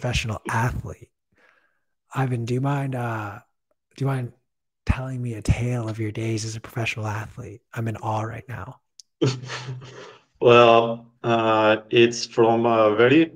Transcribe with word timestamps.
professional 0.00 0.40
athlete. 0.48 1.10
Ivan, 2.14 2.46
do 2.46 2.54
you 2.54 2.62
mind 2.62 2.94
uh 2.94 3.38
do 3.96 4.02
you 4.02 4.06
mind 4.06 4.32
telling 4.86 5.20
me 5.20 5.34
a 5.34 5.42
tale 5.42 5.90
of 5.90 5.98
your 5.98 6.10
days 6.10 6.46
as 6.46 6.56
a 6.56 6.60
professional 6.60 7.06
athlete? 7.06 7.60
I'm 7.74 7.86
in 7.86 7.96
awe 7.98 8.22
right 8.22 8.48
now. 8.48 8.80
well, 10.40 11.06
uh, 11.22 11.76
it's 11.90 12.24
from 12.24 12.64
a 12.64 12.96
very 12.96 13.32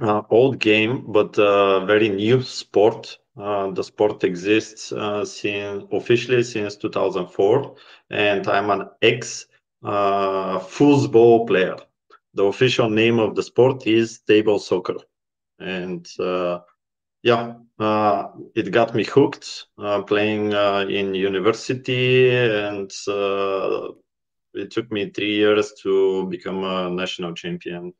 uh, 0.00 0.22
old 0.30 0.60
game, 0.60 1.06
but 1.08 1.36
a 1.38 1.84
very 1.84 2.08
new 2.08 2.40
sport. 2.42 3.18
Uh, 3.36 3.72
the 3.72 3.82
sport 3.82 4.22
exists 4.22 4.92
uh, 4.92 5.24
since 5.24 5.82
officially 5.90 6.44
since 6.44 6.76
2004, 6.76 7.74
and 8.10 8.46
I'm 8.46 8.70
an 8.70 8.88
ex 9.02 9.46
uh, 9.82 10.60
foosball 10.60 11.48
player. 11.48 11.76
The 12.34 12.44
official 12.44 12.88
name 12.88 13.18
of 13.18 13.34
the 13.34 13.42
sport 13.42 13.88
is 13.88 14.20
table 14.20 14.60
soccer, 14.60 14.94
and 15.60 16.06
uh, 16.18 16.60
yeah, 17.22 17.54
uh, 17.78 18.28
it 18.54 18.70
got 18.70 18.94
me 18.94 19.04
hooked 19.04 19.66
uh, 19.78 20.02
playing 20.02 20.54
uh, 20.54 20.86
in 20.88 21.14
university, 21.14 22.30
and 22.30 22.90
uh, 23.06 23.88
it 24.54 24.70
took 24.70 24.90
me 24.90 25.10
three 25.10 25.34
years 25.34 25.72
to 25.82 26.26
become 26.28 26.64
a 26.64 26.90
national 26.90 27.34
champion. 27.34 27.92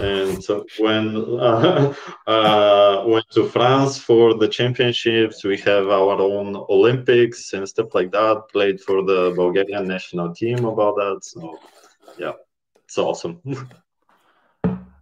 And 0.00 0.42
so 0.42 0.66
when 0.78 1.16
uh, 1.16 1.94
uh, 2.26 3.04
went 3.06 3.26
to 3.32 3.48
France 3.48 3.98
for 3.98 4.34
the 4.34 4.48
championships, 4.48 5.44
we 5.44 5.56
have 5.58 5.88
our 5.88 6.20
own 6.20 6.56
Olympics 6.68 7.52
and 7.52 7.68
stuff 7.68 7.94
like 7.94 8.10
that. 8.12 8.42
Played 8.52 8.80
for 8.80 9.04
the 9.04 9.32
Bulgarian 9.36 9.86
national 9.86 10.34
team 10.34 10.64
about 10.64 10.96
that. 10.96 11.20
So 11.22 11.58
yeah, 12.18 12.32
it's 12.84 12.98
awesome. 12.98 13.40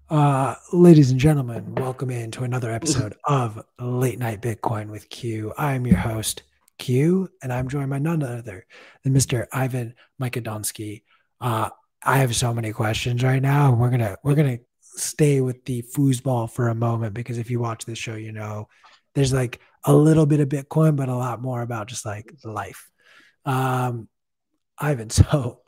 Uh, 0.09 0.55
ladies 0.73 1.11
and 1.11 1.19
gentlemen, 1.19 1.75
welcome 1.75 2.11
into 2.11 2.45
another 2.45 2.71
episode 2.71 3.17
of 3.25 3.61
Late 3.81 4.21
Night 4.21 4.41
Bitcoin 4.41 4.89
with 4.89 5.09
Q. 5.09 5.53
I'm 5.59 5.85
your 5.85 5.97
host, 5.97 6.45
Q, 6.79 7.29
and 7.43 7.53
I'm 7.53 7.69
joined 7.69 7.91
by 7.91 7.99
none 7.99 8.23
other 8.23 8.67
than 9.03 9.13
Mr. 9.13 9.49
Ivan 9.53 9.95
Makedonski. 10.23 11.03
Uh, 11.41 11.71
I 12.05 12.19
have 12.19 12.37
so 12.37 12.55
many 12.55 12.73
questions 12.73 13.25
right 13.25 13.43
now. 13.43 13.75
We're 13.75 13.91
gonna 13.91 14.17
we're 14.23 14.37
gonna 14.37 14.61
stay 14.81 15.41
with 15.41 15.65
the 15.65 15.83
foosball 15.83 16.49
for 16.53 16.69
a 16.69 16.75
moment 16.75 17.13
because 17.13 17.39
if 17.39 17.51
you 17.51 17.59
watch 17.59 17.85
this 17.85 17.99
show, 17.99 18.15
you 18.15 18.31
know 18.31 18.69
there's 19.17 19.33
like 19.33 19.61
a 19.83 19.93
little 19.93 20.27
bit 20.27 20.39
of 20.39 20.49
Bitcoin, 20.49 20.95
but 20.95 21.09
a 21.09 21.17
lot 21.17 21.43
more 21.43 21.63
about 21.63 21.89
just 21.89 22.07
like 22.07 22.33
life. 22.45 22.89
Um, 23.45 24.09
Ivan, 24.79 25.11
so 25.11 25.63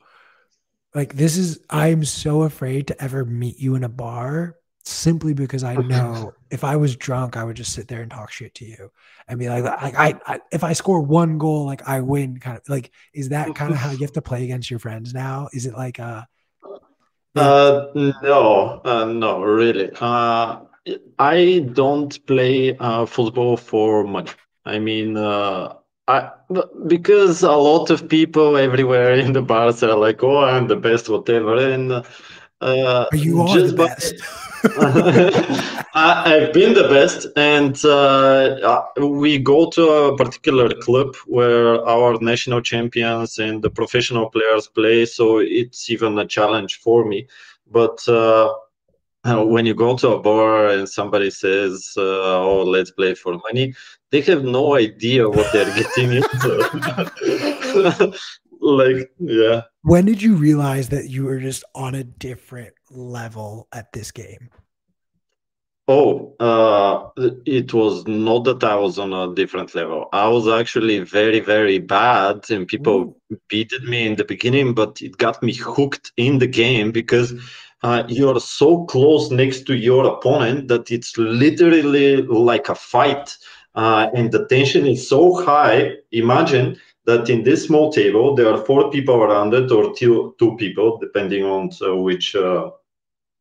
like 0.95 1.15
this 1.15 1.37
is 1.37 1.61
I'm 1.69 2.05
so 2.05 2.43
afraid 2.43 2.89
to 2.89 3.03
ever 3.03 3.25
meet 3.25 3.59
you 3.59 3.75
in 3.75 3.85
a 3.85 3.89
bar 3.89 4.57
simply 4.85 5.35
because 5.35 5.65
I 5.65 5.75
know 5.77 6.33
if 6.51 6.65
I 6.65 6.77
was 6.77 6.97
drunk, 6.97 7.37
I 7.37 7.45
would 7.45 7.57
just 7.57 7.73
sit 7.73 7.89
there 7.89 8.03
and 8.03 8.11
talk 8.11 8.31
shit 8.31 8.55
to 8.57 8.65
you 8.65 8.91
and 9.29 9.39
be 9.39 9.49
like, 9.49 9.65
like 9.65 9.95
I, 9.97 10.19
I 10.27 10.41
if 10.51 10.65
I 10.65 10.73
score 10.73 11.01
one 11.01 11.39
goal, 11.39 11.67
like 11.67 11.87
I 11.87 12.01
win. 12.01 12.39
Kind 12.39 12.57
of 12.57 12.69
like, 12.69 12.91
is 13.13 13.29
that 13.31 13.55
kind 13.55 13.73
of 13.73 13.79
how 13.79 13.91
you 13.91 13.99
have 13.99 14.13
to 14.13 14.23
play 14.23 14.45
against 14.45 14.71
your 14.71 14.81
friends 14.81 15.13
now? 15.15 15.49
Is 15.53 15.67
it 15.67 15.75
like 15.75 16.01
uh? 16.01 16.23
Uh, 17.37 17.87
no, 18.23 18.81
uh, 18.85 19.05
no, 19.05 19.43
really. 19.43 19.91
Uh, 20.01 20.61
I 21.19 21.69
don't 21.73 22.27
play 22.27 22.77
uh, 22.79 23.07
football 23.07 23.57
for 23.57 24.05
money. 24.05 24.31
I 24.65 24.79
mean, 24.79 25.17
uh, 25.17 25.75
I 26.09 26.31
because 26.87 27.43
a 27.43 27.53
lot 27.53 27.91
of 27.91 28.09
people 28.09 28.57
everywhere 28.57 29.13
in 29.13 29.35
the 29.35 29.43
bars 29.43 29.83
are 29.83 29.95
like, 29.95 30.25
"Oh, 30.25 30.39
I'm 30.39 30.67
the 30.67 30.77
best, 30.77 31.11
whatever," 31.11 31.57
and 31.57 31.93
uh, 32.63 33.07
you 33.13 33.43
are 33.43 33.61
the 33.61 33.75
best. 33.75 34.15
I, 35.95 36.39
have 36.41 36.53
been 36.53 36.75
the 36.75 36.89
best, 36.89 37.27
and 37.37 37.77
uh, 37.85 38.83
we 38.99 39.39
go 39.39 39.69
to 39.71 39.89
a 39.89 40.17
particular 40.17 40.71
club 40.81 41.15
where 41.27 41.87
our 41.87 42.19
national 42.21 42.63
champions 42.63 43.39
and 43.39 43.63
the 43.63 43.71
professional 43.71 44.31
players 44.31 44.67
play. 44.67 45.05
So 45.05 45.39
it's 45.39 45.91
even 45.91 46.19
a 46.19 46.27
challenge 46.27 46.81
for 46.81 47.05
me. 47.05 47.29
But 47.71 48.07
uh, 48.09 48.53
when 49.25 49.67
you 49.67 49.75
go 49.75 49.97
to 49.97 50.09
a 50.15 50.21
bar 50.21 50.69
and 50.69 50.89
somebody 50.89 51.31
says, 51.31 51.93
uh, 51.97 52.41
"Oh, 52.43 52.65
let's 52.65 52.91
play 52.91 53.15
for 53.15 53.39
money," 53.39 53.75
they 54.11 54.21
have 54.23 54.45
no 54.45 54.75
idea 54.75 55.29
what 55.29 55.53
they're 55.53 55.75
getting 55.75 56.13
into. 56.13 57.09
like, 58.61 59.11
yeah. 59.19 59.63
When 59.83 60.07
did 60.07 60.23
you 60.23 60.35
realize 60.35 60.89
that 60.91 61.09
you 61.09 61.25
were 61.25 61.41
just 61.41 61.65
on 61.75 61.95
a 61.95 62.05
different 62.05 62.75
level 62.91 63.69
at 63.73 63.93
this 63.93 64.11
game? 64.11 64.51
Oh, 65.91 66.37
uh, 66.39 67.09
it 67.47 67.73
was 67.73 68.07
not 68.07 68.45
that 68.45 68.63
I 68.63 68.75
was 68.75 68.99
on 68.99 69.15
a 69.15 69.35
different 69.35 69.75
level. 69.75 70.11
I 70.13 70.29
was 70.29 70.47
actually 70.47 70.99
very, 70.99 71.41
very 71.41 71.79
bad, 71.79 72.51
and 72.51 72.69
people 72.69 73.17
beated 73.49 73.85
me 73.85 74.07
in 74.07 74.17
the 74.17 74.25
beginning, 74.27 74.75
but 74.75 75.01
it 75.01 75.17
got 75.17 75.43
me 75.43 75.55
hooked 75.55 76.13
in 76.19 76.41
the 76.41 76.47
game 76.47 76.93
because 76.93 77.33
uh, 77.83 78.03
you're 78.07 78.39
so 78.39 78.85
close 78.85 79.31
next 79.31 79.63
to 79.69 79.77
your 79.77 80.07
opponent 80.07 80.69
that 80.69 80.91
it's 80.91 81.17
literally 81.17 82.21
like 82.23 82.69
a 82.69 82.75
fight 82.75 83.35
uh, 83.79 84.11
and 84.13 84.33
the 84.33 84.45
tension 84.47 84.87
is 84.87 85.09
so 85.09 85.35
high. 85.45 85.93
Imagine 86.11 86.77
that 87.05 87.31
in 87.31 87.45
this 87.45 87.65
small 87.67 87.93
table 87.93 88.35
there 88.35 88.53
are 88.53 88.65
four 88.65 88.91
people 88.91 89.15
around 89.23 89.55
it, 89.55 89.71
or 89.71 89.95
two 89.95 90.35
two 90.41 90.57
people, 90.57 90.99
depending 90.99 91.45
on 91.45 91.71
uh, 91.81 91.95
which 91.95 92.35
uh, 92.35 92.71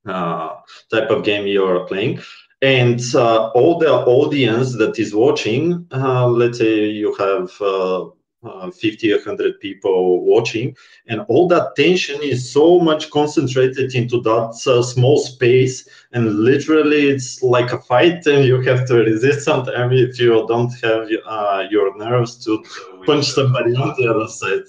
uh, 0.05 0.49
type 0.91 1.09
of 1.09 1.23
game 1.23 1.47
you 1.47 1.65
are 1.65 1.85
playing. 1.85 2.19
And 2.61 3.01
all 3.15 3.79
the 3.79 3.91
audience 3.91 4.77
that 4.77 4.99
is 4.99 5.13
watching, 5.13 5.87
let's 5.91 6.59
say 6.59 6.85
you 6.85 7.15
have 7.15 7.51
uh, 7.61 8.71
50 8.71 9.13
100 9.13 9.59
people 9.59 10.23
watching 10.23 10.75
and 11.07 11.21
all 11.27 11.47
that 11.47 11.75
tension 11.75 12.21
is 12.21 12.51
so 12.51 12.79
much 12.79 13.09
concentrated 13.09 13.95
into 13.95 14.21
that 14.21 14.53
uh, 14.67 14.81
small 14.83 15.17
space 15.17 15.87
and 16.17 16.39
literally 16.39 17.07
it's 17.09 17.43
like 17.43 17.71
a 17.71 17.79
fight 17.79 18.25
and 18.25 18.43
you 18.43 18.59
have 18.61 18.87
to 18.87 18.95
resist 18.95 19.45
sometimes 19.45 19.93
if 20.01 20.19
you 20.19 20.45
don't 20.47 20.73
have 20.83 21.07
uh, 21.25 21.63
your 21.69 21.95
nerves 21.97 22.43
to 22.43 22.63
punch 23.05 23.27
somebody 23.37 23.75
on 23.75 23.93
the 23.97 24.07
other 24.13 24.27
side 24.27 24.65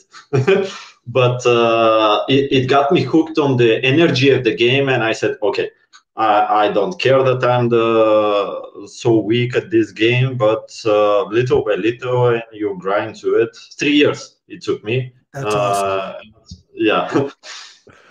but 1.07 1.45
uh, 1.47 2.23
it, 2.29 2.53
it 2.53 2.67
got 2.69 2.93
me 2.93 3.03
hooked 3.03 3.39
on 3.39 3.57
the 3.57 3.83
energy 3.83 4.29
of 4.31 4.45
the 4.45 4.55
game 4.55 4.89
and 4.89 5.03
i 5.03 5.13
said 5.13 5.37
okay 5.43 5.71
I, 6.17 6.65
I 6.65 6.73
don't 6.73 7.01
care 7.01 7.23
that 7.23 7.45
I'm 7.45 7.69
the 7.69 8.89
so 8.89 9.19
weak 9.19 9.55
at 9.55 9.71
this 9.71 9.93
game, 9.93 10.37
but 10.37 10.69
uh, 10.85 11.23
little 11.27 11.65
by 11.65 11.77
little, 11.77 12.27
and 12.31 12.43
you 12.53 12.77
grind 12.77 13.15
to 13.21 13.37
it. 13.37 13.57
Three 13.79 13.93
years 13.93 14.39
it 14.49 14.61
took 14.61 14.83
me. 14.83 15.15
That's 15.33 15.55
uh, 15.55 16.19
awesome. 16.19 16.59
Yeah. 16.75 17.31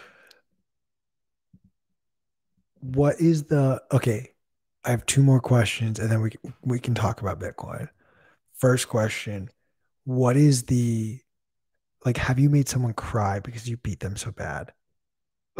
what 2.95 3.19
is 3.19 3.43
the 3.45 3.81
okay? 3.91 4.31
I 4.85 4.91
have 4.91 5.05
two 5.05 5.21
more 5.21 5.41
questions, 5.41 5.99
and 5.99 6.09
then 6.09 6.21
we 6.21 6.31
we 6.63 6.79
can 6.79 6.93
talk 6.93 7.21
about 7.21 7.39
Bitcoin. 7.39 7.89
First 8.55 8.87
question: 8.87 9.49
What 10.05 10.37
is 10.37 10.63
the 10.63 11.19
like? 12.05 12.17
Have 12.17 12.39
you 12.39 12.49
made 12.49 12.69
someone 12.69 12.93
cry 12.93 13.39
because 13.39 13.67
you 13.67 13.77
beat 13.77 13.99
them 13.99 14.15
so 14.15 14.31
bad? 14.31 14.71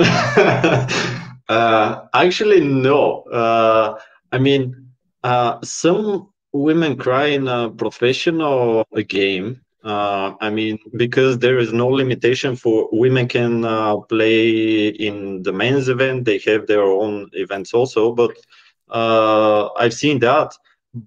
uh, 1.50 2.06
actually, 2.14 2.62
no. 2.62 3.24
Uh, 3.24 4.00
I 4.32 4.38
mean, 4.38 4.90
uh, 5.24 5.60
some 5.64 6.30
women 6.54 6.96
cry 6.98 7.28
in 7.28 7.48
a 7.48 7.70
professional 7.70 8.86
game. 9.08 9.62
Uh, 9.84 10.34
I 10.42 10.50
mean, 10.50 10.80
because 10.98 11.38
there 11.40 11.60
is 11.60 11.72
no 11.72 11.88
limitation 11.88 12.56
for 12.56 12.90
women 12.92 13.28
can 13.28 13.64
uh, 13.64 13.98
play 13.98 14.88
in 14.88 15.44
the 15.44 15.54
men's 15.54 15.88
event. 15.88 16.26
They 16.26 16.40
have 16.40 16.68
their 16.68 16.84
own 16.84 17.30
events 17.34 17.74
also, 17.74 18.12
but 18.12 18.32
uh, 18.90 19.70
I've 19.74 19.94
seen 19.94 20.20
that. 20.20 20.54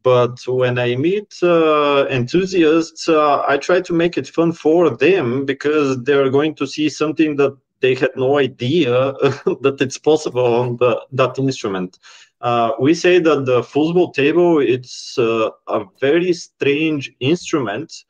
But 0.02 0.38
when 0.46 0.78
I 0.78 0.94
meet 0.94 1.34
enthusiasts, 1.42 3.08
I 3.08 3.58
try 3.60 3.80
to 3.80 3.92
make 3.92 4.16
it 4.16 4.28
fun 4.28 4.52
for 4.52 4.90
them 4.96 5.44
because 5.44 6.02
they're 6.04 6.30
going 6.30 6.54
to 6.56 6.66
see 6.66 6.88
something 6.88 7.36
that 7.36 7.56
they 7.80 7.94
had 7.94 8.10
no 8.14 8.38
idea 8.38 8.90
that 9.62 9.78
it's 9.80 9.98
possible 9.98 10.54
on 10.54 10.76
the, 10.76 11.00
that 11.12 11.38
instrument. 11.38 11.98
Uh, 12.40 12.72
we 12.78 12.94
say 12.94 13.18
that 13.18 13.44
the 13.44 13.60
foosball 13.62 14.14
table 14.14 14.60
it's 14.60 15.18
uh, 15.18 15.50
a 15.68 15.84
very 16.00 16.32
strange 16.32 17.12
instrument 17.20 18.04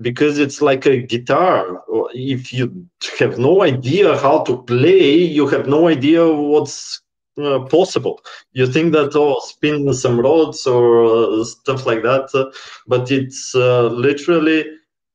because 0.00 0.38
it's 0.38 0.60
like 0.60 0.86
a 0.86 0.98
guitar. 1.02 1.82
If 2.14 2.52
you 2.52 2.86
have 3.18 3.38
no 3.38 3.62
idea 3.62 4.16
how 4.18 4.42
to 4.44 4.62
play, 4.62 5.14
you 5.14 5.46
have 5.48 5.66
no 5.68 5.88
idea 5.88 6.26
what's 6.26 7.00
uh, 7.42 7.60
possible. 7.60 8.20
You 8.52 8.66
think 8.66 8.92
that 8.92 9.12
oh, 9.14 9.38
spin 9.40 9.92
some 9.94 10.20
rods 10.20 10.66
or 10.66 11.04
uh, 11.04 11.44
stuff 11.44 11.86
like 11.86 12.02
that, 12.02 12.28
uh, 12.34 12.46
but 12.86 13.10
it's 13.10 13.54
uh, 13.54 13.84
literally 13.88 14.64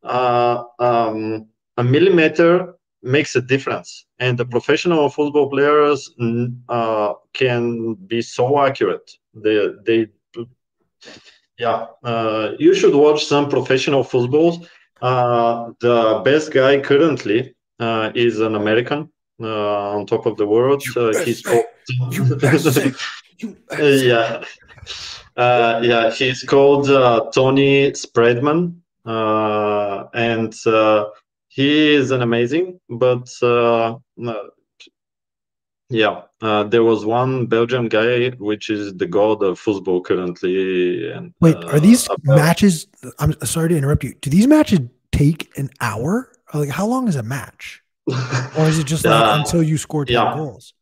um, 0.04 1.48
a 1.78 1.83
millimeter 1.83 2.74
makes 3.04 3.36
a 3.36 3.42
difference. 3.42 4.06
And 4.19 4.38
the 4.38 4.45
professional 4.45 5.10
football 5.10 5.50
players 5.50 6.10
uh, 6.69 7.13
can 7.33 7.95
be 8.07 8.22
so 8.22 8.60
accurate 8.60 9.12
They 9.33 9.69
they 9.86 10.07
yeah. 11.62 11.86
Uh, 12.04 12.54
you 12.58 12.74
should 12.74 12.96
watch 12.96 13.25
some 13.25 13.48
professional 13.48 14.04
footballs. 14.04 14.68
Uh, 15.02 15.72
the 15.80 16.22
best 16.25 16.52
guy 16.52 16.80
currently 16.80 17.56
uh, 17.80 18.12
is 18.16 18.40
an 18.40 18.56
American 18.56 19.10
uh, 19.40 19.96
on 19.96 20.06
top 20.08 20.25
of 20.25 20.38
the 20.38 20.46
world. 20.46 20.84
Uh, 20.96 21.13
he's 21.24 21.42
called. 21.42 21.66
yeah. 23.80 24.44
Uh, 25.38 25.80
yeah, 25.84 26.12
he's 26.12 26.44
called 26.44 26.88
Tony 27.34 27.92
Spredeman, 27.92 28.75
and 29.06 30.54
he 31.48 31.94
is 31.94 32.12
an 32.12 32.22
amazing. 32.22 32.80
But 32.90 33.30
yeah, 35.92 36.22
uh, 36.42 36.64
there 36.64 36.84
was 36.84 37.06
one 37.06 37.46
Belgian 37.46 37.88
guy, 37.88 38.30
which 38.32 38.70
is 38.70 38.96
the 38.96 39.06
god 39.06 39.44
of 39.44 39.60
football 39.60 40.02
currently. 40.02 41.12
And, 41.12 41.34
Wait, 41.42 41.56
are 41.56 41.80
these 41.80 42.06
about... 42.06 42.38
matches? 42.38 42.88
I'm 43.20 43.34
sorry 43.46 43.70
to 43.70 43.78
interrupt 43.78 44.04
you. 44.04 44.14
Do 44.22 44.30
these 44.30 44.48
matches 44.48 44.80
take 45.12 45.56
an 45.58 45.70
hour? 45.82 46.32
Like, 46.54 46.70
how 46.70 46.86
long 46.86 47.08
is 47.08 47.16
a 47.16 47.24
match? 47.24 47.84
or 48.08 48.66
is 48.66 48.80
it 48.80 48.88
just 48.88 49.06
like 49.06 49.14
uh, 49.14 49.38
until 49.40 49.62
you 49.62 49.78
score 49.78 50.06
10 50.06 50.14
yeah. 50.14 50.36
goals? 50.36 50.74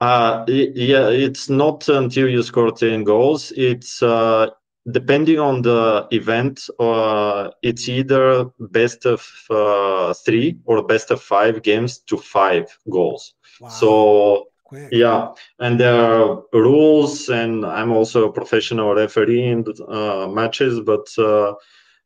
Uh, 0.00 0.44
yeah, 0.46 1.08
it's 1.08 1.48
not 1.48 1.88
until 1.88 2.28
you 2.28 2.42
score 2.42 2.70
10 2.70 3.02
goals. 3.04 3.52
It's 3.56 4.02
uh, 4.02 4.50
depending 4.90 5.38
on 5.38 5.62
the 5.62 6.06
event, 6.12 6.68
uh, 6.78 7.50
it's 7.62 7.88
either 7.88 8.46
best 8.58 9.06
of 9.06 9.26
uh, 9.50 10.14
three 10.14 10.58
or 10.64 10.82
best 10.82 11.10
of 11.10 11.20
five 11.20 11.62
games 11.62 11.98
to 11.98 12.16
five 12.16 12.66
goals. 12.90 13.34
Wow. 13.60 13.68
So 13.68 14.48
Quick. 14.64 14.88
yeah, 14.92 15.32
and 15.58 15.80
there 15.80 15.94
are 15.94 16.42
rules, 16.52 17.28
and 17.28 17.64
I'm 17.64 17.90
also 17.90 18.28
a 18.28 18.32
professional 18.32 18.94
referee 18.94 19.44
in 19.44 19.64
uh, 19.88 20.28
matches, 20.28 20.80
but 20.80 21.08
uh, 21.18 21.54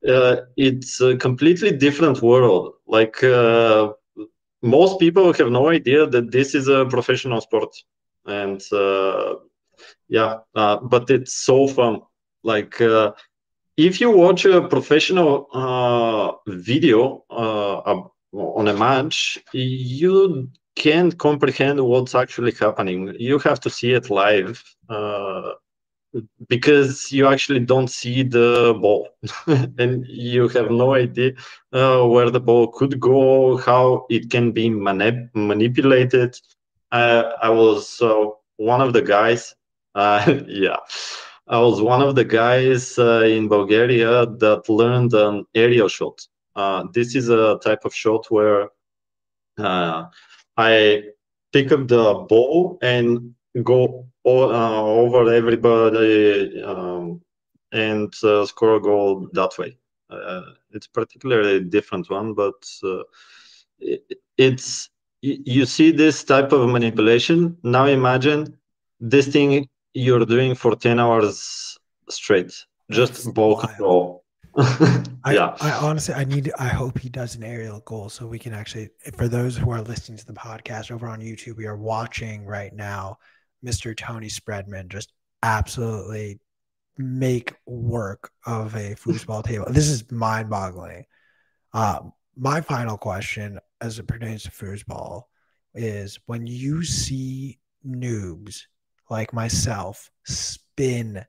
uh, 0.08 0.36
it's 0.56 1.00
a 1.00 1.16
completely 1.16 1.72
different 1.72 2.22
world. 2.22 2.74
Like 2.86 3.22
uh, 3.24 3.92
most 4.62 5.00
people 5.00 5.32
have 5.32 5.50
no 5.50 5.68
idea 5.68 6.06
that 6.06 6.30
this 6.30 6.54
is 6.54 6.68
a 6.68 6.86
professional 6.86 7.40
sport, 7.40 7.74
and 8.26 8.62
uh, 8.72 9.34
yeah, 10.08 10.38
uh, 10.54 10.76
but 10.76 11.10
it's 11.10 11.34
so 11.34 11.66
fun. 11.66 12.02
Like 12.44 12.80
if 13.76 14.00
you 14.00 14.10
watch 14.10 14.44
a 14.44 14.62
professional 14.68 15.48
video 16.46 17.24
on 17.30 18.68
a 18.68 18.74
match, 18.74 19.38
you 19.52 20.48
can't 20.76 21.16
comprehend 21.18 21.80
what's 21.80 22.14
actually 22.14 22.52
happening. 22.52 23.14
You 23.18 23.38
have 23.40 23.60
to 23.60 23.70
see 23.70 23.92
it 23.92 24.10
live 24.10 24.62
uh, 24.88 25.52
because 26.48 27.10
you 27.10 27.26
actually 27.26 27.60
don't 27.60 27.88
see 27.88 28.22
the 28.22 28.76
ball 28.80 29.08
and 29.78 30.06
you 30.08 30.48
have 30.48 30.70
no 30.70 30.94
idea 30.94 31.32
uh, 31.72 32.04
where 32.06 32.30
the 32.30 32.40
ball 32.40 32.68
could 32.68 33.00
go, 33.00 33.56
how 33.56 34.06
it 34.10 34.30
can 34.30 34.52
be 34.52 34.68
manip- 34.68 35.30
manipulated. 35.34 36.38
Uh, 36.90 37.32
I 37.42 37.48
was 37.48 38.00
uh, 38.02 38.26
one 38.56 38.80
of 38.80 38.92
the 38.92 39.02
guys, 39.02 39.54
uh, 39.94 40.40
yeah. 40.46 40.76
I 41.48 41.58
was 41.58 41.82
one 41.82 42.02
of 42.02 42.14
the 42.14 42.24
guys 42.24 42.98
uh, 42.98 43.24
in 43.24 43.48
Bulgaria 43.48 44.26
that 44.26 44.68
learned 44.68 45.12
an 45.12 45.44
aerial 45.54 45.88
shot. 45.88 46.20
this 46.92 47.14
is 47.14 47.28
a 47.28 47.58
type 47.62 47.84
of 47.84 47.94
shot 47.94 48.26
where 48.30 48.68
I 50.56 51.02
pick 51.52 51.72
up 51.72 51.88
the 51.88 52.26
ball 52.28 52.78
and 52.82 53.34
go 53.62 54.06
uh, 54.24 54.82
over 54.82 55.32
everybody 55.32 56.62
um, 56.62 57.20
and 57.72 58.12
uh, 58.22 58.46
score 58.46 58.76
a 58.76 58.80
goal 58.80 59.28
that 59.32 59.50
way. 59.58 59.76
Uh, 60.10 60.42
it's 60.72 60.86
particularly 60.86 61.60
different 61.60 62.10
one, 62.10 62.34
but 62.34 62.66
uh, 62.84 63.02
it, 63.78 64.02
it's 64.36 64.90
you 65.22 65.64
see 65.66 65.92
this 65.92 66.24
type 66.24 66.52
of 66.52 66.68
manipulation. 66.68 67.56
Now 67.62 67.86
imagine 67.86 68.58
this 69.00 69.28
thing 69.28 69.68
you're 69.94 70.26
doing 70.26 70.54
for 70.54 70.74
10 70.74 70.98
hours 70.98 71.78
straight, 72.08 72.52
just 72.90 73.32
ball 73.32 73.56
control 73.56 74.21
I, 75.24 75.32
yeah. 75.34 75.56
I 75.60 75.72
honestly, 75.72 76.14
I 76.14 76.24
need, 76.24 76.52
I 76.58 76.68
hope 76.68 76.98
he 76.98 77.08
does 77.08 77.36
an 77.36 77.42
aerial 77.42 77.80
goal 77.80 78.08
so 78.08 78.26
we 78.26 78.38
can 78.38 78.52
actually, 78.52 78.90
for 79.16 79.28
those 79.28 79.56
who 79.56 79.70
are 79.70 79.80
listening 79.80 80.18
to 80.18 80.26
the 80.26 80.32
podcast 80.32 80.90
over 80.90 81.08
on 81.08 81.20
YouTube, 81.20 81.56
we 81.56 81.66
are 81.66 81.76
watching 81.76 82.44
right 82.44 82.72
now 82.72 83.18
Mr. 83.64 83.96
Tony 83.96 84.28
Spredeman 84.28 84.88
just 84.88 85.12
absolutely 85.42 86.40
make 86.98 87.54
work 87.66 88.30
of 88.46 88.74
a 88.74 88.94
foosball 88.94 89.42
table. 89.44 89.66
This 89.70 89.88
is 89.88 90.10
mind 90.10 90.50
boggling. 90.50 91.04
Um, 91.72 92.12
my 92.36 92.60
final 92.60 92.98
question 92.98 93.58
as 93.80 93.98
it 93.98 94.06
pertains 94.06 94.42
to 94.42 94.50
foosball 94.50 95.22
is 95.74 96.18
when 96.26 96.46
you 96.46 96.84
see 96.84 97.58
noobs 97.86 98.62
like 99.08 99.32
myself 99.32 100.10
spin 100.24 101.24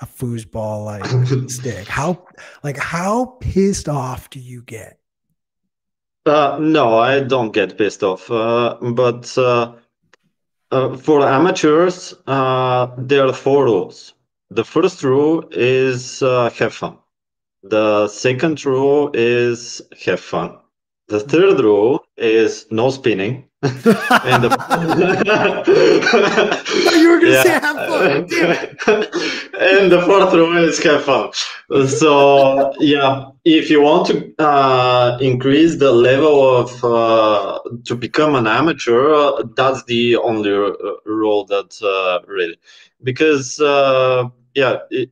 a 0.00 0.06
foosball 0.06 0.84
like 0.84 1.50
stick? 1.50 1.86
How 1.86 2.26
like 2.62 2.78
how 2.78 3.36
pissed 3.40 3.88
off 3.88 4.30
do 4.30 4.40
you 4.40 4.62
get? 4.62 4.98
Uh, 6.26 6.58
no, 6.60 6.98
I 6.98 7.20
don't 7.20 7.52
get 7.52 7.78
pissed 7.78 8.02
off. 8.02 8.30
Uh, 8.30 8.76
but 8.80 9.36
uh, 9.38 9.74
uh 10.70 10.96
for 10.96 11.26
amateurs, 11.26 12.14
uh, 12.26 12.88
there 12.98 13.26
are 13.26 13.32
four 13.32 13.64
rules. 13.64 14.14
The 14.50 14.64
first 14.64 15.04
rule 15.04 15.44
is 15.52 16.22
uh, 16.22 16.50
have 16.50 16.74
fun. 16.74 16.98
The 17.62 18.08
second 18.08 18.64
rule 18.64 19.10
is 19.14 19.82
have 20.04 20.20
fun. 20.20 20.58
The 21.08 21.20
third 21.20 21.60
rule 21.60 22.04
is 22.16 22.66
no 22.70 22.90
spinning 22.90 23.49
and 23.62 23.72
the, 24.44 24.50
you 26.96 27.10
were 27.10 27.18
gonna 27.18 27.30
yeah. 27.30 27.42
say 27.42 27.50
have 27.50 27.76
fun. 27.76 28.06
and 29.60 29.92
the 29.92 30.02
fourth 30.06 30.32
rule 30.32 30.56
is 30.56 30.82
have 30.82 31.04
fun. 31.04 31.30
So 31.86 32.72
yeah, 32.78 33.26
if 33.44 33.68
you 33.68 33.82
want 33.82 34.06
to 34.06 34.34
uh, 34.42 35.18
increase 35.20 35.76
the 35.78 35.92
level 35.92 36.56
of 36.56 36.84
uh, 36.84 37.60
to 37.84 37.94
become 37.94 38.34
an 38.34 38.46
amateur, 38.46 39.42
that's 39.54 39.84
the 39.84 40.16
only 40.16 40.52
r- 40.52 40.74
rule 41.04 41.44
that 41.46 41.76
uh, 41.82 42.24
really 42.26 42.56
because 43.02 43.60
uh, 43.60 44.26
yeah, 44.54 44.78
it, 44.90 45.10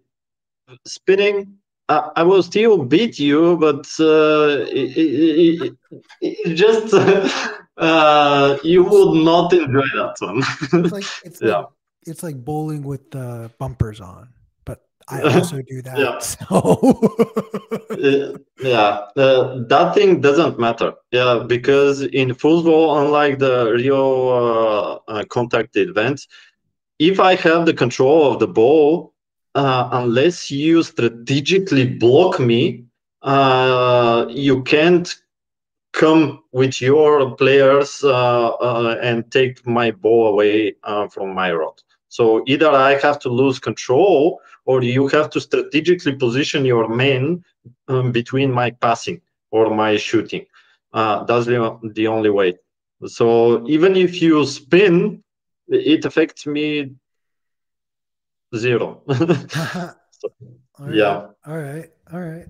spinning 0.87 1.59
I, 1.89 2.11
I 2.17 2.23
will 2.23 2.43
still 2.43 2.85
beat 2.85 3.19
you, 3.19 3.57
but 3.57 3.87
uh, 3.99 4.65
it, 4.69 4.97
it, 4.97 5.63
it, 5.63 5.77
it, 6.21 6.55
just 6.55 6.95
uh, 7.79 8.59
you 8.63 8.85
would 8.85 9.25
not 9.25 9.53
enjoy 9.53 9.87
that 9.95 10.17
one. 10.21 10.43
it's 10.85 10.93
like 10.93 11.05
it's 11.25 11.41
yeah. 11.41 11.59
like 11.59 11.67
it's 12.07 12.23
like 12.23 12.45
bowling 12.45 12.83
with 12.83 13.11
the 13.11 13.51
bumpers 13.59 14.01
on, 14.01 14.29
but 14.65 14.83
I 15.09 15.23
also 15.23 15.63
do 15.63 15.83
that. 15.87 15.99
yeah. 15.99 16.19
So 16.19 17.79
yeah, 18.61 19.07
uh, 19.17 19.63
that 19.69 19.95
thing 19.95 20.21
doesn't 20.21 20.59
matter. 20.59 20.95
Yeah, 21.13 21.45
because 21.47 22.03
in 22.03 22.35
football, 22.35 22.99
unlike 22.99 23.39
the 23.39 23.73
real 23.73 25.03
uh, 25.09 25.11
uh, 25.11 25.25
contact 25.27 25.77
events, 25.77 26.27
if 26.99 27.21
I 27.21 27.37
have 27.37 27.67
the 27.67 27.75
control 27.75 28.33
of 28.33 28.41
the 28.41 28.49
ball, 28.49 29.15
uh, 29.55 29.89
unless 29.93 30.51
you 30.51 30.83
strategically 30.83 31.87
block 31.87 32.41
me, 32.41 32.85
uh, 33.23 34.27
you 34.29 34.63
can't 34.63 35.15
come 35.93 36.43
with 36.53 36.81
your 36.81 37.35
players 37.37 38.05
uh, 38.05 38.49
uh 38.49 38.99
and 39.03 39.31
take 39.31 39.67
my 39.67 39.91
ball 39.91 40.29
away 40.29 40.75
uh, 40.85 41.09
from 41.09 41.35
my 41.35 41.53
rod. 41.53 41.83
So 42.09 42.43
either 42.47 42.71
I 42.71 42.99
have 42.99 43.19
to 43.21 43.29
lose 43.29 43.59
control 43.59 44.41
or 44.65 44.83
you 44.83 45.09
have 45.09 45.31
to 45.31 45.41
strategically 45.41 46.15
position 46.15 46.65
your 46.65 46.89
men 46.89 47.45
um, 47.89 48.13
between 48.13 48.51
my 48.51 48.71
passing 48.71 49.21
or 49.51 49.75
my 49.75 49.97
shooting. 49.97 50.47
Uh, 50.93 51.25
that's 51.25 51.47
the, 51.47 51.79
the 51.95 52.07
only 52.07 52.31
way. 52.31 52.55
So 53.07 53.67
even 53.69 53.95
if 53.97 54.21
you 54.21 54.45
spin, 54.47 55.23
it 55.69 56.05
affects 56.05 56.47
me 56.47 56.95
zero. 58.57 59.03
so, 59.09 59.15
all 60.79 60.95
yeah. 60.95 61.27
All 61.47 61.59
right. 61.59 61.91
All 62.13 62.21
right. 62.21 62.49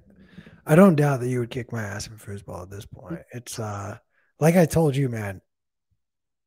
I 0.69 0.75
don't 0.75 0.97
doubt 0.97 1.21
that 1.21 1.29
you 1.29 1.41
would 1.41 1.51
kick 1.51 1.73
my 1.73 1.83
ass 1.83 2.07
in 2.07 2.17
foosball 2.17 2.63
at 2.63 2.71
this 2.71 2.85
point. 2.85 3.21
It's 3.33 3.59
uh 3.59 3.97
like 4.39 4.55
I 4.55 4.67
told 4.67 4.95
you, 4.95 5.09
man. 5.09 5.41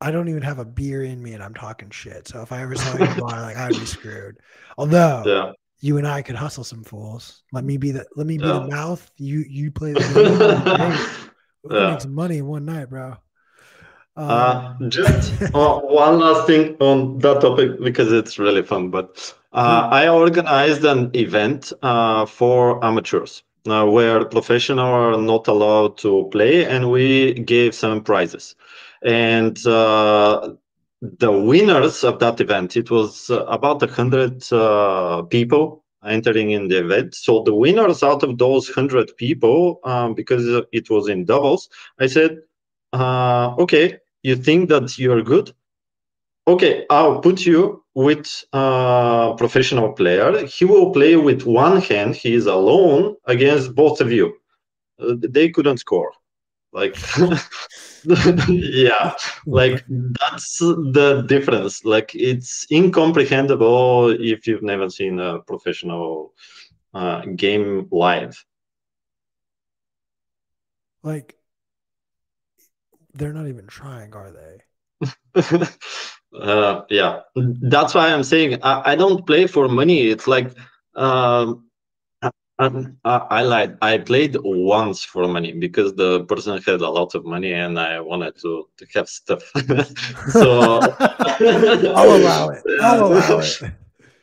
I 0.00 0.10
don't 0.10 0.28
even 0.28 0.42
have 0.42 0.58
a 0.58 0.64
beer 0.64 1.04
in 1.04 1.22
me, 1.22 1.32
and 1.32 1.42
I'm 1.42 1.54
talking 1.54 1.90
shit. 1.90 2.26
So 2.26 2.42
if 2.42 2.50
I 2.50 2.62
ever 2.62 2.74
saw 2.74 2.96
you 2.98 3.20
bar, 3.20 3.40
like 3.40 3.56
I'd 3.56 3.70
be 3.70 3.84
screwed. 3.86 4.36
Although 4.78 5.22
yeah. 5.26 5.52
you 5.80 5.98
and 5.98 6.06
I 6.06 6.22
could 6.22 6.36
hustle 6.36 6.64
some 6.64 6.84
fools. 6.84 7.42
Let 7.52 7.64
me 7.64 7.76
be 7.76 7.90
the 7.90 8.06
let 8.14 8.26
me 8.28 8.38
be 8.38 8.44
yeah. 8.44 8.52
the 8.54 8.68
mouth. 8.68 9.10
You 9.16 9.44
you 9.48 9.72
play 9.72 9.92
the 9.92 10.00
game. 11.64 11.72
yeah. 11.76 11.90
make 11.90 12.00
some 12.00 12.14
money 12.14 12.38
in 12.38 12.46
one 12.46 12.64
night, 12.64 12.90
bro. 12.90 13.16
Um, 14.14 14.30
uh, 14.30 14.88
just 14.88 15.42
uh, 15.54 15.80
one 15.80 16.20
last 16.20 16.46
thing 16.46 16.76
on 16.80 17.18
that 17.18 17.40
topic 17.40 17.80
because 17.80 18.12
it's 18.12 18.38
really 18.38 18.62
fun. 18.62 18.90
But 18.90 19.34
uh, 19.52 19.88
I 19.90 20.08
organized 20.08 20.84
an 20.84 21.10
event 21.14 21.72
uh, 21.82 22.26
for 22.26 22.84
amateurs 22.84 23.42
uh, 23.68 23.86
where 23.86 24.24
professionals 24.24 24.88
are 24.88 25.16
not 25.16 25.48
allowed 25.48 25.98
to 25.98 26.28
play, 26.32 26.64
and 26.64 26.90
we 26.90 27.34
gave 27.34 27.74
some 27.74 28.02
prizes. 28.02 28.54
And 29.02 29.64
uh, 29.66 30.54
the 31.00 31.32
winners 31.32 32.04
of 32.04 32.18
that 32.20 32.40
event, 32.40 32.76
it 32.76 32.90
was 32.90 33.30
about 33.30 33.82
a 33.82 33.86
hundred 33.86 34.42
people 35.30 35.84
entering 36.04 36.50
in 36.50 36.68
the 36.68 36.78
event. 36.84 37.14
So 37.14 37.42
the 37.42 37.54
winners 37.54 38.02
out 38.02 38.22
of 38.22 38.38
those 38.38 38.68
hundred 38.68 39.16
people, 39.16 39.80
um, 39.84 40.14
because 40.14 40.64
it 40.72 40.90
was 40.90 41.08
in 41.08 41.24
doubles, 41.24 41.68
I 42.00 42.06
said, 42.06 42.38
uh, 42.92 43.54
okay, 43.58 43.98
you 44.22 44.36
think 44.36 44.68
that 44.68 44.98
you're 44.98 45.22
good? 45.22 45.52
Okay, 46.46 46.86
I'll 46.90 47.20
put 47.20 47.46
you 47.46 47.81
with 47.94 48.44
a 48.52 49.34
professional 49.36 49.92
player. 49.92 50.46
He 50.46 50.64
will 50.64 50.92
play 50.92 51.16
with 51.16 51.42
one 51.42 51.80
hand. 51.80 52.14
He 52.14 52.34
is 52.34 52.46
alone 52.46 53.16
against 53.26 53.74
both 53.74 54.00
of 54.00 54.10
you. 54.10 54.34
Uh, 54.98 55.14
they 55.18 55.50
couldn't 55.50 55.78
score. 55.78 56.12
Like, 56.72 56.96
yeah, 58.48 59.12
like 59.46 59.84
that's 59.88 60.58
the 60.58 61.24
difference. 61.28 61.84
Like, 61.84 62.14
it's 62.14 62.66
incomprehensible 62.70 64.10
if 64.18 64.46
you've 64.46 64.62
never 64.62 64.88
seen 64.88 65.20
a 65.20 65.40
professional 65.40 66.32
uh, 66.94 67.26
game 67.36 67.88
live. 67.90 68.42
Like, 71.02 71.36
they're 73.12 73.34
not 73.34 73.48
even 73.48 73.66
trying, 73.66 74.14
are 74.14 74.30
they? 74.30 74.62
uh, 76.40 76.82
yeah, 76.88 77.20
that's 77.36 77.94
why 77.94 78.12
I'm 78.12 78.24
saying 78.24 78.58
I, 78.62 78.92
I, 78.92 78.96
don't 78.96 79.26
play 79.26 79.46
for 79.46 79.68
money. 79.68 80.08
It's 80.08 80.26
like 80.26 80.52
um, 80.94 81.66
I, 82.58 82.90
I 83.04 83.42
lied. 83.42 83.78
I 83.82 83.98
played 83.98 84.36
once 84.42 85.04
for 85.04 85.26
money 85.26 85.52
because 85.52 85.94
the 85.94 86.24
person 86.24 86.60
had 86.62 86.80
a 86.80 86.88
lot 86.88 87.14
of 87.14 87.24
money 87.24 87.52
and 87.52 87.78
I 87.78 88.00
wanted 88.00 88.36
to, 88.42 88.68
to 88.76 88.86
have 88.94 89.08
stuff. 89.08 89.42
so 90.30 90.80
I'll 91.00 92.16
allow 92.16 92.50
it. 92.50 92.62
I'll 92.80 93.06
allow 93.06 93.38
it. 93.38 93.72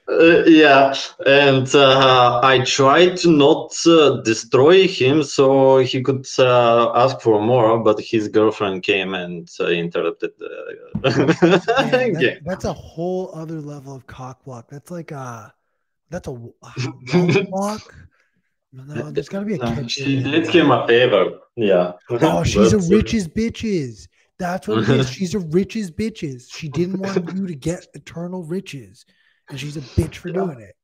Uh, 0.09 0.43
yeah, 0.45 0.95
and 1.27 1.73
uh, 1.75 2.39
I 2.43 2.63
tried 2.65 3.15
to 3.17 3.29
not 3.29 3.75
uh, 3.85 4.21
destroy 4.21 4.87
him 4.87 5.21
so 5.21 5.77
he 5.77 6.01
could 6.01 6.25
uh, 6.39 6.91
ask 6.95 7.21
for 7.21 7.39
more, 7.39 7.77
but 7.79 7.99
his 7.99 8.27
girlfriend 8.27 8.81
came 8.81 9.13
and 9.13 9.47
uh, 9.59 9.67
interrupted 9.67 10.31
the 10.39 10.49
that, 11.01 12.39
That's 12.43 12.65
a 12.65 12.73
whole 12.73 13.29
other 13.35 13.61
level 13.61 13.95
of 13.95 14.07
cock 14.07 14.43
block. 14.45 14.67
That's 14.69 14.89
like 14.89 15.11
a 15.11 15.53
that's 16.09 16.27
a 16.27 16.31
block. 17.51 17.93
No, 18.73 19.11
there's 19.11 19.29
got 19.29 19.41
to 19.41 19.45
be 19.45 19.55
a 19.55 19.57
no, 19.57 19.87
She 19.87 20.23
did 20.23 20.47
him 20.47 20.71
a 20.71 20.87
favor. 20.87 21.39
Yeah. 21.55 21.93
Oh, 22.09 22.43
she's 22.43 22.73
a 22.73 22.79
rich 22.79 23.13
as 23.13 23.27
bitches. 23.27 24.07
That's 24.39 24.67
what 24.67 24.79
it 24.79 24.89
is. 24.89 25.11
She's 25.11 25.35
a 25.35 25.39
rich 25.39 25.75
as 25.75 25.91
bitches. 25.91 26.51
She 26.51 26.67
didn't 26.67 26.99
want 26.99 27.35
you 27.35 27.45
to 27.45 27.55
get 27.55 27.85
eternal 27.93 28.43
riches 28.43 29.05
and 29.49 29.59
she's 29.59 29.77
a 29.77 29.81
bitch 29.81 30.15
for 30.15 30.29
doing 30.29 30.59
it. 30.59 30.75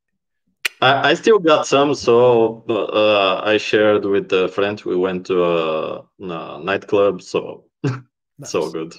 I, 0.81 1.11
I 1.11 1.13
still 1.13 1.39
got 1.39 1.65
some, 1.65 1.95
so 1.95 2.63
uh, 2.69 3.41
I 3.43 3.57
shared 3.57 4.03
with 4.05 4.31
a 4.33 4.47
friend. 4.49 4.81
We 4.85 4.95
went 4.95 5.25
to 5.27 5.43
a, 5.43 6.05
a 6.19 6.59
nightclub, 6.61 7.21
so 7.21 7.65
nice. 7.83 8.01
so 8.43 8.69
good. 8.69 8.93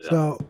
Yeah. 0.00 0.10
So, 0.10 0.48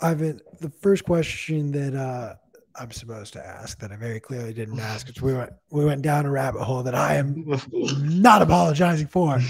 Ivan, 0.00 0.40
the 0.60 0.70
first 0.70 1.04
question 1.04 1.70
that 1.72 1.94
uh, 1.94 2.34
I'm 2.76 2.90
supposed 2.90 3.32
to 3.34 3.46
ask 3.46 3.78
that 3.80 3.92
I 3.92 3.96
very 3.96 4.18
clearly 4.18 4.52
didn't 4.52 4.80
ask, 4.80 5.06
because 5.06 5.22
we 5.22 5.34
went 5.34 5.52
we 5.70 5.84
went 5.84 6.02
down 6.02 6.26
a 6.26 6.30
rabbit 6.30 6.62
hole 6.62 6.82
that 6.82 6.94
I 6.94 7.14
am 7.14 7.44
not 7.72 8.42
apologizing 8.42 9.06
for. 9.06 9.40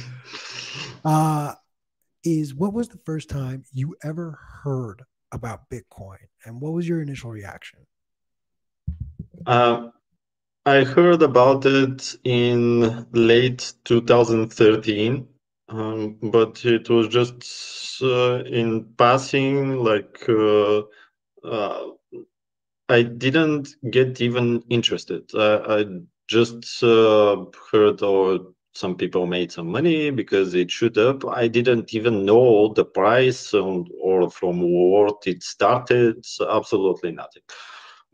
Uh, 1.04 1.54
is 2.22 2.54
what 2.54 2.72
was 2.72 2.88
the 2.88 3.00
first 3.04 3.28
time 3.28 3.64
you 3.72 3.96
ever 4.02 4.38
heard 4.62 5.02
about 5.32 5.70
Bitcoin, 5.70 6.18
and 6.44 6.60
what 6.60 6.72
was 6.72 6.86
your 6.86 7.00
initial 7.00 7.30
reaction? 7.30 7.80
Uh, 9.46 9.88
I 10.66 10.84
heard 10.84 11.22
about 11.22 11.66
it 11.66 12.16
in 12.24 13.06
late 13.12 13.74
2013, 13.84 15.28
um, 15.68 16.18
but 16.22 16.64
it 16.64 16.90
was 16.90 17.08
just 17.08 18.02
uh, 18.02 18.44
in 18.44 18.94
passing. 18.98 19.78
Like 19.78 20.24
uh, 20.28 20.82
uh 21.44 21.90
I 22.88 23.02
didn't 23.02 23.68
get 23.90 24.20
even 24.20 24.62
interested. 24.70 25.30
I 25.34 25.84
just 26.28 26.82
uh, 26.82 27.44
heard 27.70 28.02
or 28.02 28.40
some 28.74 28.96
people 28.96 29.26
made 29.26 29.52
some 29.52 29.68
money 29.68 30.10
because 30.10 30.54
it 30.54 30.70
shoot 30.70 30.96
up. 30.98 31.24
I 31.26 31.48
didn't 31.48 31.94
even 31.94 32.24
know 32.24 32.72
the 32.74 32.84
price 32.84 33.54
or 33.54 34.30
from 34.30 34.60
what 34.62 35.26
it 35.26 35.42
started. 35.42 36.24
Absolutely 36.48 37.12
nothing. 37.12 37.42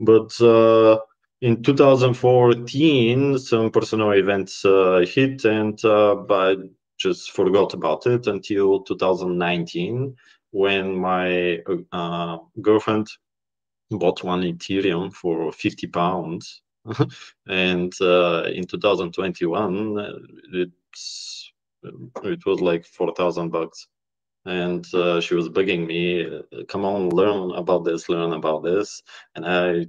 But 0.00 0.40
uh, 0.40 0.98
in 1.40 1.62
2014, 1.62 3.38
some 3.38 3.70
personal 3.70 4.12
events 4.12 4.64
uh, 4.64 5.04
hit, 5.09 5.44
and 5.44 5.82
uh, 5.85 6.23
I 6.28 6.56
just 6.99 7.30
forgot 7.30 7.73
about 7.73 8.06
it 8.06 8.26
until 8.26 8.80
2019 8.82 10.16
when 10.50 10.94
my 10.97 11.61
uh, 11.92 12.38
girlfriend 12.61 13.06
bought 13.90 14.23
one 14.23 14.42
Ethereum 14.42 15.12
for 15.12 15.50
50 15.52 15.87
pounds. 15.87 16.62
and 17.49 17.92
uh, 18.00 18.44
in 18.52 18.66
2021, 18.66 19.99
uh, 19.99 20.12
it's, 20.52 21.52
it 22.25 22.47
was 22.47 22.61
like 22.61 22.85
4,000 22.85 23.50
bucks. 23.50 23.87
And 24.47 24.87
uh, 24.94 25.20
she 25.20 25.35
was 25.35 25.49
begging 25.49 25.87
me, 25.87 26.26
come 26.68 26.85
on, 26.85 27.11
learn 27.11 27.52
about 27.52 27.85
this, 27.85 28.09
learn 28.09 28.32
about 28.32 28.62
this. 28.62 29.02
And 29.35 29.47
I 29.47 29.87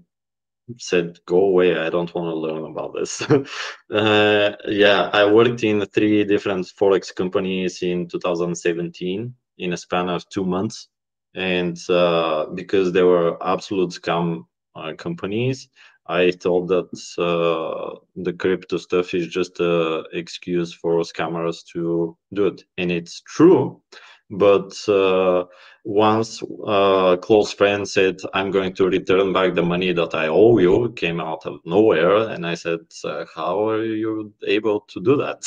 said, 0.78 1.20
"Go 1.26 1.38
away! 1.46 1.78
I 1.78 1.90
don't 1.90 2.14
want 2.14 2.28
to 2.28 2.36
learn 2.36 2.66
about 2.66 2.94
this." 2.94 3.22
uh, 3.92 4.56
yeah, 4.68 5.10
I 5.14 5.32
worked 5.32 5.64
in 5.64 5.86
three 5.86 6.24
different 6.24 6.66
forex 6.68 7.14
companies 7.14 7.82
in 7.82 8.08
2017 8.08 9.34
in 9.58 9.74
a 9.74 9.78
span 9.78 10.10
of 10.10 10.28
two 10.30 10.46
months, 10.46 10.88
and 11.36 11.78
uh, 11.90 12.48
because 12.54 12.92
they 12.92 13.04
were 13.04 13.38
absolute 13.44 13.92
scam 13.92 14.46
uh, 14.76 14.94
companies, 14.98 15.70
I 16.08 16.32
thought 16.32 16.68
that 16.68 16.90
uh, 17.18 18.00
the 18.16 18.34
crypto 18.34 18.78
stuff 18.78 19.14
is 19.14 19.28
just 19.28 19.60
an 19.60 20.06
excuse 20.14 20.74
for 20.74 21.00
scammers 21.02 21.64
to 21.74 22.18
do 22.34 22.48
it, 22.48 22.64
and 22.78 22.92
it's 22.92 23.22
true. 23.22 23.82
But 24.32 24.74
uh, 24.88 25.46
once 25.84 26.42
a 26.66 27.18
close 27.22 27.52
friend 27.54 27.88
said, 27.88 28.18
I'm 28.34 28.50
going 28.50 28.74
to 28.76 28.88
return 28.88 29.34
back 29.34 29.56
the 29.56 29.64
money 29.64 29.92
that 29.92 30.16
I 30.16 30.28
owe 30.28 30.58
you, 30.58 30.94
came 30.96 31.20
out 31.20 31.46
of 31.46 31.60
nowhere. 31.66 32.30
And 32.30 32.48
I 32.48 32.56
said, 32.56 32.80
uh, 33.04 33.26
How 33.36 33.68
are 33.68 33.84
you 33.84 34.34
able 34.48 34.82
to 34.82 35.02
do 35.02 35.18
that? 35.18 35.44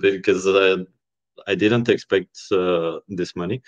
because 0.00 0.46
uh, 0.46 0.84
I 1.48 1.54
didn't 1.56 1.88
expect 1.88 2.38
uh, 2.52 3.00
this 3.08 3.34
money. 3.34 3.62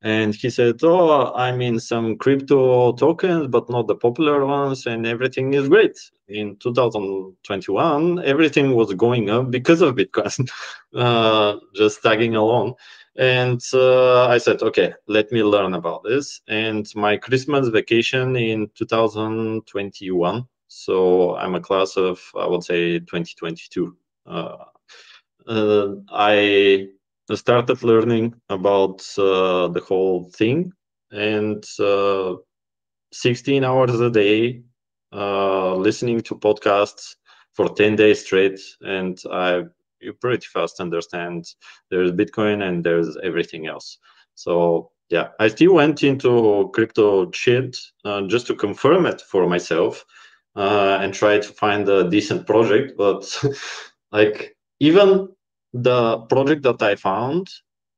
And 0.00 0.34
he 0.34 0.50
said, 0.50 0.80
Oh, 0.82 1.32
I'm 1.34 1.62
in 1.62 1.80
some 1.80 2.16
crypto 2.16 2.92
tokens, 2.92 3.48
but 3.48 3.70
not 3.70 3.86
the 3.86 3.96
popular 3.96 4.44
ones, 4.46 4.86
and 4.86 5.06
everything 5.06 5.54
is 5.54 5.68
great. 5.68 5.98
In 6.28 6.56
2021, 6.56 8.22
everything 8.24 8.74
was 8.74 8.92
going 8.94 9.30
up 9.30 9.50
because 9.50 9.80
of 9.80 9.94
Bitcoin, 9.96 10.48
uh, 10.94 11.56
just 11.74 12.02
tagging 12.02 12.36
along. 12.36 12.74
And 13.16 13.60
uh, 13.72 14.26
I 14.26 14.38
said, 14.38 14.62
okay, 14.62 14.92
let 15.06 15.30
me 15.30 15.42
learn 15.42 15.74
about 15.74 16.02
this. 16.02 16.40
And 16.48 16.86
my 16.96 17.16
Christmas 17.16 17.68
vacation 17.68 18.36
in 18.36 18.68
2021. 18.74 20.44
So 20.68 21.36
I'm 21.36 21.54
a 21.54 21.60
class 21.60 21.96
of, 21.96 22.20
I 22.36 22.46
would 22.46 22.64
say, 22.64 22.98
2022. 22.98 23.96
Uh, 24.26 24.56
uh, 25.46 25.88
I 26.10 26.88
started 27.34 27.82
learning 27.84 28.34
about 28.48 29.00
uh, 29.16 29.68
the 29.68 29.82
whole 29.86 30.30
thing. 30.30 30.72
And 31.12 31.64
uh, 31.78 32.34
16 33.12 33.62
hours 33.62 34.00
a 34.00 34.10
day, 34.10 34.62
uh, 35.12 35.76
listening 35.76 36.20
to 36.22 36.34
podcasts 36.34 37.14
for 37.52 37.68
10 37.68 37.94
days 37.94 38.24
straight. 38.24 38.58
And 38.80 39.16
I 39.30 39.64
you 40.04 40.12
pretty 40.12 40.46
fast 40.46 40.80
understand 40.80 41.46
there's 41.90 42.12
Bitcoin 42.12 42.62
and 42.62 42.84
there's 42.84 43.16
everything 43.22 43.66
else. 43.66 43.98
So 44.34 44.90
yeah, 45.10 45.28
I 45.40 45.48
still 45.48 45.74
went 45.74 46.02
into 46.02 46.70
crypto 46.74 47.30
shit 47.32 47.76
uh, 48.04 48.22
just 48.22 48.46
to 48.48 48.54
confirm 48.54 49.06
it 49.06 49.20
for 49.20 49.48
myself 49.48 50.04
uh, 50.56 50.98
and 51.00 51.12
try 51.12 51.38
to 51.38 51.48
find 51.48 51.88
a 51.88 52.08
decent 52.08 52.46
project. 52.46 52.92
But 52.96 53.24
like 54.12 54.56
even 54.80 55.28
the 55.72 56.18
project 56.18 56.62
that 56.62 56.82
I 56.82 56.94
found 56.94 57.48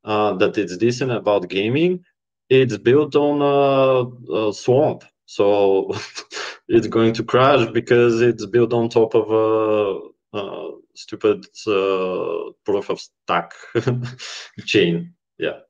uh, 0.05 0.35
that 0.35 0.57
it's 0.57 0.77
decent 0.77 1.13
about 1.13 1.49
gaming 1.49 2.05
it's 2.49 2.79
built 2.79 3.17
on 3.17 3.43
a, 3.43 4.33
a 4.33 4.53
swamp, 4.53 5.05
so 5.27 5.93
it's 6.69 6.87
going 6.87 7.13
to 7.15 7.25
crash 7.25 7.69
because 7.73 8.21
it's 8.21 8.47
built 8.47 8.73
on 8.73 8.89
top 8.89 9.15
of 9.15 9.31
a, 9.31 10.01
a 10.33 10.71
stupid 10.95 11.47
uh, 11.67 12.53
proof 12.65 12.91
of 12.91 13.01
stake 13.01 13.85
chain. 14.67 15.15
Yeah. 15.39 15.61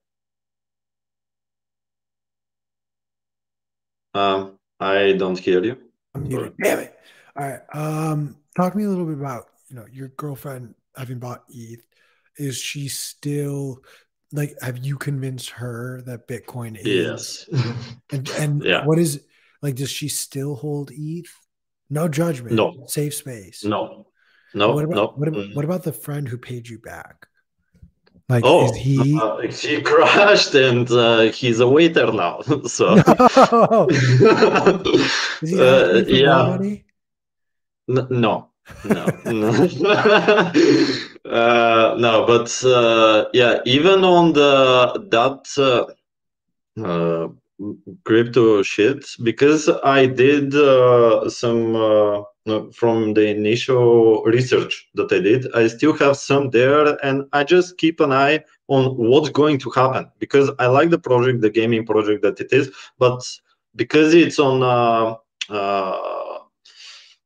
Um, 4.14 4.58
I 4.80 5.12
don't 5.12 5.38
hear 5.38 5.62
you. 5.62 5.76
i'm 6.14 6.28
Damn 6.28 6.78
it! 6.78 6.98
All 7.36 7.46
right. 7.46 7.60
Um, 7.74 8.36
talk 8.56 8.72
to 8.72 8.78
me 8.78 8.84
a 8.84 8.88
little 8.88 9.04
bit 9.04 9.18
about 9.18 9.48
you 9.68 9.76
know 9.76 9.86
your 9.92 10.08
girlfriend 10.08 10.74
having 10.96 11.18
bought 11.18 11.44
ETH. 11.50 11.84
Is 12.38 12.58
she 12.58 12.88
still 12.88 13.82
like? 14.32 14.54
Have 14.62 14.78
you 14.78 14.96
convinced 14.96 15.50
her 15.50 16.02
that 16.06 16.26
Bitcoin 16.28 16.78
is? 16.78 16.86
Yes. 16.86 17.48
and 18.12 18.28
and 18.30 18.64
yeah. 18.64 18.86
what 18.86 18.98
is 18.98 19.22
like? 19.60 19.74
Does 19.74 19.90
she 19.90 20.08
still 20.08 20.54
hold 20.54 20.90
ETH? 20.94 21.32
No 21.90 22.08
judgment. 22.08 22.54
No. 22.54 22.84
Safe 22.86 23.14
space. 23.14 23.64
No. 23.64 24.06
No. 24.56 24.72
What 24.72 24.84
about, 24.84 24.96
no. 24.96 25.06
What 25.16 25.28
about, 25.28 25.44
mm. 25.44 25.54
what 25.54 25.64
about 25.66 25.82
the 25.82 25.92
friend 25.92 26.26
who 26.26 26.38
paid 26.38 26.66
you 26.66 26.78
back? 26.78 27.26
Like, 28.28 28.42
oh, 28.44 28.64
is 28.64 28.74
he? 28.74 29.20
Uh, 29.22 29.42
he 29.42 29.82
crashed 29.82 30.54
and 30.54 30.90
uh, 30.90 31.30
he's 31.30 31.60
a 31.60 31.68
waiter 31.68 32.10
now. 32.10 32.40
so, 32.66 32.94
no. 32.94 33.02
uh, 35.60 36.02
yeah. 36.08 36.58
N- 37.88 38.08
no, 38.10 38.50
no, 38.84 39.06
no, 39.26 39.50
uh, 41.24 41.94
no. 41.98 42.26
But 42.26 42.64
uh, 42.64 43.26
yeah, 43.32 43.60
even 43.64 44.04
on 44.04 44.32
the 44.32 45.06
that 45.10 45.46
uh, 45.58 46.82
uh, 46.82 47.28
crypto 48.04 48.62
shit, 48.62 49.04
because 49.22 49.68
I 49.84 50.06
did 50.06 50.54
uh, 50.54 51.28
some 51.28 51.76
uh, 51.76 52.22
from 52.72 53.14
the 53.14 53.28
initial 53.28 54.22
research 54.24 54.88
that 54.94 55.12
I 55.12 55.20
did, 55.20 55.46
I 55.54 55.66
still 55.68 55.96
have 55.98 56.16
some 56.16 56.50
there, 56.50 56.96
and 57.04 57.24
I 57.32 57.44
just 57.44 57.78
keep 57.78 58.00
an 58.00 58.12
eye 58.12 58.44
on 58.68 58.96
what's 58.96 59.30
going 59.30 59.58
to 59.60 59.70
happen 59.70 60.10
because 60.18 60.50
I 60.58 60.66
like 60.66 60.90
the 60.90 60.98
project, 60.98 61.40
the 61.40 61.50
gaming 61.50 61.86
project 61.86 62.22
that 62.22 62.40
it 62.40 62.52
is, 62.52 62.70
but 62.98 63.22
because 63.74 64.14
it's 64.14 64.38
on. 64.38 64.62
Uh, 64.62 65.16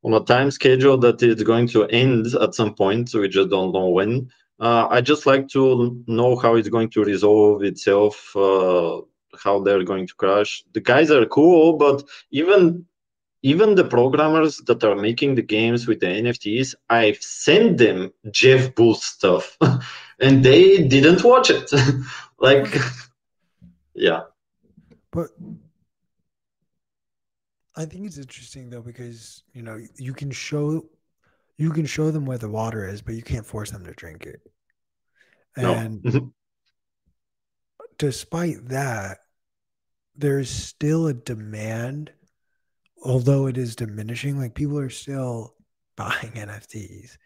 on 0.03 0.15
a 0.15 0.21
time 0.21 0.51
schedule 0.51 0.97
that 0.97 1.23
is 1.23 1.43
going 1.43 1.67
to 1.69 1.85
end 1.87 2.27
at 2.41 2.55
some 2.55 2.75
point. 2.75 3.11
So 3.11 3.21
we 3.21 3.29
just 3.29 3.51
don't 3.51 3.73
know 3.73 3.89
when. 3.89 4.31
Uh, 4.59 4.87
I 4.91 5.01
just 5.01 5.27
like 5.27 5.49
to 5.49 6.03
know 6.07 6.37
how 6.37 6.55
it's 6.55 6.69
going 6.69 6.91
to 6.91 7.05
resolve 7.05 7.63
itself, 7.63 8.35
uh, 8.37 9.01
how 9.43 9.61
they're 9.61 9.85
going 9.85 10.07
to 10.07 10.15
crash. 10.15 10.65
The 10.73 10.81
guys 10.81 11.11
are 11.11 11.27
cool, 11.27 11.77
but 11.77 12.03
even 12.31 12.87
even 13.43 13.75
the 13.75 13.85
programmers 13.85 14.59
that 14.67 14.85
are 14.85 14.97
making 14.97 15.35
the 15.35 15.43
games 15.43 15.87
with 15.87 16.01
the 16.01 16.07
NFTs, 16.07 16.75
I've 16.91 17.23
sent 17.23 17.79
them 17.79 18.13
Jeff 18.31 18.75
Booth 18.75 18.99
stuff, 18.99 19.57
and 20.21 20.45
they 20.45 20.87
didn't 20.87 21.25
watch 21.25 21.51
it. 21.51 21.71
like, 22.39 22.75
yeah. 23.95 24.23
But 25.11 25.31
I 27.77 27.87
think 27.87 28.07
it's 28.07 28.19
interesting 28.19 28.69
though 28.71 28.83
because 28.83 29.43
you 29.55 29.63
know 29.63 29.81
you 29.97 30.13
can 30.13 30.31
show 30.31 30.85
you 31.57 31.71
can 31.71 31.87
show 31.87 32.11
them 32.11 32.27
where 32.27 32.39
the 32.39 32.49
water 32.49 32.87
is, 32.87 33.03
but 33.03 33.15
you 33.15 33.23
can't 33.23 33.47
force 33.47 33.71
them 33.71 33.85
to 33.85 33.93
drink 33.93 34.27
it. 34.27 34.41
And 35.57 36.03
no. 36.05 36.33
despite 37.99 38.69
that, 38.69 39.19
there's 40.17 40.51
still 40.51 41.07
a 41.07 41.15
demand, 41.15 42.13
although 43.03 43.47
it 43.47 43.57
is 43.57 43.77
diminishing. 43.77 44.39
Like 44.39 44.55
people 44.55 44.79
are 44.79 44.91
still 44.91 45.55
buying 45.97 46.33
NFTs, 46.33 47.17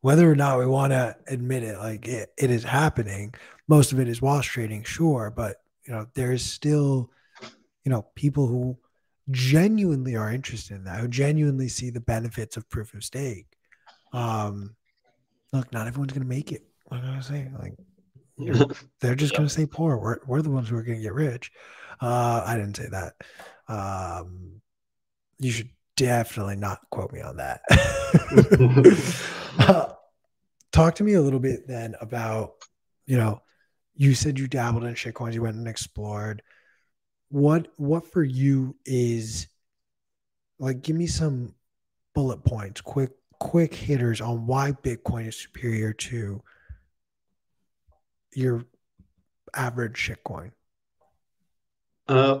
whether 0.00 0.30
or 0.30 0.36
not 0.36 0.58
we 0.58 0.66
want 0.66 0.92
to 0.92 1.16
admit 1.26 1.62
it. 1.62 1.78
Like 1.78 2.08
it, 2.08 2.32
it 2.38 2.50
is 2.50 2.64
happening. 2.64 3.34
Most 3.68 3.92
of 3.92 4.00
it 4.00 4.08
is 4.08 4.20
wash 4.20 4.48
trading, 4.48 4.84
sure, 4.84 5.32
but 5.34 5.56
you 5.86 5.92
know 5.92 6.06
there's 6.14 6.44
still 6.44 7.10
you 7.84 7.90
know 7.90 8.06
people 8.14 8.46
who 8.46 8.76
genuinely 9.30 10.16
are 10.16 10.30
interested 10.30 10.76
in 10.76 10.84
that, 10.84 11.00
who 11.00 11.08
genuinely 11.08 11.68
see 11.68 11.90
the 11.90 12.00
benefits 12.00 12.56
of 12.56 12.68
proof 12.68 12.94
of 12.94 13.04
stake. 13.04 13.46
Um, 14.12 14.76
look, 15.52 15.72
not 15.72 15.86
everyone's 15.86 16.12
to 16.12 16.20
make 16.20 16.52
it. 16.52 16.62
What 16.84 17.00
am 17.00 17.16
I 17.16 17.20
say? 17.20 17.50
Like, 17.58 17.74
they're 19.00 19.14
just 19.14 19.36
going 19.36 19.48
to 19.48 19.54
say 19.54 19.66
poor. 19.66 19.96
We're, 19.96 20.18
we're 20.26 20.42
the 20.42 20.50
ones 20.50 20.68
who 20.68 20.76
are 20.76 20.82
going 20.82 20.98
to 20.98 21.02
get 21.02 21.14
rich. 21.14 21.52
Uh, 22.00 22.42
I 22.44 22.56
didn't 22.56 22.76
say 22.76 22.88
that. 22.90 23.14
Um, 23.68 24.60
you 25.38 25.50
should 25.50 25.70
definitely 25.96 26.56
not 26.56 26.80
quote 26.90 27.12
me 27.12 27.20
on 27.20 27.36
that. 27.36 27.60
uh, 29.58 29.92
talk 30.72 30.96
to 30.96 31.04
me 31.04 31.14
a 31.14 31.22
little 31.22 31.40
bit 31.40 31.66
then 31.68 31.94
about, 32.00 32.54
you 33.06 33.16
know, 33.16 33.40
you 33.94 34.14
said 34.14 34.38
you 34.38 34.48
dabbled 34.48 34.84
in 34.84 34.94
shitcoins, 34.94 35.34
you 35.34 35.42
went 35.42 35.56
and 35.56 35.68
explored 35.68 36.42
what 37.34 37.66
what 37.78 38.06
for 38.12 38.22
you 38.22 38.76
is 38.86 39.48
like 40.60 40.82
give 40.82 40.94
me 40.94 41.06
some 41.08 41.52
bullet 42.14 42.44
points 42.44 42.80
quick 42.80 43.10
quick 43.40 43.74
hitters 43.74 44.20
on 44.20 44.46
why 44.46 44.70
bitcoin 44.70 45.26
is 45.26 45.42
superior 45.42 45.92
to 45.92 46.40
your 48.34 48.64
average 49.54 49.96
shitcoin? 49.96 50.52
Uh, 52.08 52.38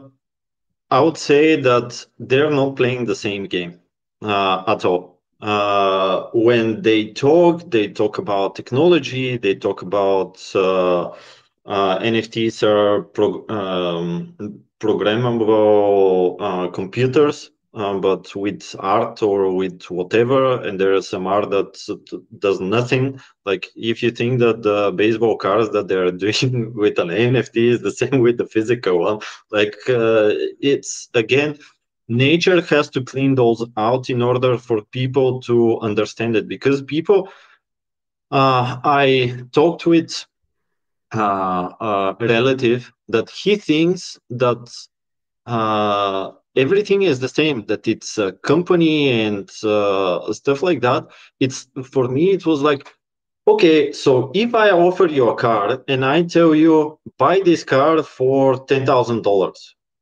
i 0.90 1.00
would 1.00 1.16
say 1.16 1.56
that 1.60 2.04
they're 2.18 2.50
not 2.50 2.76
playing 2.76 3.04
the 3.04 3.14
same 3.14 3.44
game 3.44 3.80
uh, 4.22 4.62
at 4.66 4.84
all. 4.84 5.20
Uh, 5.40 6.26
when 6.34 6.82
they 6.82 7.12
talk 7.12 7.70
they 7.70 7.88
talk 7.88 8.18
about 8.18 8.54
technology 8.54 9.36
they 9.36 9.54
talk 9.54 9.82
about 9.82 10.40
uh, 10.54 11.08
uh, 11.66 11.98
nfts 12.00 12.62
are 12.62 13.02
pro- 13.02 13.46
um, 13.48 14.34
programmable 14.80 16.36
uh, 16.40 16.68
computers, 16.70 17.50
um, 17.74 18.00
but 18.00 18.34
with 18.34 18.74
art 18.78 19.22
or 19.22 19.54
with 19.54 19.82
whatever. 19.90 20.62
And 20.62 20.80
there 20.80 20.94
is 20.94 21.08
some 21.08 21.26
art 21.26 21.50
that 21.50 21.72
does 22.38 22.60
nothing. 22.60 23.20
Like 23.44 23.68
if 23.74 24.02
you 24.02 24.10
think 24.10 24.38
that 24.40 24.62
the 24.62 24.92
baseball 24.92 25.36
cards 25.36 25.70
that 25.70 25.88
they're 25.88 26.10
doing 26.26 26.72
with 26.74 26.98
an 26.98 27.08
NFT 27.08 27.56
is 27.72 27.82
the 27.82 27.90
same 27.92 28.20
with 28.20 28.38
the 28.38 28.46
physical 28.46 29.00
one, 29.00 29.20
like 29.50 29.76
uh, 29.88 30.30
it's 30.60 31.08
again 31.14 31.58
nature 32.08 32.60
has 32.60 32.90
to 32.90 33.02
clean 33.02 33.34
those 33.34 33.64
out 33.76 34.10
in 34.10 34.20
order 34.20 34.58
for 34.58 34.82
people 34.92 35.40
to 35.40 35.78
understand 35.80 36.36
it 36.36 36.46
because 36.48 36.82
people 36.82 37.28
uh, 38.30 38.78
i 38.84 39.34
talked 39.52 39.86
with 39.86 40.26
uh, 41.14 41.70
a 41.80 42.16
relative 42.20 42.92
that 43.08 43.30
he 43.30 43.56
thinks 43.56 44.18
that 44.28 44.70
uh, 45.46 46.30
everything 46.56 47.02
is 47.02 47.20
the 47.20 47.28
same 47.28 47.64
that 47.66 47.86
it's 47.88 48.18
a 48.18 48.32
company 48.32 49.10
and 49.10 49.50
uh, 49.64 50.32
stuff 50.32 50.62
like 50.62 50.80
that. 50.80 51.06
It's 51.40 51.68
for 51.84 52.08
me 52.08 52.30
it 52.30 52.46
was 52.46 52.62
like 52.62 52.88
okay 53.46 53.92
so 53.92 54.30
if 54.34 54.54
i 54.54 54.70
offer 54.70 55.04
you 55.04 55.28
a 55.28 55.34
car 55.34 55.78
and 55.86 56.02
i 56.02 56.22
tell 56.22 56.54
you 56.54 56.98
buy 57.18 57.38
this 57.40 57.62
car 57.62 58.02
for 58.02 58.54
$10000 58.54 59.54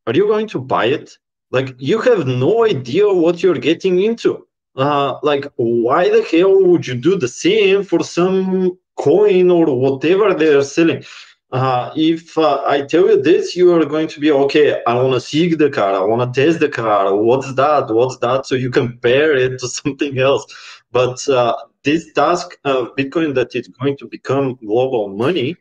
are 0.06 0.14
you 0.14 0.26
going 0.26 0.48
to 0.48 0.58
buy 0.58 0.86
it? 0.86 1.16
Like 1.50 1.74
you 1.78 2.00
have 2.00 2.26
no 2.26 2.64
idea 2.64 3.08
what 3.08 3.42
you're 3.42 3.58
getting 3.58 4.02
into. 4.02 4.46
Uh, 4.74 5.18
like 5.22 5.46
why 5.56 6.08
the 6.08 6.22
hell 6.22 6.64
would 6.64 6.86
you 6.86 6.94
do 6.94 7.16
the 7.16 7.28
same 7.28 7.82
for 7.84 8.02
some 8.02 8.78
coin 8.96 9.50
or 9.50 9.66
whatever 9.78 10.32
they're 10.34 10.62
selling 10.62 11.04
uh, 11.52 11.92
if 11.94 12.38
uh, 12.38 12.62
I 12.66 12.82
tell 12.82 13.08
you 13.08 13.20
this, 13.22 13.54
you 13.54 13.74
are 13.74 13.84
going 13.84 14.08
to 14.08 14.20
be 14.20 14.30
okay. 14.32 14.82
I 14.86 14.94
want 14.94 15.12
to 15.12 15.20
see 15.20 15.54
the 15.54 15.68
car. 15.68 15.94
I 15.94 16.00
want 16.00 16.34
to 16.34 16.44
test 16.44 16.60
the 16.60 16.68
car. 16.68 17.14
What's 17.14 17.52
that? 17.54 17.92
What's 17.92 18.16
that? 18.18 18.46
So 18.46 18.54
you 18.54 18.70
compare 18.70 19.36
it 19.36 19.60
to 19.60 19.68
something 19.80 20.18
else. 20.18 20.46
But 20.92 21.28
uh, 21.28 21.54
this 21.82 22.12
task 22.14 22.56
of 22.64 22.96
Bitcoin 22.96 23.34
that 23.34 23.54
is 23.54 23.68
going 23.68 23.98
to 23.98 24.06
become 24.06 24.56
global 24.56 25.08
money, 25.08 25.56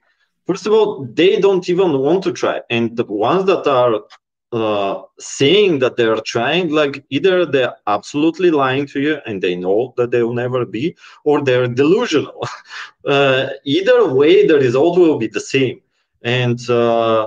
first 0.48 0.66
of 0.66 0.74
all, 0.74 1.06
they 1.14 1.40
don't 1.40 1.68
even 1.70 2.00
want 2.00 2.24
to 2.24 2.32
try. 2.32 2.62
And 2.70 2.96
the 2.96 3.06
ones 3.06 3.46
that 3.48 3.68
are 3.68 4.02
uh, 4.52 5.04
saying 5.20 5.80
that 5.80 5.96
they 5.96 6.06
are 6.06 6.22
trying, 6.22 6.70
like 6.70 7.04
either 7.10 7.46
they're 7.46 7.76
absolutely 7.88 8.52
lying 8.52 8.86
to 8.86 9.00
you 9.00 9.18
and 9.26 9.42
they 9.42 9.56
know 9.56 9.94
that 9.98 10.12
they 10.12 10.24
will 10.24 10.34
never 10.34 10.66
be, 10.66 10.96
or 11.24 11.42
they're 11.42 11.68
delusional. 11.68 12.46
uh, 13.08 13.48
either 13.64 14.14
way, 14.14 14.46
the 14.46 14.56
result 14.56 14.98
will 14.98 15.18
be 15.18 15.28
the 15.28 15.40
same. 15.40 15.82
And 16.24 16.60
uh, 16.70 17.24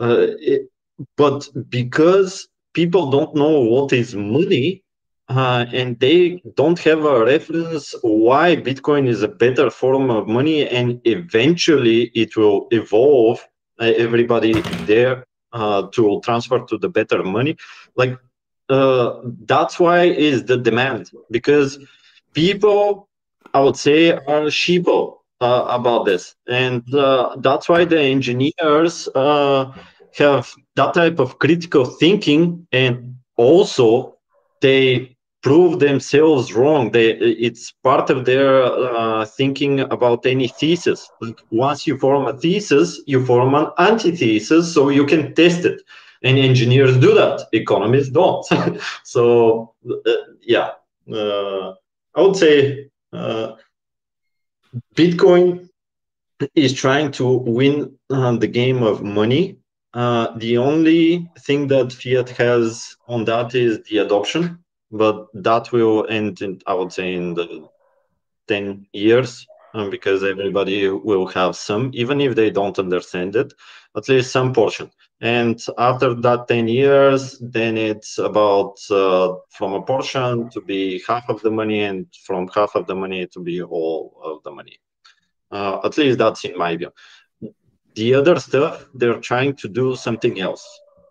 uh, 0.00 0.26
it, 0.40 0.70
but 1.16 1.48
because 1.68 2.48
people 2.74 3.10
don't 3.10 3.34
know 3.34 3.60
what 3.60 3.92
is 3.92 4.14
money, 4.14 4.82
uh, 5.28 5.66
and 5.74 6.00
they 6.00 6.40
don't 6.54 6.78
have 6.78 7.04
a 7.04 7.24
reference 7.24 7.94
why 8.02 8.56
Bitcoin 8.56 9.06
is 9.06 9.22
a 9.22 9.28
better 9.28 9.68
form 9.68 10.10
of 10.10 10.26
money, 10.26 10.66
and 10.66 11.00
eventually 11.04 12.04
it 12.14 12.36
will 12.36 12.66
evolve. 12.70 13.46
Uh, 13.80 13.92
everybody 13.96 14.60
there 14.86 15.24
uh, 15.52 15.82
to 15.92 16.20
transfer 16.24 16.60
to 16.60 16.78
the 16.78 16.88
better 16.88 17.22
money. 17.22 17.56
Like 17.96 18.18
uh, 18.68 19.20
that's 19.46 19.78
why 19.78 20.04
is 20.04 20.44
the 20.44 20.56
demand 20.56 21.10
because 21.30 21.78
people 22.34 23.08
i 23.54 23.60
would 23.60 23.76
say 23.76 24.10
are 24.12 24.46
sheeple 24.50 25.16
uh, 25.40 25.66
about 25.68 26.04
this. 26.06 26.34
And 26.48 26.82
uh, 26.94 27.36
that's 27.40 27.68
why 27.68 27.84
the 27.84 28.00
engineers 28.00 29.08
uh, 29.14 29.72
have 30.16 30.52
that 30.76 30.94
type 30.94 31.18
of 31.20 31.38
critical 31.38 31.84
thinking. 31.84 32.66
And 32.72 33.16
also 33.36 34.16
they 34.60 35.16
prove 35.42 35.78
themselves 35.78 36.52
wrong. 36.52 36.90
They 36.90 37.12
it's 37.12 37.72
part 37.82 38.10
of 38.10 38.24
their 38.24 38.64
uh, 38.64 39.24
thinking 39.24 39.80
about 39.80 40.26
any 40.26 40.48
thesis. 40.48 41.08
Like 41.20 41.40
once 41.50 41.86
you 41.86 41.98
form 41.98 42.26
a 42.26 42.36
thesis 42.36 43.00
you 43.06 43.24
form 43.24 43.54
an 43.54 43.68
antithesis 43.78 44.72
so 44.74 44.88
you 44.88 45.06
can 45.06 45.34
test 45.34 45.64
it. 45.64 45.80
And 46.24 46.36
engineers 46.36 46.98
do 46.98 47.14
that 47.14 47.46
economists 47.52 48.10
don't. 48.10 48.44
So 49.04 49.74
uh, 49.88 50.12
yeah 50.42 50.70
uh, 51.12 51.74
i 52.16 52.20
would 52.20 52.36
say 52.36 52.90
uh, 53.12 53.52
bitcoin 54.94 55.68
is 56.54 56.72
trying 56.72 57.10
to 57.12 57.26
win 57.26 57.96
uh, 58.10 58.36
the 58.36 58.46
game 58.46 58.82
of 58.82 59.02
money. 59.02 59.58
Uh, 59.94 60.36
the 60.38 60.58
only 60.58 61.28
thing 61.40 61.66
that 61.68 61.92
fiat 61.92 62.28
has 62.28 62.96
on 63.08 63.24
that 63.24 63.54
is 63.54 63.80
the 63.88 63.98
adoption 63.98 64.62
but 64.90 65.26
that 65.34 65.70
will 65.72 66.06
end 66.08 66.40
in 66.40 66.60
i 66.66 66.74
would 66.74 66.92
say 66.92 67.14
in 67.14 67.34
the 67.34 67.68
10 68.48 68.86
years 68.92 69.46
um, 69.74 69.90
because 69.90 70.24
everybody 70.24 70.88
will 70.88 71.26
have 71.26 71.54
some 71.54 71.90
even 71.94 72.20
if 72.20 72.34
they 72.34 72.50
don't 72.50 72.78
understand 72.78 73.36
it 73.36 73.52
at 73.96 74.08
least 74.08 74.30
some 74.30 74.52
portion. 74.52 74.90
And 75.20 75.60
after 75.76 76.14
that 76.14 76.46
10 76.48 76.68
years 76.68 77.38
then 77.40 77.76
it's 77.76 78.18
about 78.18 78.78
uh, 78.90 79.34
from 79.50 79.72
a 79.74 79.82
portion 79.82 80.50
to 80.50 80.60
be 80.60 81.02
half 81.06 81.28
of 81.28 81.42
the 81.42 81.50
money 81.50 81.82
and 81.82 82.06
from 82.24 82.48
half 82.54 82.74
of 82.76 82.86
the 82.86 82.94
money 82.94 83.26
to 83.26 83.40
be 83.40 83.62
all 83.62 84.20
of 84.22 84.42
the 84.44 84.52
money. 84.52 84.78
Uh, 85.50 85.80
at 85.84 85.96
least 85.98 86.18
that's 86.18 86.44
in 86.44 86.56
my 86.56 86.76
view. 86.76 86.92
The 87.94 88.14
other 88.14 88.38
stuff 88.38 88.86
they're 88.94 89.20
trying 89.20 89.56
to 89.56 89.68
do 89.68 89.96
something 89.96 90.40
else. 90.40 90.64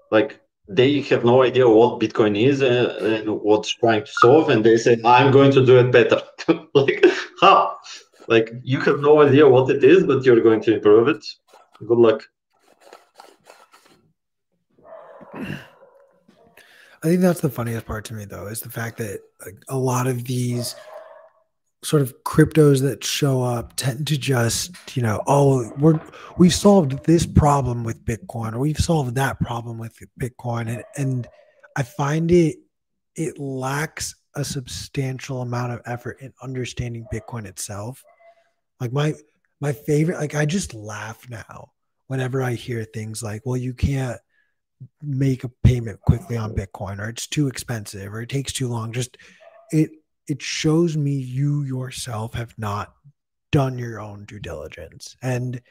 Like 0.09 0.39
they 0.67 1.01
have 1.01 1.23
no 1.23 1.43
idea 1.43 1.67
what 1.67 1.99
bitcoin 1.99 2.37
is 2.39 2.61
and, 2.61 2.87
uh, 2.87 3.05
and 3.05 3.29
what's 3.41 3.73
trying 3.73 4.03
to 4.03 4.11
solve 4.11 4.49
and 4.49 4.65
they 4.65 4.77
say 4.77 4.97
i'm 5.05 5.31
going 5.31 5.51
to 5.51 5.65
do 5.65 5.79
it 5.79 5.91
better. 5.91 6.21
Like 6.73 7.03
how? 7.41 7.77
Like 8.27 8.51
you 8.63 8.79
have 8.81 8.99
no 8.99 9.21
idea 9.21 9.49
what 9.49 9.69
it 9.69 9.83
is 9.83 10.03
but 10.03 10.23
you're 10.23 10.41
going 10.41 10.61
to 10.61 10.75
improve 10.75 11.07
it. 11.07 11.25
Good 11.85 11.97
luck. 11.97 12.23
I 17.03 17.09
think 17.09 17.21
that's 17.21 17.41
the 17.41 17.49
funniest 17.49 17.85
part 17.85 18.05
to 18.05 18.13
me, 18.13 18.25
though, 18.25 18.47
is 18.47 18.59
the 18.59 18.69
fact 18.69 18.97
that 18.97 19.21
like, 19.45 19.57
a 19.69 19.77
lot 19.77 20.07
of 20.07 20.25
these 20.25 20.75
sort 21.83 22.01
of 22.01 22.23
cryptos 22.23 22.81
that 22.81 23.03
show 23.03 23.43
up 23.43 23.73
tend 23.75 24.07
to 24.07 24.17
just, 24.17 24.71
you 24.95 25.01
know, 25.01 25.21
oh, 25.27 25.71
we're 25.77 25.99
we've 26.37 26.53
solved 26.53 27.03
this 27.05 27.25
problem 27.25 27.83
with 27.83 28.03
Bitcoin, 28.03 28.53
or 28.53 28.59
we've 28.59 28.77
solved 28.77 29.15
that 29.15 29.39
problem 29.39 29.77
with 29.77 29.97
Bitcoin, 30.19 30.67
and 30.67 30.83
and 30.95 31.27
I 31.75 31.83
find 31.83 32.31
it 32.31 32.57
it 33.15 33.39
lacks 33.39 34.15
a 34.35 34.43
substantial 34.45 35.41
amount 35.41 35.73
of 35.73 35.81
effort 35.85 36.21
in 36.21 36.33
understanding 36.41 37.05
Bitcoin 37.11 37.45
itself. 37.45 38.03
Like 38.79 38.91
my 38.91 39.13
my 39.59 39.73
favorite, 39.73 40.19
like 40.19 40.35
I 40.35 40.45
just 40.45 40.73
laugh 40.73 41.27
now 41.29 41.71
whenever 42.07 42.41
I 42.41 42.53
hear 42.53 42.83
things 42.83 43.21
like, 43.21 43.41
well, 43.45 43.57
you 43.57 43.73
can't 43.73 44.19
make 45.01 45.43
a 45.43 45.49
payment 45.63 45.99
quickly 46.01 46.37
on 46.37 46.55
Bitcoin 46.55 46.99
or 46.99 47.09
it's 47.09 47.27
too 47.27 47.47
expensive 47.47 48.13
or 48.13 48.21
it 48.21 48.29
takes 48.29 48.53
too 48.53 48.67
long. 48.67 48.91
Just 48.91 49.17
it 49.71 49.91
it 50.27 50.41
shows 50.41 50.97
me 50.97 51.11
you 51.11 51.63
yourself 51.63 52.33
have 52.33 52.53
not 52.57 52.93
done 53.51 53.77
your 53.77 53.99
own 53.99 54.25
due 54.25 54.39
diligence. 54.39 55.15
And 55.21 55.61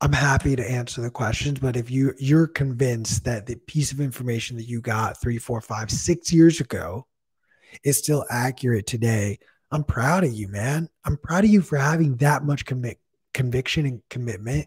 I'm 0.00 0.12
happy 0.12 0.56
to 0.56 0.70
answer 0.70 1.00
the 1.00 1.10
questions, 1.10 1.58
but 1.60 1.76
if 1.76 1.90
you 1.90 2.14
you're 2.18 2.46
convinced 2.46 3.24
that 3.24 3.46
the 3.46 3.56
piece 3.56 3.92
of 3.92 4.00
information 4.00 4.56
that 4.56 4.68
you 4.68 4.80
got 4.80 5.20
three, 5.20 5.38
four, 5.38 5.60
five, 5.60 5.90
six 5.90 6.32
years 6.32 6.60
ago 6.60 7.06
is 7.84 7.98
still 7.98 8.24
accurate 8.30 8.86
today, 8.86 9.38
I'm 9.70 9.84
proud 9.84 10.24
of 10.24 10.32
you, 10.32 10.48
man. 10.48 10.88
I'm 11.04 11.16
proud 11.16 11.44
of 11.44 11.50
you 11.50 11.62
for 11.62 11.78
having 11.78 12.16
that 12.16 12.44
much 12.44 12.64
commit 12.64 12.98
conviction 13.32 13.86
and 13.86 14.02
commitment. 14.10 14.66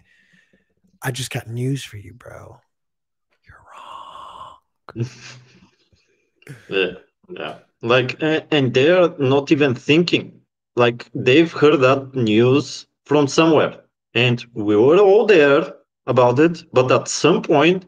I 1.01 1.11
just 1.11 1.29
got 1.29 1.47
news 1.47 1.83
for 1.83 1.97
you, 1.97 2.13
bro 2.13 2.59
You're 3.45 5.05
yeah, 6.69 6.91
yeah. 7.29 7.59
Like, 7.81 8.17
and 8.21 8.73
they're 8.73 9.09
not 9.19 9.51
even 9.51 9.75
thinking. 9.75 10.33
Like, 10.75 11.05
they've 11.13 11.51
heard 11.51 11.81
that 11.81 12.15
news 12.15 12.85
from 13.05 13.27
somewhere, 13.27 13.81
and 14.13 14.45
we 14.53 14.75
were 14.75 14.99
all 14.99 15.25
there 15.25 15.73
about 16.07 16.39
it. 16.39 16.63
But 16.73 16.91
at 16.91 17.07
some 17.07 17.41
point, 17.41 17.85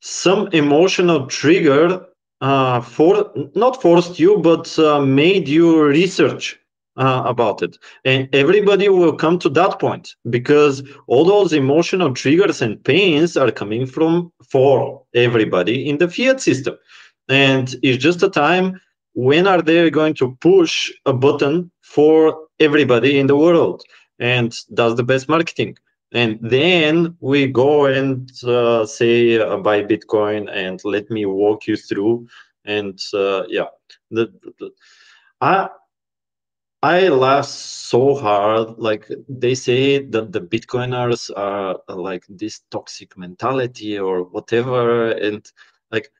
some 0.00 0.48
emotional 0.52 1.26
trigger 1.26 2.06
uh, 2.40 2.80
for 2.80 3.32
not 3.54 3.80
forced 3.82 4.18
you, 4.18 4.38
but 4.38 4.78
uh, 4.78 5.00
made 5.00 5.48
you 5.48 5.82
research 5.82 6.58
uh, 6.96 7.22
about 7.26 7.62
it. 7.62 7.78
And 8.04 8.28
everybody 8.34 8.88
will 8.88 9.14
come 9.14 9.38
to 9.40 9.48
that 9.50 9.78
point 9.78 10.14
because 10.30 10.82
all 11.06 11.24
those 11.24 11.52
emotional 11.52 12.12
triggers 12.14 12.62
and 12.62 12.82
pains 12.84 13.36
are 13.36 13.50
coming 13.50 13.86
from 13.86 14.32
for 14.50 15.02
everybody 15.14 15.88
in 15.88 15.98
the 15.98 16.08
fiat 16.08 16.40
system. 16.40 16.76
And 17.28 17.74
it's 17.82 18.02
just 18.02 18.22
a 18.22 18.28
time 18.30 18.80
when 19.16 19.46
are 19.46 19.62
they 19.62 19.90
going 19.90 20.12
to 20.12 20.36
push 20.42 20.92
a 21.06 21.12
button 21.12 21.70
for 21.80 22.48
everybody 22.60 23.18
in 23.18 23.26
the 23.26 23.36
world? 23.36 23.82
And 24.18 24.54
that's 24.70 24.94
the 24.94 25.02
best 25.02 25.26
marketing. 25.26 25.78
And 26.12 26.38
then 26.42 27.16
we 27.20 27.46
go 27.46 27.86
and 27.86 28.30
uh, 28.44 28.84
say 28.84 29.38
uh, 29.38 29.56
buy 29.56 29.82
Bitcoin 29.82 30.50
and 30.52 30.80
let 30.84 31.10
me 31.10 31.24
walk 31.24 31.66
you 31.66 31.76
through. 31.76 32.28
And 32.66 33.00
uh, 33.14 33.44
yeah, 33.48 33.68
the, 34.10 34.32
the, 34.58 34.70
I 35.40 35.70
I 36.82 37.08
laugh 37.08 37.46
so 37.46 38.14
hard. 38.14 38.78
Like 38.78 39.10
they 39.30 39.54
say 39.54 40.04
that 40.04 40.30
the 40.30 40.42
Bitcoiners 40.42 41.30
are 41.34 41.80
like 41.88 42.24
this 42.28 42.60
toxic 42.70 43.16
mentality 43.16 43.98
or 43.98 44.24
whatever. 44.24 45.12
And 45.12 45.50
like 45.90 46.12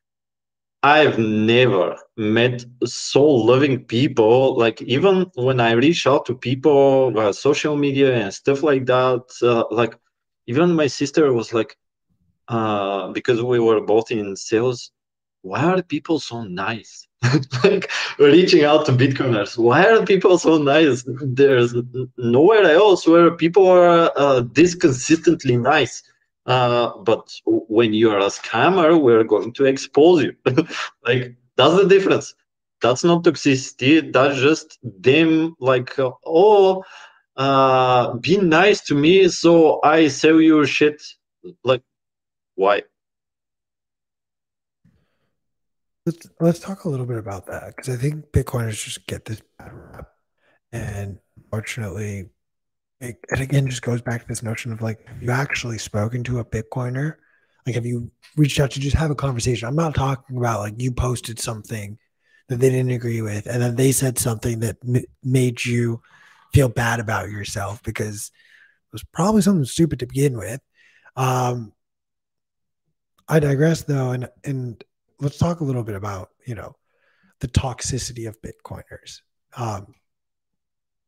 I've 0.83 1.19
never 1.19 1.97
met 2.17 2.65
so 2.85 3.25
loving 3.25 3.85
people. 3.85 4.57
Like 4.57 4.81
even 4.83 5.27
when 5.35 5.61
I 5.61 5.73
reach 5.73 6.07
out 6.07 6.27
to 6.27 6.35
people 6.35 7.11
via 7.11 7.33
social 7.33 7.77
media 7.77 8.15
and 8.15 8.33
stuff 8.33 8.63
like 8.63 8.87
that, 8.87 9.25
uh, 9.43 9.65
like 9.71 9.99
even 10.47 10.75
my 10.75 10.87
sister 10.87 11.33
was 11.33 11.53
like, 11.53 11.77
uh, 12.49 13.09
because 13.13 13.43
we 13.43 13.59
were 13.59 13.81
both 13.81 14.11
in 14.11 14.37
sales, 14.37 14.93
why 15.43 15.65
are 15.65 15.83
people 15.83 16.21
so 16.21 16.45
nice? 16.45 17.07
like 17.65 17.91
reaching 18.19 18.65
out 18.65 18.87
to 18.87 18.93
Bitcoiners. 18.93 19.59
Why 19.59 19.87
are 19.87 20.05
people 20.05 20.39
so 20.39 20.59
nice? 20.59 21.05
There's 21.07 21.75
nowhere 22.17 22.65
else 22.65 23.07
where 23.07 23.31
people 23.33 23.67
are 23.69 24.13
uh, 24.17 24.45
this 24.53 24.75
consistently 24.75 25.57
nice. 25.57 26.03
Uh, 26.47 26.97
but 26.99 27.33
when 27.45 27.93
you're 27.93 28.19
a 28.19 28.27
scammer, 28.27 29.01
we're 29.01 29.25
going 29.25 29.53
to 29.55 29.65
expose 29.65 30.23
you. 30.23 30.35
like 31.05 31.37
that's 31.57 31.77
the 31.77 31.87
difference. 31.89 32.35
That's 32.81 33.03
not 33.03 33.25
toxicity. 33.25 34.13
That's 34.13 34.39
just 34.39 34.79
them. 34.83 35.57
Like 35.59 35.99
uh, 35.99 36.13
oh, 36.25 36.85
uh, 37.37 38.15
be 38.15 38.37
nice 38.37 38.81
to 38.83 38.95
me, 38.95 39.29
so 39.29 39.81
I 39.83 40.09
sell 40.09 40.41
you 40.41 40.65
shit. 40.67 41.03
Like 41.65 41.83
why? 42.55 42.83
Let's 46.05 46.29
let's 46.41 46.61
talk 46.61 46.85
a 46.85 46.89
little 46.89 47.07
bit 47.07 47.19
about 47.19 47.47
that 47.47 47.75
because 47.75 47.89
I 47.89 47.97
think 47.97 48.31
Bitcoiners 48.31 48.85
just 48.85 49.07
get 49.09 49.25
this 49.25 49.43
bad 49.59 49.73
rap, 49.73 50.09
and 50.71 51.19
unfortunately, 51.37 52.29
it, 53.01 53.17
it 53.31 53.41
again 53.41 53.69
just 53.69 53.83
goes 53.83 54.01
back 54.01 54.23
to 54.23 54.29
this 54.29 54.43
notion 54.43 54.73
of 54.73 54.81
like, 54.81 55.07
have 55.07 55.23
you 55.23 55.31
actually 55.31 55.79
spoken 55.79 56.25
to 56.25 56.39
a 56.39 56.45
Bitcoiner? 56.45 57.17
Like, 57.67 57.75
have 57.75 57.87
you 57.87 58.11
reached 58.37 58.61
out 58.61 58.71
to 58.73 58.81
just 58.81 58.97
have 58.97 59.11
a 59.11 59.17
conversation? 59.17 59.69
I'm 59.69 59.77
not 59.77 59.95
talking 59.95 60.37
about 60.37 60.61
like 60.61 60.81
you 60.81 60.93
posted 60.93 61.39
something 61.39 61.99
that 62.49 62.57
they 62.57 62.71
didn't 62.71 62.93
agree 62.93 63.23
with, 63.23 63.47
and 63.47 63.61
then 63.61 63.77
they 63.77 63.93
said 63.93 64.19
something 64.19 64.61
that 64.61 64.77
m- 64.87 65.05
made 65.23 65.65
you 65.65 66.01
feel 66.55 66.69
bad 66.69 67.01
about 67.01 67.29
yourself 67.29 67.83
because 67.83 68.31
it 68.85 68.93
was 68.93 69.05
probably 69.13 69.43
something 69.43 69.65
stupid 69.65 69.99
to 69.99 70.07
begin 70.07 70.39
with. 70.39 70.61
Um, 71.17 71.73
I 73.29 73.41
digress 73.41 73.83
though, 73.83 74.13
and 74.13 74.29
and 74.45 74.83
let's 75.21 75.39
talk 75.39 75.61
a 75.61 75.65
little 75.65 75.83
bit 75.83 75.97
about 75.97 76.31
you 76.47 76.55
know 76.55 76.77
the 77.41 77.49
toxicity 77.49 78.29
of 78.29 78.39
Bitcoiners. 78.41 79.21
Um, 79.57 79.95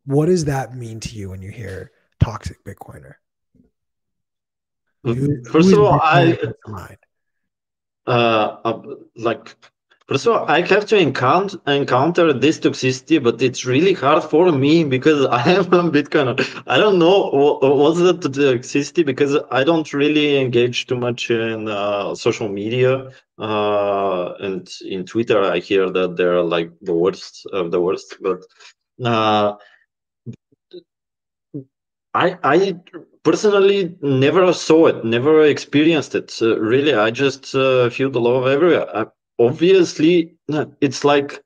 what 0.08 0.26
does 0.26 0.46
that 0.46 0.74
mean 0.74 1.00
to 1.00 1.14
you 1.14 1.30
when 1.30 1.42
you 1.42 1.50
hear 1.50 1.92
toxic 2.18 2.64
Bitcoiner? 2.64 3.14
Who, 5.04 5.44
First 5.44 5.72
of 5.72 5.80
all, 5.80 6.00
I 6.02 6.38
uh, 8.06 8.56
uh, 8.64 8.82
like 9.16 9.54
First 10.08 10.26
of 10.26 10.32
all, 10.32 10.46
I 10.48 10.62
have 10.62 10.86
to 10.86 10.96
encounter 10.96 11.58
encounter 11.66 12.32
this 12.32 12.58
toxicity, 12.58 13.22
but 13.22 13.42
it's 13.42 13.66
really 13.66 13.92
hard 13.92 14.24
for 14.24 14.50
me 14.50 14.82
because 14.82 15.26
I 15.30 15.42
am 15.50 15.66
a 15.74 15.90
Bitcoiner. 15.90 16.36
I 16.66 16.78
don't 16.78 16.98
know 16.98 17.28
what, 17.28 17.76
what's 17.76 17.98
the 17.98 18.14
toxicity 18.14 19.04
because 19.04 19.36
I 19.50 19.62
don't 19.62 19.92
really 19.92 20.38
engage 20.38 20.86
too 20.86 20.96
much 20.96 21.30
in 21.30 21.68
uh, 21.68 22.14
social 22.14 22.48
media 22.48 23.10
uh, 23.38 24.32
and 24.40 24.66
in 24.86 25.04
Twitter. 25.04 25.42
I 25.42 25.58
hear 25.58 25.90
that 25.90 26.16
they're 26.16 26.42
like 26.42 26.70
the 26.80 26.94
worst 26.94 27.46
of 27.52 27.70
the 27.70 27.80
worst, 27.82 28.16
but 28.22 28.40
uh, 29.04 29.56
I 32.14 32.36
I 32.42 32.74
personally 33.22 33.96
never 34.00 34.52
saw 34.52 34.86
it, 34.86 35.04
never 35.04 35.44
experienced 35.44 36.14
it. 36.14 36.36
Really, 36.40 36.94
I 36.94 37.10
just 37.10 37.54
uh, 37.54 37.90
feel 37.90 38.10
the 38.10 38.20
love 38.20 38.46
everywhere. 38.46 38.86
I, 38.96 39.06
obviously 39.38 40.34
it's 40.80 41.04
like 41.04 41.42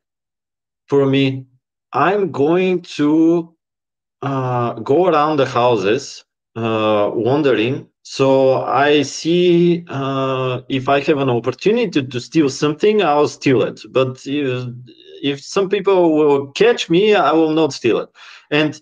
for 0.89 1.07
me 1.07 1.45
i'm 1.93 2.31
going 2.31 2.81
to 2.81 3.55
uh, 4.23 4.73
go 4.75 5.07
around 5.07 5.37
the 5.37 5.47
houses 5.47 6.25
uh, 6.57 7.11
wandering 7.13 7.87
so 8.03 8.63
i 8.63 9.03
see 9.03 9.85
uh, 9.89 10.61
if 10.69 10.89
i 10.89 11.01
have 11.01 11.19
an 11.19 11.29
opportunity 11.31 12.03
to 12.03 12.21
steal 12.21 12.49
something 12.49 13.03
i'll 13.03 13.29
steal 13.29 13.63
it 13.63 13.81
but 13.91 14.21
if, 14.27 14.69
if 15.23 15.41
some 15.41 15.69
people 15.69 16.15
will 16.17 16.49
catch 16.53 16.89
me 16.89 17.15
i 17.15 17.33
will 17.33 17.53
not 17.53 17.73
steal 17.73 17.99
it 17.99 18.09
and 18.51 18.81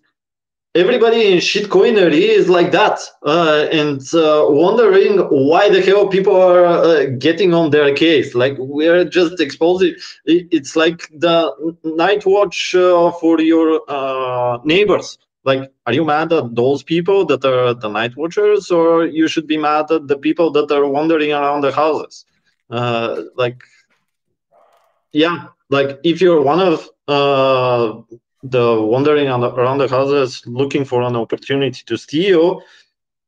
everybody 0.74 1.32
in 1.32 1.38
shitcoinery 1.38 2.28
is 2.38 2.48
like 2.48 2.70
that 2.70 3.00
uh, 3.26 3.66
and 3.72 4.02
uh, 4.14 4.46
wondering 4.48 5.18
why 5.48 5.68
the 5.68 5.80
hell 5.82 6.06
people 6.06 6.36
are 6.36 6.64
uh, 6.64 7.06
getting 7.18 7.52
on 7.52 7.70
their 7.70 7.94
case. 7.94 8.34
Like 8.34 8.56
we're 8.58 9.04
just 9.04 9.40
exposing 9.40 9.94
it's 10.24 10.76
like 10.76 11.08
the 11.12 11.52
night 11.82 12.24
watch 12.24 12.74
uh, 12.74 13.10
for 13.12 13.40
your 13.40 13.80
uh, 13.88 14.58
neighbors. 14.64 15.18
Like 15.44 15.72
are 15.86 15.92
you 15.92 16.04
mad 16.04 16.32
at 16.32 16.54
those 16.54 16.82
people 16.82 17.24
that 17.26 17.44
are 17.44 17.74
the 17.74 17.88
night 17.88 18.16
watchers 18.16 18.70
or 18.70 19.06
you 19.06 19.26
should 19.26 19.46
be 19.46 19.56
mad 19.56 19.90
at 19.90 20.06
the 20.06 20.18
people 20.18 20.50
that 20.52 20.70
are 20.70 20.86
wandering 20.86 21.32
around 21.32 21.62
the 21.62 21.72
houses? 21.72 22.24
Uh, 22.70 23.22
like 23.34 23.60
yeah 25.12 25.48
like 25.70 25.98
if 26.04 26.20
you're 26.20 26.40
one 26.40 26.60
of 26.60 26.88
the 28.42 28.80
wandering 28.80 29.28
around 29.28 29.78
the 29.78 29.88
houses 29.88 30.42
looking 30.46 30.84
for 30.84 31.02
an 31.02 31.16
opportunity 31.16 31.82
to 31.86 31.96
steal, 31.96 32.62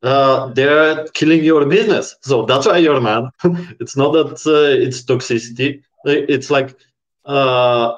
uh, 0.03 0.53
they're 0.55 1.07
killing 1.09 1.44
your 1.44 1.66
business. 1.66 2.16
So 2.22 2.44
that's 2.44 2.66
why 2.66 2.79
you're 2.79 3.01
mad. 3.01 3.25
it's 3.81 3.96
not 3.96 4.12
that 4.12 4.46
uh, 4.46 4.83
it's 4.85 5.03
toxicity. 5.03 5.83
It's 6.05 6.51
like 6.51 6.77
uh, 7.25 7.96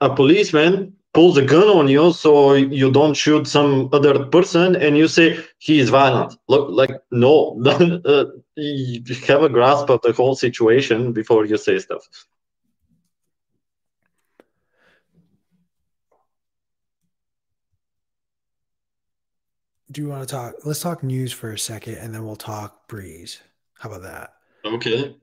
a 0.00 0.14
policeman 0.14 0.96
pulls 1.14 1.36
a 1.36 1.44
gun 1.44 1.68
on 1.68 1.88
you 1.88 2.12
so 2.12 2.54
you 2.54 2.90
don't 2.90 3.14
shoot 3.14 3.46
some 3.46 3.88
other 3.92 4.24
person 4.26 4.76
and 4.76 4.96
you 4.96 5.08
say 5.08 5.38
he 5.58 5.80
is 5.80 5.90
violent. 5.90 6.34
Look, 6.48 6.68
like, 6.70 7.00
no, 7.10 7.60
uh, 8.04 8.24
you 8.56 9.02
have 9.26 9.42
a 9.42 9.48
grasp 9.48 9.88
of 9.90 10.00
the 10.02 10.12
whole 10.12 10.34
situation 10.34 11.12
before 11.12 11.46
you 11.46 11.56
say 11.56 11.78
stuff. 11.78 12.06
Do 19.90 20.02
you 20.02 20.08
want 20.08 20.28
to 20.28 20.34
talk? 20.34 20.54
Let's 20.64 20.80
talk 20.80 21.02
news 21.02 21.32
for 21.32 21.52
a 21.52 21.58
second, 21.58 21.94
and 21.94 22.14
then 22.14 22.24
we'll 22.24 22.36
talk 22.36 22.88
Breez. 22.88 23.38
How 23.78 23.88
about 23.88 24.02
that? 24.02 24.34
Okay. 24.64 25.16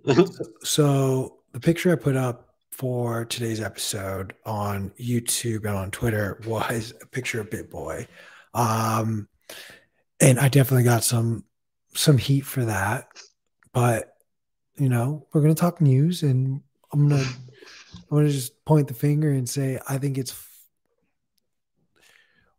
so 0.64 1.38
the 1.52 1.60
picture 1.60 1.92
I 1.92 1.96
put 1.96 2.16
up 2.16 2.56
for 2.72 3.26
today's 3.26 3.62
episode 3.62 4.34
on 4.46 4.92
YouTube 5.00 5.66
and 5.66 5.76
on 5.76 5.92
Twitter 5.92 6.42
was 6.48 6.94
a 7.02 7.06
picture 7.06 7.40
of 7.40 7.50
BitBoy, 7.50 8.08
um, 8.56 9.28
and 10.20 10.40
I 10.40 10.50
definitely 10.50 10.84
got 10.84 11.04
some 11.04 11.46
some 11.94 12.18
heat 12.18 12.42
for 12.42 12.66
that. 12.66 13.08
But 13.72 14.16
you 14.78 14.90
know, 14.90 15.28
we're 15.32 15.42
gonna 15.42 15.54
talk 15.54 15.80
news, 15.80 16.24
and 16.24 16.62
I'm 16.92 17.08
gonna 17.08 17.24
I'm 17.94 18.18
gonna 18.18 18.30
just 18.30 18.66
point 18.66 18.88
the 18.88 18.96
finger 18.96 19.30
and 19.30 19.48
say 19.48 19.80
I 19.88 20.00
think 20.00 20.18
it's 20.18 20.36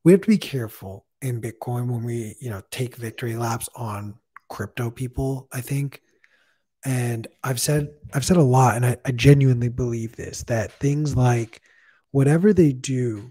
we 0.05 0.13
have 0.13 0.21
to 0.21 0.29
be 0.29 0.39
careful 0.39 1.05
in 1.27 1.41
Bitcoin 1.41 1.89
when 1.89 2.05
we, 2.05 2.37
you 2.41 2.51
know, 2.51 2.63
take 2.71 2.97
victory 2.97 3.37
laps 3.37 3.69
on 3.75 4.15
crypto 4.49 4.91
people, 4.91 5.49
I 5.53 5.61
think. 5.61 6.01
And 6.85 7.27
I've 7.43 7.61
said 7.61 7.89
I've 8.15 8.25
said 8.25 8.37
a 8.37 8.43
lot, 8.43 8.77
and 8.77 8.87
I, 8.87 8.97
I 9.05 9.11
genuinely 9.11 9.69
believe 9.69 10.15
this 10.15 10.45
that 10.45 10.73
things 10.73 11.17
like 11.17 11.61
whatever 12.13 12.53
they 12.53 12.73
do 12.73 13.31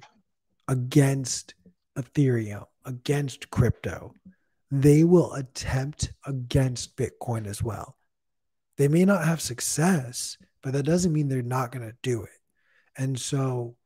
against 0.67 1.53
Ethereum, 1.97 2.65
against 2.83 3.49
crypto, 3.49 4.13
they 4.71 5.05
will 5.05 5.33
attempt 5.33 6.11
against 6.25 6.97
Bitcoin 6.97 7.47
as 7.47 7.63
well. 7.63 7.95
They 8.77 8.89
may 8.89 9.05
not 9.05 9.23
have 9.23 9.39
success, 9.39 10.37
but 10.61 10.73
that 10.73 10.83
doesn't 10.83 11.13
mean 11.13 11.29
they're 11.29 11.41
not 11.41 11.71
going 11.71 11.87
to 11.87 11.95
do 12.03 12.23
it. 12.23 12.29
And 12.97 13.17
so, 13.17 13.77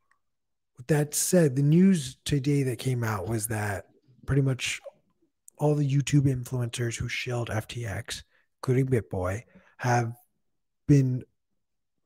with 0.78 0.88
that 0.88 1.14
said, 1.14 1.56
the 1.56 1.62
news 1.62 2.18
today 2.26 2.64
that 2.64 2.80
came 2.80 3.04
out 3.04 3.28
was 3.28 3.48
that 3.48 3.89
pretty 4.30 4.42
much 4.44 4.80
all 5.58 5.74
the 5.74 5.92
YouTube 5.92 6.32
influencers 6.32 6.96
who 6.96 7.10
shilled 7.10 7.50
FTX, 7.50 8.22
including 8.60 8.86
BitBoy, 8.86 9.42
have 9.78 10.14
been 10.88 11.24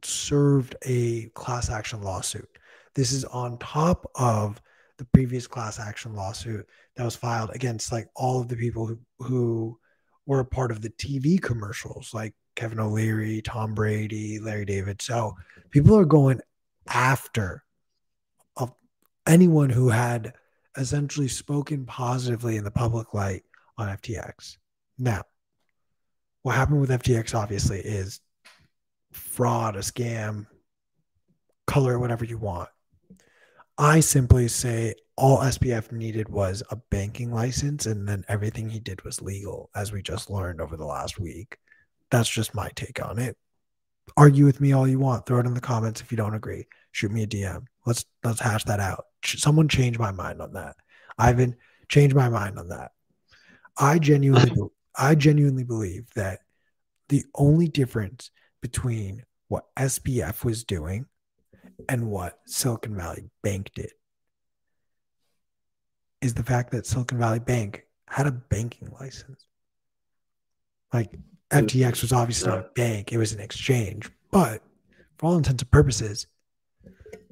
served 0.03 0.73
a 0.85 1.25
class 1.33 1.69
action 1.69 2.01
lawsuit. 2.01 2.47
This 2.95 3.11
is 3.11 3.25
on 3.25 3.57
top 3.57 4.09
of 4.15 4.61
the 4.97 5.03
previous 5.03 5.47
class 5.47 5.81
action 5.81 6.15
lawsuit 6.15 6.65
that 6.95 7.03
was 7.03 7.17
filed 7.17 7.51
against 7.53 7.91
like 7.91 8.07
all 8.15 8.39
of 8.39 8.47
the 8.47 8.55
people 8.55 8.87
who, 8.87 8.99
who 9.19 9.77
were 10.25 10.39
a 10.39 10.45
part 10.45 10.71
of 10.71 10.81
the 10.81 10.91
TV 10.91 11.41
commercials, 11.41 12.13
like 12.13 12.33
Kevin 12.55 12.79
O'Leary, 12.79 13.41
Tom 13.41 13.73
Brady, 13.73 14.39
Larry 14.39 14.63
David. 14.63 15.01
So 15.01 15.35
people 15.71 15.97
are 15.97 16.05
going 16.05 16.39
after 16.87 17.65
anyone 19.27 19.69
who 19.69 19.89
had 19.89 20.33
essentially 20.77 21.27
spoken 21.27 21.85
positively 21.85 22.57
in 22.57 22.63
the 22.63 22.71
public 22.71 23.13
light 23.13 23.43
on 23.77 23.87
FTX. 23.89 24.57
Now, 24.97 25.23
what 26.43 26.55
happened 26.55 26.81
with 26.81 26.89
FTX 26.89 27.35
obviously 27.35 27.79
is 27.79 28.19
fraud, 29.11 29.75
a 29.75 29.79
scam, 29.79 30.47
color 31.67 31.97
whatever 31.99 32.25
you 32.25 32.37
want. 32.37 32.69
I 33.77 34.01
simply 34.01 34.47
say 34.47 34.93
all 35.17 35.39
SBF 35.39 35.91
needed 35.91 36.29
was 36.29 36.61
a 36.69 36.75
banking 36.75 37.31
license, 37.31 37.85
and 37.85 38.07
then 38.07 38.23
everything 38.27 38.69
he 38.69 38.79
did 38.79 39.03
was 39.03 39.21
legal, 39.21 39.69
as 39.75 39.91
we 39.91 40.01
just 40.01 40.29
learned 40.29 40.61
over 40.61 40.77
the 40.77 40.85
last 40.85 41.19
week. 41.19 41.57
That's 42.11 42.29
just 42.29 42.53
my 42.53 42.69
take 42.75 43.03
on 43.03 43.17
it. 43.19 43.37
Argue 44.17 44.45
with 44.45 44.61
me 44.61 44.73
all 44.73 44.87
you 44.87 44.99
want. 44.99 45.25
Throw 45.25 45.39
it 45.39 45.45
in 45.45 45.53
the 45.53 45.61
comments 45.61 46.01
if 46.01 46.11
you 46.11 46.17
don't 46.17 46.35
agree. 46.35 46.67
Shoot 46.91 47.11
me 47.11 47.23
a 47.23 47.27
DM. 47.27 47.65
Let's 47.85 48.05
let's 48.23 48.39
hash 48.39 48.63
that 48.65 48.79
out 48.79 49.05
someone 49.25 49.67
change 49.67 49.97
my 49.97 50.11
mind 50.11 50.41
on 50.41 50.53
that. 50.53 50.75
Ivan, 51.17 51.55
change 51.89 52.13
my 52.13 52.29
mind 52.29 52.59
on 52.59 52.69
that. 52.69 52.91
I 53.77 53.99
genuinely, 53.99 54.69
I 54.95 55.15
genuinely 55.15 55.63
believe 55.63 56.09
that 56.15 56.39
the 57.09 57.23
only 57.35 57.67
difference 57.67 58.31
between 58.61 59.23
what 59.47 59.65
SBF 59.75 60.43
was 60.43 60.63
doing 60.63 61.05
and 61.89 62.09
what 62.09 62.39
Silicon 62.45 62.95
Valley 62.95 63.29
Bank 63.41 63.71
did 63.75 63.91
is 66.21 66.33
the 66.33 66.43
fact 66.43 66.71
that 66.71 66.85
Silicon 66.85 67.17
Valley 67.17 67.39
Bank 67.39 67.85
had 68.07 68.27
a 68.27 68.31
banking 68.31 68.89
license. 68.99 69.45
Like 70.91 71.11
FTX 71.53 72.01
was 72.01 72.11
obviously 72.11 72.49
not 72.49 72.59
a 72.59 72.69
bank, 72.75 73.11
it 73.11 73.17
was 73.17 73.33
an 73.33 73.39
exchange. 73.39 74.09
But 74.31 74.61
for 75.17 75.27
all 75.27 75.37
intents 75.37 75.61
and 75.61 75.71
purposes, 75.71 76.27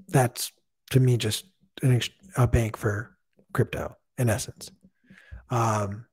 that's 0.08 0.52
to 0.92 1.00
me 1.00 1.18
just 1.18 1.46
an 1.82 1.96
ex- 1.96 2.10
a 2.38 2.48
bank 2.48 2.78
for 2.78 3.18
crypto 3.54 3.96
in 4.18 4.30
essence. 4.30 4.72
Um, 5.50 6.06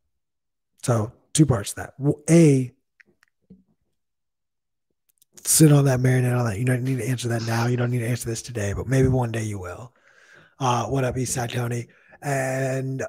so 0.82 1.12
two 1.32 1.46
parts 1.46 1.74
to 1.74 1.76
that. 1.76 1.94
A, 2.30 2.72
sit 5.44 5.72
on 5.72 5.84
that, 5.84 6.00
marinate 6.00 6.36
on 6.36 6.46
that. 6.46 6.58
You 6.58 6.64
don't 6.64 6.82
need 6.82 6.98
to 6.98 7.08
answer 7.08 7.28
that 7.28 7.46
now. 7.46 7.66
You 7.66 7.76
don't 7.76 7.90
need 7.90 8.00
to 8.00 8.08
answer 8.08 8.28
this 8.28 8.42
today, 8.42 8.72
but 8.72 8.86
maybe 8.86 9.08
one 9.08 9.32
day 9.32 9.44
you 9.44 9.58
will. 9.58 9.92
Uh, 10.58 10.86
what 10.86 11.04
up, 11.04 11.16
East 11.16 11.36
Eastside 11.36 11.52
Tony? 11.52 11.86
And 12.22 13.04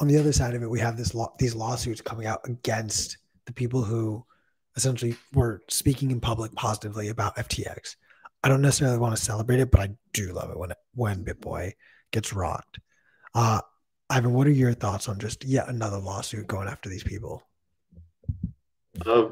on 0.00 0.08
the 0.08 0.18
other 0.18 0.32
side 0.32 0.54
of 0.54 0.62
it, 0.62 0.70
we 0.70 0.80
have 0.80 0.96
this 0.96 1.14
law, 1.14 1.34
these 1.38 1.54
lawsuits 1.54 2.00
coming 2.00 2.26
out 2.26 2.40
against 2.44 3.18
the 3.46 3.52
people 3.52 3.82
who 3.82 4.24
essentially 4.76 5.16
were 5.32 5.62
speaking 5.68 6.10
in 6.10 6.20
public 6.20 6.52
positively 6.54 7.08
about 7.08 7.36
FTX. 7.36 7.96
I 8.42 8.48
don't 8.48 8.62
necessarily 8.62 8.98
want 8.98 9.16
to 9.16 9.22
celebrate 9.22 9.60
it, 9.60 9.70
but 9.70 9.80
I 9.80 9.90
do 10.12 10.32
love 10.32 10.50
it 10.50 10.58
when 10.58 10.72
when 10.94 11.24
BitBoy 11.24 11.72
gets 12.12 12.32
rocked. 12.32 12.78
Uh, 13.34 13.60
Ivan, 14.10 14.32
what 14.32 14.46
are 14.46 14.50
your 14.50 14.74
thoughts 14.74 15.08
on 15.08 15.18
just 15.18 15.44
yet 15.44 15.68
another 15.68 15.98
lawsuit 15.98 16.46
going 16.46 16.68
after 16.68 16.88
these 16.88 17.02
people? 17.02 17.42
Uh, 19.04 19.28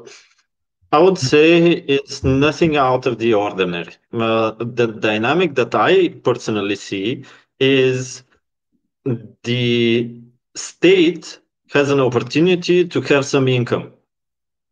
I 0.91 0.99
would 0.99 1.17
say 1.17 1.71
it's 1.71 2.23
nothing 2.23 2.75
out 2.75 3.05
of 3.05 3.17
the 3.17 3.33
ordinary. 3.33 3.95
Uh, 4.11 4.51
the 4.59 4.87
dynamic 4.87 5.55
that 5.55 5.73
I 5.73 6.09
personally 6.09 6.75
see 6.75 7.25
is 7.59 8.23
the 9.43 10.21
state 10.55 11.39
has 11.71 11.89
an 11.89 11.99
opportunity 11.99 12.87
to 12.87 13.01
have 13.01 13.25
some 13.25 13.47
income. 13.47 13.93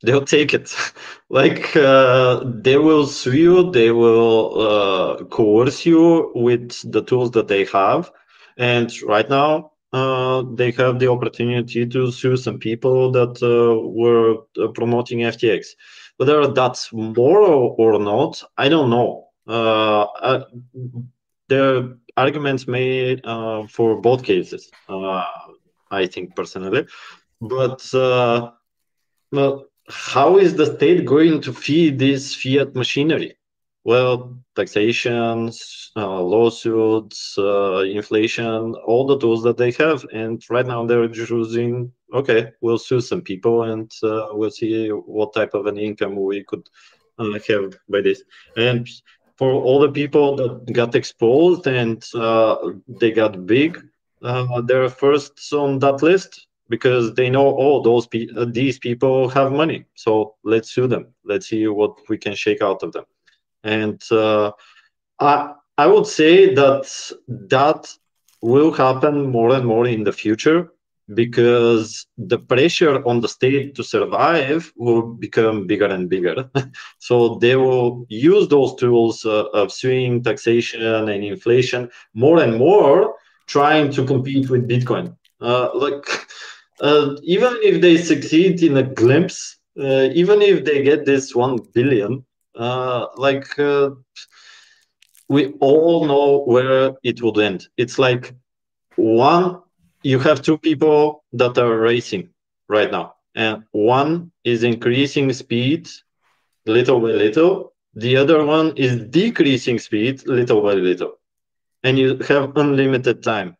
They'll 0.03 0.25
take 0.25 0.53
it. 0.53 0.75
like 1.29 1.75
uh, 1.75 2.43
they 2.45 2.77
will 2.77 3.05
sue 3.05 3.33
you, 3.33 3.71
they 3.71 3.91
will 3.91 4.59
uh, 4.59 5.23
coerce 5.25 5.85
you 5.85 6.31
with 6.35 6.91
the 6.91 7.01
tools 7.03 7.31
that 7.31 7.47
they 7.47 7.65
have. 7.65 8.11
And 8.57 8.91
right 9.03 9.29
now, 9.29 9.71
uh, 9.93 10.43
they 10.55 10.71
have 10.71 10.99
the 10.99 11.09
opportunity 11.09 11.85
to 11.85 12.11
sue 12.11 12.37
some 12.37 12.59
people 12.59 13.11
that 13.11 13.41
uh, 13.43 13.79
were 13.89 14.37
uh, 14.61 14.67
promoting 14.71 15.19
FTX. 15.19 15.75
Whether 16.17 16.47
that's 16.47 16.91
moral 16.93 17.75
or 17.77 17.99
not, 17.99 18.43
I 18.57 18.69
don't 18.69 18.89
know. 18.89 19.27
Uh, 19.47 20.03
uh, 20.03 20.43
are 21.51 21.95
arguments 22.15 22.67
made 22.67 23.21
for 23.69 23.99
both 24.01 24.23
cases, 24.23 24.71
I 24.89 26.07
think 26.07 26.35
personally. 26.35 26.85
But 27.41 27.81
well, 29.33 29.70
how 29.89 30.37
is 30.37 30.55
the 30.55 30.75
state 30.75 31.05
going 31.05 31.41
to 31.41 31.53
feed 31.53 31.99
this 31.99 32.35
fiat 32.35 32.75
machinery? 32.75 33.35
Well, 33.83 34.37
taxation, 34.55 35.51
uh, 35.95 36.21
lawsuits, 36.21 37.35
uh, 37.37 37.79
inflation, 37.79 38.75
all 38.85 39.07
the 39.07 39.17
tools 39.17 39.41
that 39.43 39.57
they 39.57 39.71
have. 39.71 40.05
And 40.13 40.41
right 40.51 40.65
now 40.65 40.85
they're 40.85 41.07
choosing, 41.07 41.91
okay, 42.13 42.51
we'll 42.61 42.77
sue 42.77 43.01
some 43.01 43.21
people 43.21 43.63
and 43.63 43.91
uh, 44.03 44.27
we'll 44.31 44.51
see 44.51 44.89
what 44.89 45.33
type 45.33 45.55
of 45.55 45.65
an 45.65 45.79
income 45.79 46.15
we 46.15 46.43
could 46.43 46.67
uh, 47.17 47.39
have 47.47 47.75
by 47.89 48.01
this. 48.01 48.21
And 48.55 48.87
for 49.37 49.51
all 49.51 49.79
the 49.79 49.91
people 49.91 50.35
that 50.35 50.73
got 50.73 50.93
exposed 50.93 51.65
and 51.65 52.05
uh, 52.13 52.57
they 52.87 53.11
got 53.11 53.47
big, 53.47 53.83
uh, 54.21 54.61
they're 54.61 54.89
first 54.89 55.51
on 55.53 55.79
that 55.79 56.03
list 56.03 56.45
because 56.73 57.13
they 57.17 57.29
know 57.35 57.47
oh 57.65 57.75
those 57.87 58.07
pe- 58.07 58.33
these 58.59 58.77
people 58.87 59.29
have 59.37 59.59
money 59.63 59.79
so 60.05 60.35
let's 60.43 60.71
sue 60.75 60.87
them 60.87 61.05
let's 61.31 61.47
see 61.51 61.63
what 61.67 61.93
we 62.09 62.17
can 62.17 62.35
shake 62.43 62.61
out 62.61 62.81
of 62.83 62.91
them 62.95 63.05
and 63.63 63.99
uh, 64.11 64.51
I 65.19 65.53
I 65.77 65.87
would 65.87 66.07
say 66.07 66.53
that 66.55 66.85
that 67.55 67.81
will 68.41 68.71
happen 68.71 69.15
more 69.37 69.51
and 69.55 69.65
more 69.65 69.87
in 69.87 70.03
the 70.03 70.13
future 70.23 70.71
because 71.13 72.07
the 72.17 72.37
pressure 72.37 73.05
on 73.05 73.21
the 73.21 73.27
state 73.27 73.75
to 73.75 73.83
survive 73.83 74.71
will 74.77 75.01
become 75.01 75.67
bigger 75.67 75.87
and 75.87 76.09
bigger. 76.09 76.49
so 76.99 77.35
they 77.35 77.55
will 77.55 78.05
use 78.09 78.47
those 78.47 78.75
tools 78.75 79.25
uh, 79.25 79.45
of 79.53 79.71
suing, 79.71 80.23
taxation, 80.23 80.81
and 80.83 81.09
inflation 81.09 81.89
more 82.13 82.41
and 82.41 82.57
more, 82.57 83.15
trying 83.47 83.91
to 83.91 84.05
compete 84.05 84.49
with 84.49 84.67
Bitcoin. 84.67 85.15
Uh, 85.41 85.69
like 85.73 86.05
uh, 86.81 87.15
even 87.23 87.53
if 87.63 87.81
they 87.81 87.97
succeed 87.97 88.63
in 88.63 88.77
a 88.77 88.83
glimpse, 88.83 89.57
uh, 89.79 90.09
even 90.13 90.41
if 90.41 90.65
they 90.65 90.83
get 90.83 91.05
this 91.05 91.35
one 91.35 91.59
billion, 91.73 92.25
uh, 92.57 93.07
like 93.17 93.57
uh, 93.59 93.91
we 95.29 95.53
all 95.59 96.05
know 96.05 96.43
where 96.45 96.93
it 97.03 97.21
would 97.21 97.37
end. 97.39 97.67
It's 97.77 97.99
like 97.99 98.33
one, 98.95 99.61
you 100.03 100.19
have 100.19 100.41
two 100.41 100.57
people 100.57 101.23
that 101.33 101.57
are 101.57 101.77
racing 101.77 102.29
right 102.69 102.91
now, 102.91 103.15
and 103.35 103.63
one 103.71 104.31
is 104.43 104.63
increasing 104.63 105.31
speed 105.33 105.89
little 106.65 106.99
by 106.99 107.09
little, 107.11 107.73
the 107.95 108.17
other 108.17 108.45
one 108.45 108.73
is 108.77 108.97
decreasing 109.09 109.79
speed 109.79 110.25
little 110.27 110.61
by 110.61 110.73
little, 110.73 111.13
and 111.83 111.97
you 111.97 112.17
have 112.27 112.55
unlimited 112.57 113.23
time. 113.23 113.55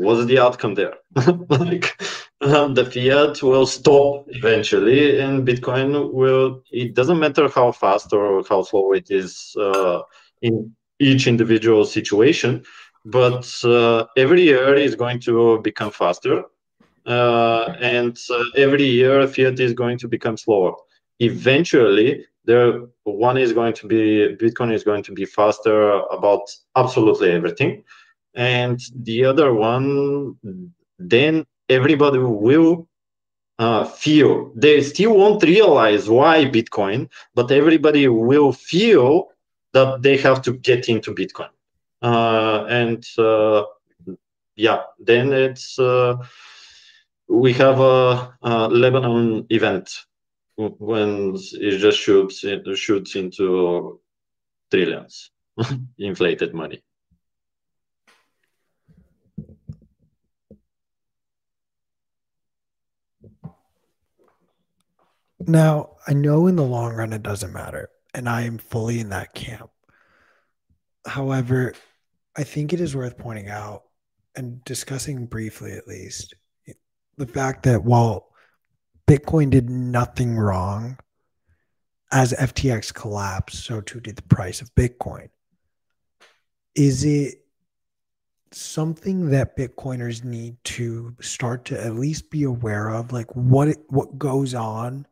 What's 0.00 0.24
the 0.24 0.38
outcome 0.38 0.74
there? 0.76 0.94
like 1.50 2.00
um, 2.40 2.72
the 2.72 2.86
fiat 2.86 3.42
will 3.42 3.66
stop 3.66 4.24
eventually, 4.28 5.20
and 5.20 5.46
Bitcoin 5.46 6.10
will. 6.10 6.62
It 6.70 6.94
doesn't 6.94 7.18
matter 7.18 7.50
how 7.50 7.72
fast 7.72 8.10
or 8.14 8.42
how 8.48 8.62
slow 8.62 8.94
it 8.94 9.10
is 9.10 9.54
uh, 9.60 10.00
in 10.40 10.74
each 10.98 11.26
individual 11.26 11.84
situation, 11.84 12.64
but 13.04 13.46
uh, 13.62 14.06
every 14.16 14.42
year 14.42 14.74
is 14.74 14.94
going 14.94 15.20
to 15.20 15.60
become 15.60 15.90
faster, 15.90 16.44
uh, 17.04 17.74
and 17.78 18.18
uh, 18.30 18.44
every 18.56 18.84
year 18.84 19.26
fiat 19.28 19.60
is 19.60 19.74
going 19.74 19.98
to 19.98 20.08
become 20.08 20.38
slower. 20.38 20.72
Eventually, 21.18 22.24
there 22.46 22.86
one 23.04 23.36
is 23.36 23.52
going 23.52 23.74
to 23.74 23.86
be 23.86 24.34
Bitcoin 24.40 24.72
is 24.72 24.82
going 24.82 25.02
to 25.02 25.12
be 25.12 25.26
faster 25.26 25.90
about 26.10 26.40
absolutely 26.74 27.32
everything, 27.32 27.84
and 28.34 28.80
the 28.94 29.24
other 29.24 29.52
one 29.52 30.36
then 30.98 31.46
everybody 31.68 32.18
will 32.18 32.86
uh, 33.58 33.84
feel. 33.84 34.52
They 34.54 34.82
still 34.82 35.16
won't 35.16 35.42
realize 35.42 36.08
why 36.08 36.44
bitcoin 36.44 37.08
but 37.34 37.50
everybody 37.50 38.08
will 38.08 38.52
feel 38.52 39.28
that 39.72 40.02
they 40.02 40.16
have 40.16 40.42
to 40.42 40.52
get 40.54 40.88
into 40.88 41.14
bitcoin. 41.14 41.50
Uh, 42.02 42.64
and 42.68 43.06
uh, 43.18 43.64
yeah 44.56 44.82
then 44.98 45.32
it's 45.32 45.78
uh, 45.78 46.16
we 47.28 47.52
have 47.52 47.80
a, 47.80 48.34
a, 48.42 48.68
lebanon 48.68 49.46
event 49.50 49.86
when 50.56 51.34
it 51.52 51.78
just 51.78 51.98
shoots 51.98 52.44
it 52.44 52.62
shoots 52.76 53.16
into 53.16 54.00
trillions 54.70 55.30
inflated 55.98 56.52
money 56.54 56.82
Now, 65.46 65.96
I 66.06 66.12
know 66.12 66.46
in 66.46 66.56
the 66.56 66.64
long 66.64 66.94
run 66.94 67.12
it 67.12 67.22
doesn't 67.22 67.52
matter, 67.52 67.88
and 68.14 68.28
I 68.28 68.42
am 68.42 68.58
fully 68.58 69.00
in 69.00 69.08
that 69.10 69.34
camp. 69.34 69.70
However, 71.06 71.74
I 72.36 72.44
think 72.44 72.72
it 72.72 72.80
is 72.80 72.94
worth 72.94 73.16
pointing 73.16 73.48
out 73.48 73.84
and 74.36 74.62
discussing 74.64 75.26
briefly 75.26 75.72
at 75.72 75.88
least 75.88 76.34
the 77.16 77.26
fact 77.26 77.64
that 77.64 77.84
while 77.84 78.28
Bitcoin 79.06 79.50
did 79.50 79.68
nothing 79.68 80.36
wrong, 80.36 80.98
as 82.12 82.32
FTX 82.32 82.92
collapsed, 82.92 83.64
so 83.64 83.80
too 83.80 84.00
did 84.00 84.16
the 84.16 84.22
price 84.22 84.60
of 84.60 84.74
Bitcoin. 84.74 85.28
Is 86.74 87.04
it 87.04 87.44
something 88.52 89.30
that 89.30 89.56
Bitcoiners 89.56 90.24
need 90.24 90.56
to 90.64 91.14
start 91.20 91.66
to 91.66 91.80
at 91.80 91.94
least 91.94 92.30
be 92.30 92.42
aware 92.42 92.88
of? 92.88 93.12
Like 93.12 93.34
what 93.34 93.76
what 93.88 94.18
goes 94.18 94.54
on 94.54 95.06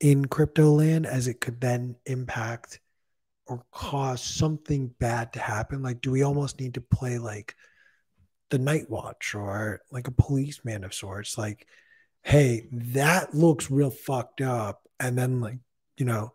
in 0.00 0.24
crypto 0.26 0.70
land 0.70 1.06
as 1.06 1.26
it 1.26 1.40
could 1.40 1.60
then 1.60 1.96
impact 2.06 2.80
or 3.46 3.64
cause 3.72 4.22
something 4.22 4.94
bad 4.98 5.32
to 5.32 5.40
happen? 5.40 5.82
Like, 5.82 6.00
do 6.00 6.10
we 6.10 6.22
almost 6.22 6.60
need 6.60 6.74
to 6.74 6.80
play 6.80 7.18
like 7.18 7.54
the 8.50 8.58
night 8.58 8.88
watch 8.88 9.34
or 9.34 9.80
like 9.90 10.06
a 10.06 10.12
policeman 10.12 10.84
of 10.84 10.94
sorts? 10.94 11.36
Like, 11.38 11.66
hey, 12.22 12.68
that 12.72 13.34
looks 13.34 13.70
real 13.70 13.90
fucked 13.90 14.40
up. 14.40 14.82
And 15.00 15.16
then, 15.16 15.40
like, 15.40 15.58
you 15.96 16.04
know, 16.04 16.32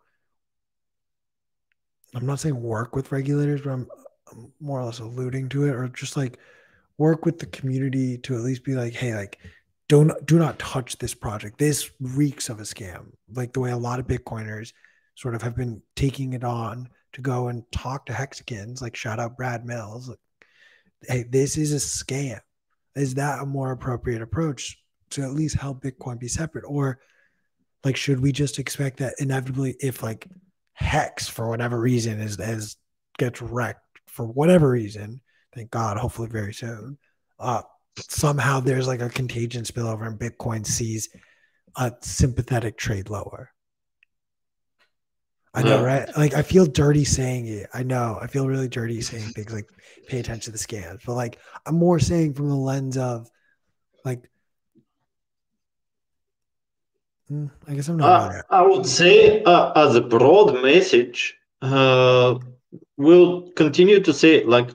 I'm 2.16 2.26
not 2.26 2.40
saying 2.40 2.62
work 2.62 2.96
with 2.96 3.12
regulators, 3.12 3.62
but 3.62 3.72
I'm, 3.72 3.88
I'm 4.32 4.52
more 4.60 4.80
or 4.80 4.86
less 4.86 5.00
alluding 5.00 5.50
to 5.50 5.66
it, 5.66 5.76
or 5.76 5.88
just 5.88 6.18
like 6.18 6.40
work 6.98 7.26
with 7.26 7.40
the 7.40 7.46
community 7.48 8.18
to 8.20 8.36
at 8.36 8.42
least 8.42 8.64
be 8.64 8.76
like, 8.76 8.94
hey, 8.94 9.16
like, 9.16 9.40
don't 9.90 10.26
do 10.26 10.40
not 10.40 10.60
touch 10.60 10.98
this 10.98 11.14
project. 11.14 11.58
This 11.58 11.92
reeks 12.00 12.50
of 12.50 12.60
a 12.60 12.64
scam. 12.64 13.12
Like 13.34 13.54
the 13.54 13.60
way 13.60 13.72
a 13.72 13.78
lot 13.78 14.00
of 14.00 14.08
Bitcoiners 14.08 14.74
sort 15.16 15.36
of 15.36 15.42
have 15.42 15.56
been 15.56 15.82
taking 15.96 16.34
it 16.34 16.44
on 16.44 16.90
to 17.14 17.22
go 17.22 17.48
and 17.48 17.64
talk 17.72 18.06
to 18.08 18.14
Hexicans, 18.14 18.82
like 18.82 18.96
shout 18.96 19.20
out 19.20 19.38
Brad 19.38 19.66
Mills. 19.66 20.10
Like, 20.10 20.20
hey, 21.08 21.24
this 21.30 21.58
is 21.58 21.74
a 21.74 21.78
scam. 21.78 22.40
Is 22.96 23.16
that 23.16 23.42
a 23.42 23.46
more 23.46 23.72
appropriate 23.72 24.22
approach 24.22 24.80
to 25.12 25.24
at 25.24 25.34
least 25.34 25.56
help 25.56 25.84
Bitcoin 25.84 26.20
be 26.20 26.28
separate? 26.28 26.66
Or 26.68 27.00
like 27.84 27.96
should 27.96 28.20
we 28.20 28.32
just 28.32 28.60
expect 28.60 28.98
that 28.98 29.16
inevitably 29.20 29.76
if 29.80 30.02
like 30.02 30.28
Hex 30.74 31.28
for 31.28 31.50
whatever 31.50 31.80
reason 31.80 32.20
is 32.20 32.40
as 32.40 32.78
gets 33.18 33.42
wrecked 33.42 33.80
for 34.08 34.26
whatever 34.26 34.70
reason, 34.70 35.22
thank 35.54 35.70
God, 35.70 35.98
hopefully 35.98 36.30
very 36.30 36.54
soon. 36.54 36.98
Uh 37.40 37.62
somehow 37.98 38.60
there's 38.60 38.88
like 38.88 39.02
a 39.02 39.10
contagion 39.10 39.64
spillover 39.64 40.08
and 40.08 40.20
Bitcoin 40.20 40.66
sees 40.66 41.10
a 41.76 41.92
sympathetic 42.02 42.78
trade 42.78 43.10
lower. 43.10 43.50
I 45.56 45.62
know, 45.62 45.84
right? 45.84 46.10
Like 46.18 46.34
I 46.34 46.42
feel 46.42 46.66
dirty 46.66 47.06
saying 47.06 47.46
it. 47.46 47.70
I 47.74 47.84
know. 47.84 48.18
I 48.20 48.26
feel 48.26 48.48
really 48.48 48.68
dirty 48.68 49.02
saying 49.02 49.30
things 49.30 49.54
like 49.54 49.70
pay 50.08 50.20
attention 50.20 50.52
to 50.52 50.58
the 50.58 50.58
scams. 50.58 51.02
But 51.06 51.14
like 51.14 51.38
I'm 51.68 51.76
more 51.76 52.00
saying 52.00 52.34
from 52.34 52.50
the 52.50 52.56
lens 52.56 52.98
of 52.98 53.30
like 54.04 54.28
Mm, 57.32 57.50
I 57.68 57.74
guess 57.74 57.88
I'm 57.88 57.98
not. 57.98 58.36
Uh, 58.36 58.42
I 58.50 58.62
would 58.62 58.86
say, 58.86 59.44
uh, 59.44 59.72
as 59.76 59.96
a 59.96 60.02
broad 60.02 60.62
message, 60.62 61.36
uh, 61.62 62.38
we'll 62.98 63.52
continue 63.52 64.00
to 64.02 64.14
say 64.14 64.44
like 64.44 64.70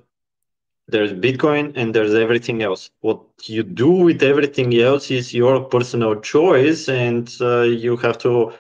there's 0.89 1.13
Bitcoin 1.13 1.73
and 1.77 1.95
there's 1.95 2.15
everything 2.15 2.63
else. 2.63 2.91
What 3.01 3.21
you 3.45 3.63
do 3.63 3.91
with 3.91 4.23
everything 4.23 4.75
else 4.81 5.11
is 5.11 5.35
your 5.35 5.65
personal 5.65 6.21
choice, 6.21 6.89
and 6.89 7.31
uh, 7.41 7.63
you 7.63 7.97
have 7.99 8.19
to 8.19 8.53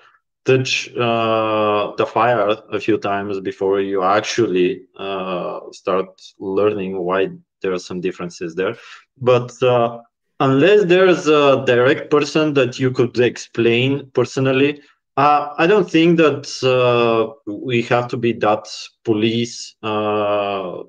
touch 0.44 0.88
uh, 0.96 1.92
the 1.96 2.06
fire 2.06 2.56
a 2.72 2.80
few 2.80 2.98
times 2.98 3.40
before 3.40 3.80
you 3.80 4.02
actually 4.02 4.82
uh, 4.98 5.60
start 5.72 6.08
learning 6.38 6.98
why 6.98 7.28
there 7.62 7.72
are 7.72 7.78
some 7.78 8.00
differences 8.00 8.54
there. 8.54 8.76
But 9.20 9.50
uh, 9.62 9.98
unless 10.40 10.84
there's 10.84 11.26
a 11.28 11.64
direct 11.66 12.10
person 12.10 12.54
that 12.54 12.78
you 12.78 12.90
could 12.90 13.18
explain 13.18 14.10
personally, 14.14 14.80
uh, 15.16 15.48
I 15.58 15.66
don't 15.66 15.90
think 15.90 16.18
that 16.18 16.46
uh, 16.62 17.34
we 17.52 17.82
have 17.82 18.08
to 18.08 18.16
be 18.16 18.32
that 18.34 18.68
police 19.04 19.74
uh, 19.82 20.82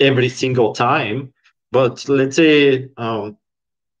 every 0.00 0.28
single 0.28 0.72
time. 0.72 1.32
But 1.72 2.08
let's 2.08 2.36
say 2.36 2.88
um, 2.96 3.36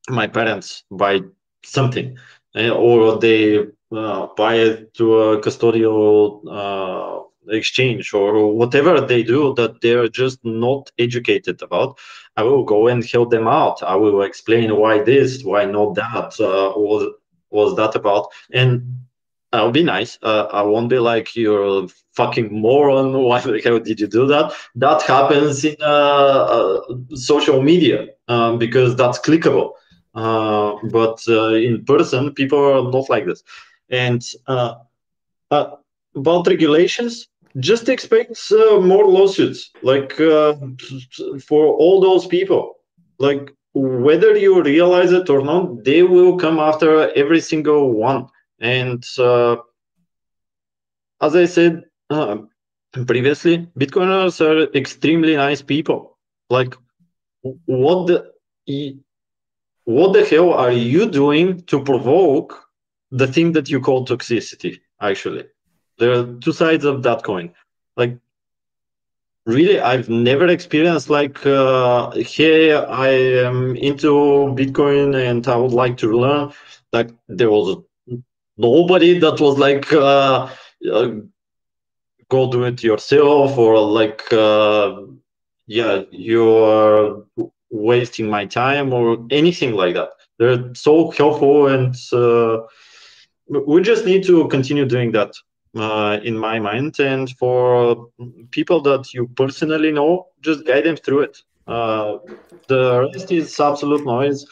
my 0.08 0.26
parents 0.26 0.84
buy 0.90 1.20
something, 1.64 2.16
eh, 2.56 2.70
or 2.70 3.18
they 3.18 3.58
uh, 3.94 4.26
buy 4.36 4.54
it 4.56 4.94
to 4.94 5.18
a 5.18 5.40
custodial 5.40 6.40
uh, 6.50 7.20
exchange 7.48 8.12
or 8.14 8.54
whatever 8.54 9.00
they 9.00 9.22
do 9.22 9.54
that 9.54 9.80
they're 9.80 10.08
just 10.08 10.38
not 10.44 10.90
educated 10.98 11.62
about 11.62 11.96
i 12.36 12.42
will 12.42 12.64
go 12.64 12.88
and 12.88 13.04
help 13.04 13.30
them 13.30 13.46
out 13.46 13.82
i 13.82 13.94
will 13.94 14.22
explain 14.22 14.76
why 14.76 15.02
this 15.02 15.42
why 15.44 15.64
not 15.64 15.94
that 15.94 16.32
uh, 16.40 16.72
was 16.76 17.08
was 17.50 17.76
that 17.76 17.94
about 17.94 18.26
and 18.52 18.82
I'll 19.52 19.70
be 19.70 19.82
nice. 19.82 20.18
Uh, 20.22 20.46
I 20.52 20.62
won't 20.62 20.90
be 20.90 20.98
like 20.98 21.36
you're 21.36 21.88
fucking 22.14 22.48
moron. 22.52 23.12
Why 23.28 23.40
the 23.40 23.60
hell 23.62 23.78
did 23.78 24.00
you 24.00 24.06
do 24.06 24.26
that? 24.26 24.52
That 24.74 25.02
happens 25.02 25.64
in 25.64 25.76
uh, 25.80 25.84
uh, 25.84 26.80
social 27.14 27.62
media 27.62 28.06
um, 28.28 28.58
because 28.58 28.96
that's 28.96 29.18
clickable. 29.18 29.72
Uh, 30.14 30.76
but 30.90 31.22
uh, 31.28 31.54
in 31.54 31.84
person, 31.84 32.32
people 32.32 32.58
are 32.58 32.90
not 32.90 33.08
like 33.08 33.26
this. 33.26 33.42
And 33.90 34.22
uh, 34.46 34.74
about 35.50 36.46
regulations, 36.46 37.28
just 37.60 37.88
expect 37.88 38.36
more 38.50 39.06
lawsuits, 39.06 39.70
like 39.82 40.12
for 40.12 41.66
all 41.82 42.00
those 42.00 42.26
people. 42.26 42.74
Like 43.18 43.52
whether 43.74 44.36
you 44.36 44.62
realize 44.62 45.12
it 45.12 45.30
or 45.30 45.42
not, 45.42 45.84
they 45.84 46.02
will 46.02 46.36
come 46.36 46.58
after 46.58 47.10
every 47.12 47.40
single 47.40 47.92
one 47.92 48.26
and 48.60 49.04
uh, 49.18 49.56
as 51.20 51.36
I 51.36 51.46
said 51.46 51.84
uh, 52.10 52.38
previously, 53.06 53.68
Bitcoiners 53.78 54.40
are 54.40 54.72
extremely 54.76 55.36
nice 55.36 55.62
people. 55.62 56.18
Like, 56.50 56.74
what 57.42 58.06
the 58.06 58.32
what 59.84 60.12
the 60.12 60.24
hell 60.24 60.52
are 60.52 60.72
you 60.72 61.08
doing 61.08 61.62
to 61.62 61.82
provoke 61.82 62.68
the 63.10 63.26
thing 63.26 63.52
that 63.52 63.70
you 63.70 63.80
call 63.80 64.04
toxicity? 64.04 64.80
Actually, 65.00 65.44
there 65.98 66.12
are 66.12 66.24
two 66.40 66.52
sides 66.52 66.84
of 66.84 67.02
that 67.02 67.22
coin. 67.22 67.52
Like, 67.96 68.18
really, 69.46 69.80
I've 69.80 70.08
never 70.08 70.48
experienced 70.48 71.08
like, 71.08 71.44
uh, 71.46 72.10
hey, 72.12 72.74
I 72.74 73.08
am 73.08 73.76
into 73.76 74.10
Bitcoin 74.56 75.14
and 75.14 75.46
I 75.46 75.56
would 75.56 75.72
like 75.72 75.96
to 75.98 76.18
learn. 76.18 76.52
Like, 76.92 77.10
there 77.28 77.50
was 77.50 77.82
nobody 78.58 79.18
that 79.18 79.40
was 79.40 79.58
like 79.58 79.92
uh, 79.92 80.48
uh, 80.92 81.08
go 82.28 82.50
do 82.50 82.64
it 82.64 82.82
yourself 82.82 83.56
or 83.58 83.78
like 83.80 84.22
uh, 84.32 84.94
yeah 85.66 86.02
you're 86.10 87.24
wasting 87.70 88.28
my 88.28 88.44
time 88.46 88.92
or 88.92 89.18
anything 89.30 89.74
like 89.74 89.94
that. 89.94 90.10
They're 90.38 90.74
so 90.74 91.10
helpful 91.10 91.68
and 91.68 91.94
uh, 92.12 92.58
we 93.66 93.82
just 93.82 94.04
need 94.04 94.24
to 94.26 94.48
continue 94.48 94.84
doing 94.86 95.12
that 95.12 95.32
uh, 95.76 96.18
in 96.22 96.36
my 96.36 96.58
mind. 96.58 96.98
And 96.98 97.30
for 97.38 98.08
people 98.50 98.80
that 98.82 99.12
you 99.14 99.28
personally 99.36 99.92
know 99.92 100.26
just 100.42 100.66
guide 100.66 100.84
them 100.84 100.96
through 100.96 101.22
it. 101.22 101.38
Uh, 101.66 102.18
the 102.68 103.08
rest 103.12 103.30
is 103.32 103.58
absolute 103.60 104.04
noise 104.04 104.46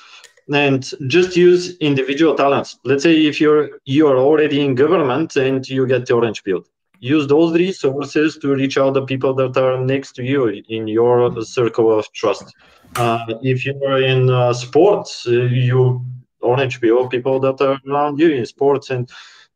and 0.52 0.90
just 1.06 1.36
use 1.36 1.76
individual 1.78 2.34
talents. 2.34 2.78
Let's 2.84 3.02
say 3.02 3.26
if 3.26 3.40
you're 3.40 3.70
you 3.84 4.06
are 4.08 4.18
already 4.18 4.60
in 4.60 4.74
government 4.74 5.36
and 5.36 5.66
you 5.68 5.86
get 5.86 6.06
the 6.06 6.14
orange 6.14 6.44
pill, 6.44 6.64
use 7.00 7.26
those 7.26 7.54
resources 7.54 8.38
to 8.38 8.54
reach 8.54 8.76
out 8.78 8.94
the 8.94 9.06
people 9.06 9.34
that 9.34 9.56
are 9.56 9.78
next 9.78 10.12
to 10.16 10.22
you 10.22 10.62
in 10.68 10.88
your 10.88 11.42
circle 11.42 11.98
of 11.98 12.10
trust. 12.12 12.54
Uh, 12.96 13.18
if 13.42 13.64
you're 13.64 14.02
in 14.02 14.30
uh, 14.30 14.52
sports, 14.52 15.26
uh, 15.26 15.30
you 15.30 16.04
orange 16.40 16.80
pill 16.80 17.08
people 17.08 17.40
that 17.40 17.60
are 17.60 17.80
around 17.88 18.18
you 18.18 18.30
in 18.30 18.44
sports, 18.46 18.90
and 18.90 19.10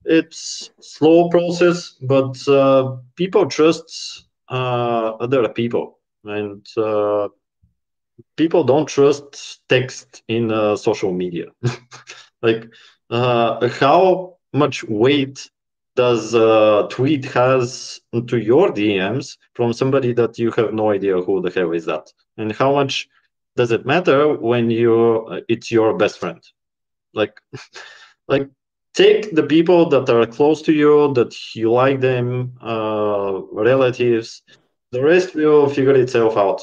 it's 0.04 0.70
slow 0.80 1.28
process, 1.28 1.96
but 2.02 2.36
uh, 2.48 2.96
people 3.16 3.46
trust 3.46 4.26
uh, 4.48 5.12
other 5.20 5.48
people 5.48 5.98
and 6.24 6.66
uh, 6.76 7.28
people 8.36 8.64
don't 8.64 8.86
trust 8.86 9.60
text 9.68 10.22
in 10.28 10.50
uh, 10.52 10.76
social 10.76 11.12
media. 11.12 11.46
like, 12.42 12.66
uh, 13.10 13.68
how 13.68 14.36
much 14.52 14.84
weight 14.84 15.50
does 15.96 16.34
a 16.34 16.86
tweet 16.90 17.24
has 17.26 18.00
to 18.28 18.38
your 18.38 18.70
DMs 18.72 19.36
from 19.54 19.72
somebody 19.72 20.12
that 20.14 20.38
you 20.38 20.50
have 20.52 20.72
no 20.72 20.90
idea 20.90 21.20
who 21.20 21.40
the 21.40 21.50
hell 21.50 21.72
is 21.72 21.86
that, 21.86 22.12
and 22.36 22.52
how 22.52 22.74
much 22.74 23.08
does 23.56 23.72
it 23.72 23.84
matter 23.86 24.34
when 24.34 24.70
you 24.70 25.26
uh, 25.30 25.40
it's 25.48 25.70
your 25.70 25.96
best 25.96 26.18
friend? 26.18 26.42
Like, 27.14 27.40
like 28.28 28.48
take 28.94 29.34
the 29.34 29.42
people 29.42 29.88
that 29.90 30.08
are 30.08 30.26
close 30.26 30.62
to 30.62 30.72
you, 30.72 31.12
that 31.14 31.34
you 31.54 31.72
like 31.72 32.00
them, 32.00 32.54
uh, 32.62 33.40
relatives. 33.52 34.42
The 34.92 35.02
rest 35.02 35.34
will 35.34 35.68
figure 35.68 35.94
itself 35.94 36.36
out. 36.36 36.62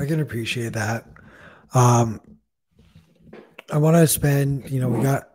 I 0.00 0.06
can 0.06 0.20
appreciate 0.20 0.72
that. 0.72 1.04
Um, 1.74 2.20
I 3.70 3.76
want 3.76 3.96
to 3.96 4.06
spend, 4.06 4.70
you 4.70 4.80
know, 4.80 4.88
we 4.88 5.02
got 5.02 5.28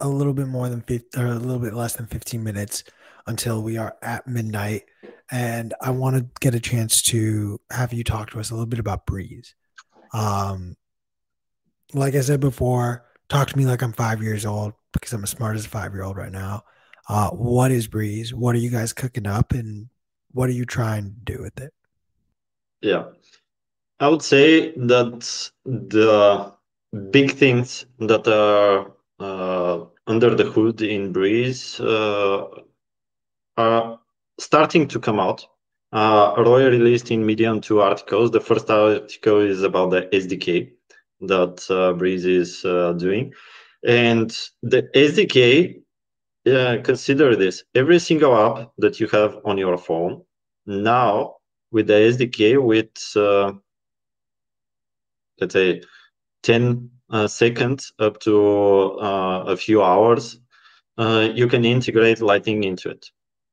a 0.00 0.08
little 0.08 0.34
bit 0.34 0.48
more 0.48 0.68
than 0.68 0.80
50 0.80 1.20
or 1.20 1.26
a 1.26 1.34
little 1.34 1.60
bit 1.60 1.74
less 1.74 1.94
than 1.94 2.06
15 2.06 2.42
minutes 2.42 2.82
until 3.28 3.62
we 3.62 3.76
are 3.76 3.96
at 4.02 4.26
midnight. 4.26 4.82
And 5.30 5.74
I 5.80 5.90
want 5.90 6.16
to 6.16 6.26
get 6.40 6.56
a 6.56 6.60
chance 6.60 7.02
to 7.02 7.60
have 7.70 7.92
you 7.92 8.02
talk 8.02 8.30
to 8.30 8.40
us 8.40 8.50
a 8.50 8.54
little 8.54 8.66
bit 8.66 8.80
about 8.80 9.06
Breez. 9.06 9.52
Um, 10.12 10.74
like 11.94 12.16
I 12.16 12.20
said 12.20 12.40
before, 12.40 13.04
talk 13.28 13.46
to 13.48 13.56
me 13.56 13.64
like 13.64 13.82
I'm 13.82 13.92
five 13.92 14.20
years 14.22 14.44
old 14.44 14.72
because 14.92 15.12
I'm 15.12 15.22
as 15.22 15.30
smart 15.30 15.54
as 15.54 15.66
a 15.66 15.68
five 15.68 15.92
year 15.92 16.02
old 16.02 16.16
right 16.16 16.32
now. 16.32 16.64
Uh, 17.08 17.30
what 17.30 17.70
is 17.70 17.86
Breez? 17.86 18.32
What 18.32 18.56
are 18.56 18.58
you 18.58 18.70
guys 18.70 18.92
cooking 18.92 19.26
up 19.28 19.52
and 19.52 19.88
what 20.32 20.48
are 20.48 20.54
you 20.54 20.64
trying 20.64 21.14
to 21.14 21.32
do 21.36 21.42
with 21.42 21.60
it? 21.60 21.72
Yeah. 22.80 23.04
I 24.00 24.08
would 24.08 24.22
say 24.22 24.72
that 24.76 25.50
the 25.64 26.52
big 27.10 27.32
things 27.32 27.86
that 27.98 28.28
are 28.28 28.92
uh, 29.18 29.86
under 30.06 30.34
the 30.34 30.44
hood 30.44 30.82
in 30.82 31.12
Breez 31.12 31.80
uh, 31.80 32.62
are 33.56 33.98
starting 34.38 34.86
to 34.88 35.00
come 35.00 35.18
out. 35.18 35.44
Uh, 35.92 36.34
Roy 36.38 36.68
released 36.68 37.10
in 37.10 37.26
Medium 37.26 37.60
two 37.60 37.80
articles. 37.80 38.30
The 38.30 38.40
first 38.40 38.70
article 38.70 39.40
is 39.40 39.62
about 39.62 39.90
the 39.90 40.02
SDK 40.12 40.70
that 41.22 41.66
uh, 41.68 41.98
Breez 41.98 42.24
is 42.24 42.64
uh, 42.64 42.92
doing. 42.92 43.32
And 43.84 44.30
the 44.62 44.82
SDK, 44.94 45.82
uh, 46.46 46.82
consider 46.84 47.34
this 47.34 47.64
every 47.74 47.98
single 47.98 48.36
app 48.36 48.70
that 48.78 49.00
you 49.00 49.08
have 49.08 49.38
on 49.44 49.58
your 49.58 49.76
phone 49.76 50.22
now 50.66 51.36
with 51.72 51.88
the 51.88 51.94
SDK, 51.94 52.62
with 52.62 52.90
let's 55.40 55.54
say 55.54 55.82
10 56.42 56.90
uh, 57.10 57.26
seconds 57.26 57.92
up 57.98 58.20
to 58.20 58.98
uh, 59.00 59.44
a 59.46 59.56
few 59.56 59.82
hours, 59.82 60.40
uh, 60.98 61.28
you 61.34 61.46
can 61.48 61.64
integrate 61.64 62.20
Lightning 62.20 62.64
into 62.64 62.90
it. 62.90 63.06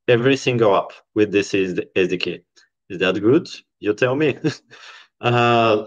Every 0.08 0.38
single 0.38 0.76
app 0.76 0.92
with 1.16 1.32
this 1.32 1.54
is 1.54 1.76
the 1.76 1.88
SDK. 1.96 2.42
Is 2.90 3.00
that 3.00 3.20
good? 3.20 3.48
You 3.80 3.94
tell 3.94 4.16
me. 4.16 4.38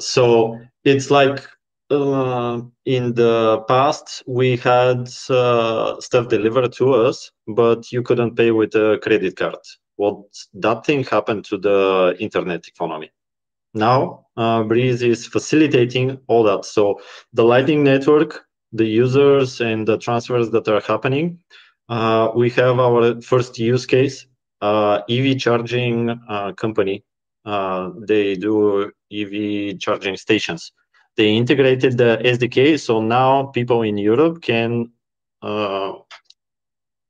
So 0.01 0.59
it's 0.85 1.11
like 1.11 1.47
uh, 1.91 2.61
in 2.85 3.15
the 3.15 3.65
past 3.69 4.23
we 4.27 4.57
had 4.57 5.09
uh, 5.31 6.01
stuff 6.01 6.29
delivered 6.29 6.73
to 6.75 6.95
us, 6.95 7.31
but 7.47 7.93
you 7.93 8.03
couldn't 8.03 8.37
pay 8.37 8.51
with 8.51 8.75
a 8.75 8.99
credit 9.03 9.37
card. 9.37 9.59
Well, 9.97 10.29
that 10.55 10.85
thing 10.85 11.05
happened 11.05 11.45
to 11.47 11.59
the 11.59 12.17
internet 12.19 12.67
economy 12.67 13.11
Now, 13.75 14.27
uh, 14.37 14.63
Breez 14.63 15.03
is 15.03 15.27
facilitating 15.27 16.19
all 16.27 16.43
that. 16.45 16.65
So 16.65 17.01
the 17.33 17.45
Lightning 17.45 17.85
Network, 17.85 18.47
the 18.73 18.87
users 18.87 19.61
and 19.61 19.87
the 19.87 19.99
transfers 19.99 20.51
that 20.51 20.69
are 20.69 20.81
happening, 20.81 21.39
uh, 21.89 22.31
we 22.35 22.51
have 22.51 22.79
our 22.79 23.21
first 23.21 23.59
use 23.59 23.87
case, 23.87 24.27
uh, 24.61 25.01
EV 25.09 25.39
charging 25.39 26.11
uh, 26.29 26.53
company. 26.53 27.05
Uh, 27.45 27.91
they 28.07 28.35
do 28.35 28.91
EV 29.13 29.79
charging 29.79 30.17
stations. 30.17 30.73
They 31.17 31.35
integrated 31.35 31.99
the 31.99 32.19
SDK, 32.25 32.79
so 32.79 33.01
now 33.01 33.47
people 33.47 33.83
in 33.83 33.99
Europe 33.99 34.43
can 34.43 34.93
uh, 35.43 35.95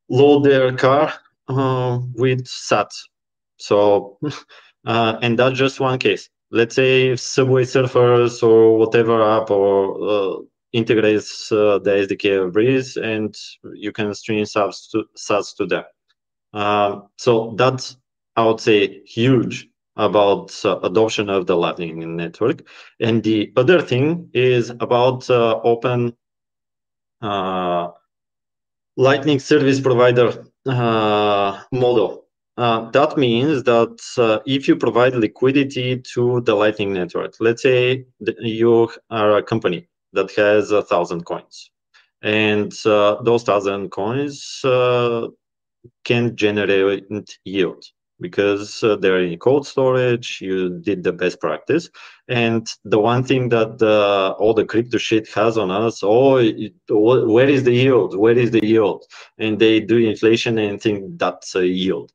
load 0.09 0.45
their 0.45 0.73
car 0.77 1.13
with 2.15 2.47
SAT. 2.47 2.91
So, 3.59 4.19
and 4.85 5.39
that's 5.39 5.59
just 5.59 5.81
one 5.81 5.99
case 5.99 6.31
let's 6.51 6.75
say 6.75 7.17
Subway 7.17 7.65
Surfers 7.65 8.43
or 8.43 8.79
whatever 8.79 9.23
app 9.23 9.51
or 9.51 10.09
uh, 10.09 10.37
integrates 10.73 11.51
uh, 11.53 11.79
the 11.79 11.91
SDK 11.91 12.47
of 12.47 12.53
Breez, 12.53 12.97
and 12.97 13.35
you 13.75 13.93
can 13.93 14.15
stream 14.15 14.45
subs 14.45 14.89
to 14.89 15.05
SaaS 15.17 15.55
to 15.55 15.67
them. 15.67 15.85
Uh, 16.53 17.01
so 17.17 17.55
that's 17.57 17.97
I 18.37 18.45
would 18.45 18.61
say 18.61 19.03
huge 19.05 19.69
about 19.97 20.55
uh, 20.65 20.79
adoption 20.81 21.29
of 21.29 21.47
the 21.47 21.57
Lightning 21.57 22.17
Network. 22.17 22.67
And 23.01 23.23
the 23.23 23.53
other 23.57 23.83
thing 23.83 24.31
is 24.33 24.71
about 24.71 25.29
uh, 25.29 25.61
open 25.65 26.15
uh, 27.21 27.89
Lightning 28.97 29.41
Service 29.41 29.81
Provider 29.81 30.45
model. 30.65 32.28
Uh, 32.59 32.91
that 32.93 33.19
means 33.19 33.65
that 33.65 33.99
uh, 34.19 34.41
if 34.47 34.69
you 34.69 34.77
provide 34.77 35.17
liquidity 35.17 35.99
to 36.01 36.43
the 36.43 36.55
Lightning 36.55 36.95
Network, 36.95 37.35
let's 37.41 37.65
say 37.65 38.07
you 38.41 38.91
are 39.11 39.39
a 39.39 39.45
company 39.45 39.89
that 40.15 40.33
has 40.37 40.73
a 40.73 40.85
thousand 40.85 41.27
coins, 41.27 41.73
and 42.23 42.73
uh, 42.87 43.23
those 43.25 43.45
thousand 43.45 43.91
coins 43.91 44.63
uh, 44.65 45.29
can 46.05 46.37
generate 46.37 47.07
yield 47.45 47.85
because 48.21 48.85
uh, 48.85 48.97
they're 48.97 49.23
in 49.23 49.39
cold 49.39 49.67
storage. 49.67 50.41
You 50.41 50.81
did 50.81 51.05
the 51.05 51.13
best 51.13 51.41
practice, 51.41 51.91
and 52.29 52.69
the 52.85 53.01
one 53.01 53.25
thing 53.25 53.51
that 53.51 53.83
all 54.41 54.55
the 54.55 54.67
crypto 54.67 54.99
shit 54.99 55.29
has 55.35 55.59
on 55.59 55.71
us, 55.71 56.01
oh, 56.05 56.39
it, 56.39 56.73
where 56.91 57.49
is 57.49 57.65
the 57.65 57.73
yield? 57.75 58.17
Where 58.17 58.39
is 58.39 58.53
the 58.53 58.67
yield? 58.67 59.05
And 59.39 59.59
they 59.59 59.81
do 59.81 59.99
inflation 59.99 60.59
and 60.59 60.81
think 60.83 61.19
that's 61.19 61.57
a 61.57 61.67
yield 61.67 62.13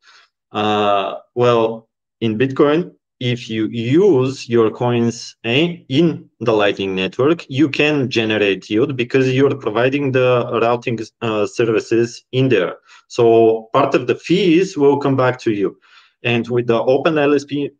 uh, 0.53 1.15
well, 1.35 1.89
in 2.21 2.37
Bitcoin, 2.37 2.93
if 3.19 3.49
you 3.49 3.67
use 3.67 4.49
your 4.49 4.69
coins 4.69 5.35
in 5.43 6.29
the 6.39 6.51
Lightning 6.51 6.93
Network, 6.95 7.45
you 7.49 7.69
can 7.69 8.09
generate 8.09 8.69
yield 8.69 8.97
because 8.97 9.33
you're 9.33 9.55
providing 9.55 10.11
the 10.11 10.59
routing 10.61 10.99
uh, 11.21 11.45
services 11.47 12.23
in 12.31 12.49
there. 12.49 12.75
So 13.07 13.69
part 13.73 13.95
of 13.95 14.07
the 14.07 14.15
fees 14.15 14.77
will 14.77 14.97
come 14.97 15.15
back 15.15 15.39
to 15.39 15.51
you. 15.51 15.77
And 16.23 16.47
with 16.49 16.67
the 16.67 16.81
Open 16.81 17.15
LSP, 17.15 17.71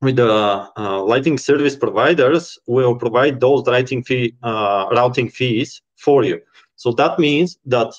with 0.00 0.16
the 0.16 0.70
uh, 0.76 1.02
Lightning 1.02 1.38
service 1.38 1.76
providers, 1.76 2.58
will 2.66 2.94
provide 2.96 3.40
those 3.40 3.66
routing 3.66 4.02
fee 4.02 4.34
uh, 4.42 4.86
routing 4.92 5.28
fees 5.28 5.82
for 5.96 6.24
you. 6.24 6.40
So 6.76 6.92
that 6.92 7.18
means 7.18 7.58
that 7.66 7.92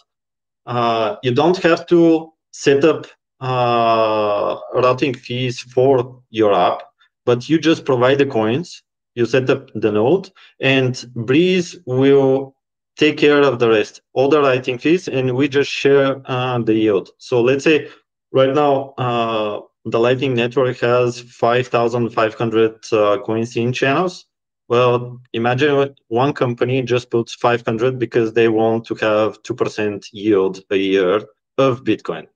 uh, 0.65 1.17
you 1.23 1.33
don't 1.33 1.57
have 1.57 1.85
to 1.87 2.31
set 2.51 2.83
up 2.83 3.05
uh, 3.39 4.57
routing 4.73 5.13
fees 5.13 5.59
for 5.61 6.21
your 6.29 6.53
app, 6.53 6.83
but 7.25 7.49
you 7.49 7.59
just 7.59 7.85
provide 7.85 8.17
the 8.17 8.25
coins, 8.25 8.83
you 9.15 9.25
set 9.25 9.49
up 9.49 9.69
the 9.75 9.91
node, 9.91 10.29
and 10.59 10.93
Breez 11.15 11.75
will 11.85 12.55
take 12.97 13.17
care 13.17 13.41
of 13.41 13.59
the 13.59 13.69
rest, 13.69 14.01
all 14.13 14.29
the 14.29 14.41
routing 14.41 14.77
fees, 14.77 15.07
and 15.07 15.35
we 15.35 15.47
just 15.47 15.71
share 15.71 16.21
uh, 16.25 16.59
the 16.59 16.73
yield. 16.73 17.09
So 17.17 17.41
let's 17.41 17.63
say 17.63 17.87
right 18.31 18.53
now 18.53 18.93
uh, 18.97 19.61
the 19.85 19.99
Lightning 19.99 20.35
Network 20.35 20.77
has 20.79 21.21
5,500 21.21 22.85
uh, 22.91 23.17
coins 23.19 23.55
in 23.55 23.71
channels. 23.73 24.25
Well, 24.67 25.19
imagine 25.33 25.95
one 26.09 26.33
company 26.33 26.81
just 26.83 27.09
puts 27.09 27.33
500 27.33 27.97
because 27.97 28.33
they 28.33 28.49
want 28.49 28.85
to 28.85 28.95
have 28.95 29.41
2% 29.43 30.05
yield 30.11 30.59
a 30.69 30.75
year 30.75 31.21
of 31.57 31.83
Bitcoin. 31.83 32.27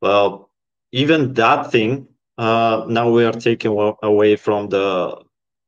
Well, 0.00 0.50
even 0.92 1.34
that 1.34 1.70
thing, 1.70 2.08
uh, 2.38 2.84
now 2.88 3.10
we 3.10 3.24
are 3.24 3.32
taking 3.32 3.72
away 4.02 4.36
from 4.36 4.68
the 4.68 5.22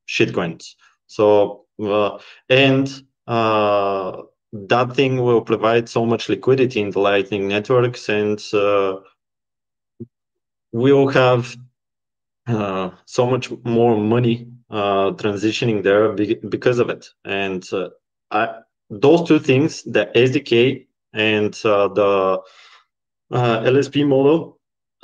shitcoins. 0.09 0.75
So, 1.07 1.67
uh, 1.83 2.19
and 2.49 2.91
uh, 3.27 4.23
that 4.53 4.95
thing 4.95 5.21
will 5.23 5.43
provide 5.43 5.89
so 5.89 6.07
much 6.07 6.29
liquidity 6.29 6.81
in 6.81 6.91
the 6.91 6.99
Lightning 7.01 7.49
networks, 7.49 8.09
and 8.09 8.43
uh, 8.55 8.97
we'll 10.73 11.09
have 11.09 11.57
uh, 12.47 12.91
so 13.05 13.27
much 13.27 13.51
more 13.65 13.97
money 13.99 14.49
uh, 14.71 15.11
transitioning 15.13 15.83
there 15.83 16.13
because 16.49 16.79
of 16.79 16.89
it. 16.89 17.07
And 17.25 17.69
I, 18.31 18.61
those 18.89 19.29
two 19.29 19.39
things, 19.39 19.83
the 19.83 20.11
SDK 20.15 20.87
and 21.13 21.53
the 21.53 22.41
LSP 23.33 24.07
model, 24.07 24.59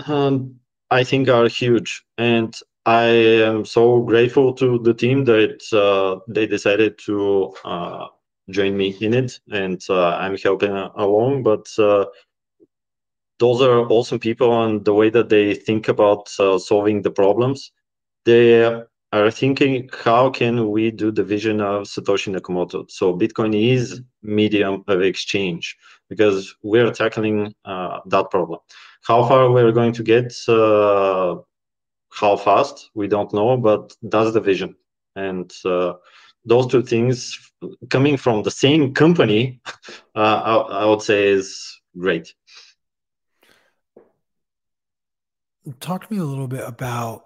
um, 0.06 0.56
I 0.90 1.04
think 1.04 1.28
are 1.28 1.48
huge. 1.48 2.04
And 2.16 2.54
I 2.86 3.04
am 3.04 3.64
so 3.64 4.00
grateful 4.00 4.54
to 4.54 4.78
the 4.78 4.94
team 4.94 5.24
that 5.26 5.62
uh, 5.72 6.20
they 6.26 6.46
decided 6.46 6.98
to 7.06 7.54
uh, 7.64 8.06
join 8.50 8.76
me 8.76 8.96
in 9.00 9.12
it, 9.14 9.38
and 9.50 9.82
uh, 9.90 10.16
I'm 10.16 10.38
helping 10.38 10.72
along. 10.72 11.42
But 11.42 11.68
uh, 11.78 12.06
those 13.38 13.60
are 13.60 13.80
awesome 13.90 14.18
people, 14.18 14.64
and 14.64 14.84
the 14.84 14.94
way 14.94 15.10
that 15.10 15.28
they 15.28 15.54
think 15.54 15.88
about 15.88 16.30
uh, 16.38 16.58
solving 16.58 17.02
the 17.02 17.10
problems, 17.10 17.72
they 18.24 18.64
are 19.12 19.30
thinking 19.30 19.88
how 20.04 20.30
can 20.30 20.70
we 20.70 20.90
do 20.90 21.10
the 21.10 21.24
vision 21.24 21.60
of 21.60 21.86
Satoshi 21.86 22.34
Nakamoto. 22.34 22.90
So 22.90 23.14
Bitcoin 23.14 23.54
is 23.54 24.00
medium 24.22 24.84
of 24.86 25.02
exchange 25.02 25.76
because 26.08 26.54
we're 26.62 26.90
tackling 26.90 27.54
uh, 27.64 28.00
that 28.06 28.30
problem. 28.30 28.60
How 29.02 29.26
far 29.26 29.50
we're 29.50 29.72
going 29.72 29.92
to 29.92 30.02
get, 30.02 30.34
uh, 30.48 31.36
how 32.10 32.36
fast, 32.36 32.90
we 32.94 33.08
don't 33.08 33.32
know, 33.32 33.56
but 33.56 33.94
that's 34.02 34.32
the 34.32 34.40
vision. 34.40 34.74
And 35.16 35.52
uh, 35.64 35.94
those 36.44 36.66
two 36.66 36.82
things 36.82 37.38
coming 37.90 38.16
from 38.16 38.42
the 38.42 38.50
same 38.50 38.94
company, 38.94 39.60
uh, 40.14 40.18
I, 40.44 40.54
I 40.82 40.84
would 40.86 41.02
say 41.02 41.28
is 41.28 41.80
great. 41.96 42.34
Talk 45.80 46.06
to 46.06 46.12
me 46.12 46.18
a 46.18 46.24
little 46.24 46.48
bit 46.48 46.66
about, 46.66 47.24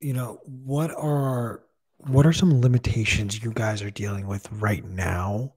you 0.00 0.12
know, 0.12 0.40
what 0.44 0.90
are 0.90 1.62
what 1.98 2.26
are 2.26 2.34
some 2.34 2.60
limitations 2.60 3.42
you 3.42 3.50
guys 3.50 3.80
are 3.80 3.90
dealing 3.90 4.26
with 4.26 4.50
right 4.52 4.84
now 4.84 5.54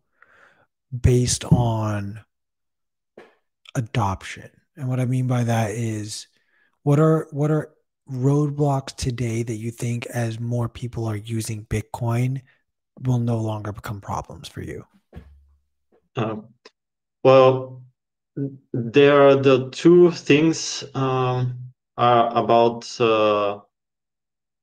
based 1.01 1.45
on 1.45 2.19
adoption. 3.75 4.49
And 4.75 4.87
what 4.87 4.99
I 4.99 5.05
mean 5.05 5.27
by 5.27 5.43
that 5.43 5.71
is 5.71 6.27
what 6.83 6.99
are 6.99 7.27
what 7.31 7.51
are 7.51 7.73
roadblocks 8.09 8.95
today 8.95 9.43
that 9.43 9.55
you 9.55 9.71
think 9.71 10.05
as 10.07 10.39
more 10.39 10.69
people 10.69 11.05
are 11.05 11.15
using 11.15 11.65
Bitcoin 11.65 12.41
will 13.01 13.19
no 13.19 13.37
longer 13.37 13.71
become 13.71 14.01
problems 14.01 14.47
for 14.47 14.61
you? 14.61 14.85
Um, 16.15 16.47
well, 17.23 17.83
there 18.73 19.27
are 19.27 19.35
the 19.35 19.69
two 19.71 20.11
things 20.11 20.83
um, 20.93 21.57
are 21.97 22.35
about. 22.35 22.99
Uh, 22.99 23.59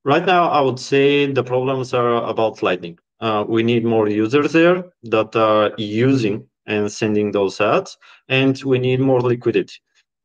right 0.03 0.25
now, 0.25 0.49
I 0.49 0.61
would 0.61 0.79
say 0.79 1.31
the 1.31 1.43
problems 1.43 1.93
are 1.93 2.23
about 2.29 2.63
Lightning 2.63 2.97
uh, 3.21 3.45
we 3.47 3.63
need 3.63 3.83
more 3.85 4.09
users 4.09 4.53
there 4.53 4.83
that 5.03 5.35
are 5.35 5.71
using 5.77 6.47
and 6.67 6.91
sending 6.91 7.31
those 7.31 7.61
ads, 7.61 7.97
and 8.29 8.61
we 8.63 8.79
need 8.79 8.99
more 8.99 9.21
liquidity. 9.21 9.75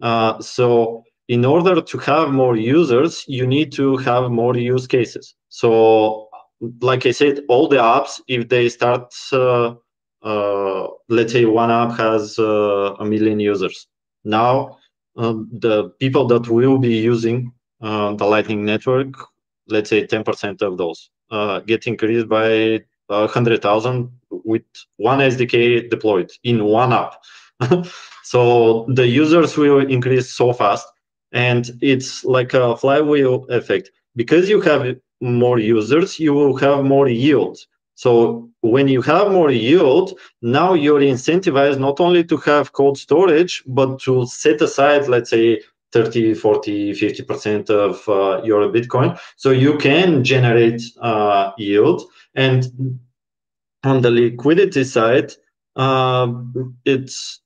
Uh, 0.00 0.40
so 0.40 1.04
in 1.28 1.44
order 1.44 1.80
to 1.80 1.98
have 1.98 2.30
more 2.30 2.56
users, 2.56 3.24
you 3.28 3.46
need 3.46 3.72
to 3.72 3.96
have 3.98 4.30
more 4.30 4.56
use 4.56 4.86
cases. 4.86 5.34
So 5.48 6.28
like 6.80 7.06
I 7.06 7.12
said, 7.12 7.40
all 7.48 7.68
the 7.68 7.76
apps, 7.76 8.20
if 8.26 8.48
they 8.48 8.68
start, 8.68 9.14
uh, 9.32 9.74
uh, 10.22 10.88
let's 11.08 11.32
say 11.32 11.44
one 11.44 11.70
app 11.70 11.96
has 11.96 12.38
uh, 12.38 12.94
a 12.98 13.04
million 13.04 13.38
users. 13.38 13.86
Now, 14.24 14.78
um, 15.16 15.48
the 15.52 15.90
people 16.00 16.26
that 16.28 16.48
will 16.48 16.78
be 16.78 16.94
using 16.94 17.52
uh, 17.80 18.14
the 18.14 18.26
Lightning 18.26 18.64
Network, 18.64 19.14
let's 19.68 19.90
say 19.90 20.06
10% 20.06 20.62
of 20.62 20.76
those 20.76 21.10
uh, 21.30 21.60
get 21.60 21.86
increased 21.86 22.28
by 22.28 22.80
100,000 23.06 24.10
with 24.30 24.62
one 24.96 25.18
SDK 25.18 25.90
deployed 25.90 26.30
in 26.44 26.64
one 26.64 26.92
app. 26.92 27.14
so 28.22 28.86
the 28.88 29.06
users 29.06 29.56
will 29.56 29.80
increase 29.86 30.32
so 30.32 30.52
fast 30.52 30.86
and 31.32 31.70
it's 31.80 32.24
like 32.24 32.54
a 32.54 32.76
flywheel 32.76 33.44
effect. 33.48 33.90
because 34.16 34.48
you 34.48 34.60
have 34.60 34.96
more 35.20 35.58
users, 35.58 36.18
you 36.18 36.32
will 36.32 36.56
have 36.56 36.84
more 36.84 37.08
yield. 37.08 37.58
So 37.94 38.48
when 38.62 38.88
you 38.88 39.02
have 39.02 39.30
more 39.30 39.50
yield, 39.50 40.18
now 40.42 40.74
you're 40.74 41.00
incentivized 41.00 41.78
not 41.78 42.00
only 42.00 42.24
to 42.24 42.36
have 42.38 42.72
cold 42.72 42.98
storage, 42.98 43.62
but 43.66 44.00
to 44.00 44.26
set 44.26 44.60
aside, 44.62 45.06
let's 45.08 45.30
say, 45.30 45.60
30, 45.92 46.34
40, 46.34 46.92
50% 46.92 47.70
of 47.70 48.08
uh, 48.08 48.42
your 48.44 48.68
Bitcoin. 48.68 49.18
So 49.36 49.50
you 49.50 49.76
can 49.78 50.22
generate 50.24 50.82
uh, 51.00 51.52
yield. 51.58 52.02
And 52.34 52.98
on 53.84 54.02
the 54.02 54.10
liquidity 54.10 54.84
side, 54.84 55.32
uh, 55.76 56.32
it's 56.84 57.40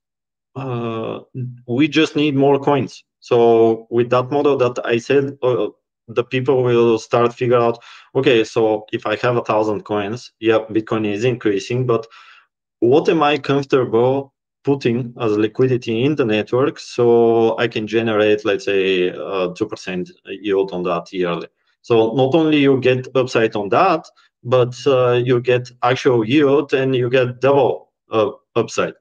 uh, 0.56 1.20
we 1.66 1.88
just 1.88 2.16
need 2.16 2.36
more 2.36 2.58
coins. 2.58 3.02
So 3.20 3.86
with 3.90 4.10
that 4.10 4.30
model 4.30 4.56
that 4.58 4.78
I 4.84 4.98
said, 4.98 5.36
uh, 5.42 5.68
the 6.08 6.24
people 6.24 6.62
will 6.62 6.98
start 6.98 7.32
figure 7.32 7.58
out 7.58 7.82
okay 8.14 8.44
so 8.44 8.84
if 8.92 9.06
i 9.06 9.16
have 9.16 9.36
a 9.36 9.44
thousand 9.44 9.82
coins 9.84 10.32
yeah 10.40 10.58
bitcoin 10.70 11.06
is 11.06 11.24
increasing 11.24 11.86
but 11.86 12.06
what 12.80 13.08
am 13.08 13.22
i 13.22 13.38
comfortable 13.38 14.33
putting 14.64 15.14
as 15.20 15.32
liquidity 15.32 16.04
in 16.04 16.14
the 16.16 16.24
network 16.24 16.78
so 16.78 17.56
i 17.58 17.68
can 17.68 17.86
generate 17.86 18.44
let's 18.44 18.64
say 18.64 19.10
uh, 19.10 19.48
2% 19.54 20.10
yield 20.26 20.72
on 20.72 20.82
that 20.82 21.12
yearly 21.12 21.48
so 21.82 22.12
not 22.14 22.34
only 22.34 22.58
you 22.58 22.80
get 22.80 23.06
upside 23.14 23.54
on 23.54 23.68
that 23.68 24.04
but 24.42 24.74
uh, 24.86 25.12
you 25.12 25.40
get 25.40 25.70
actual 25.82 26.24
yield 26.24 26.72
and 26.74 26.94
you 26.96 27.08
get 27.08 27.40
double 27.40 27.92
uh, 28.10 28.30
upside 28.56 28.94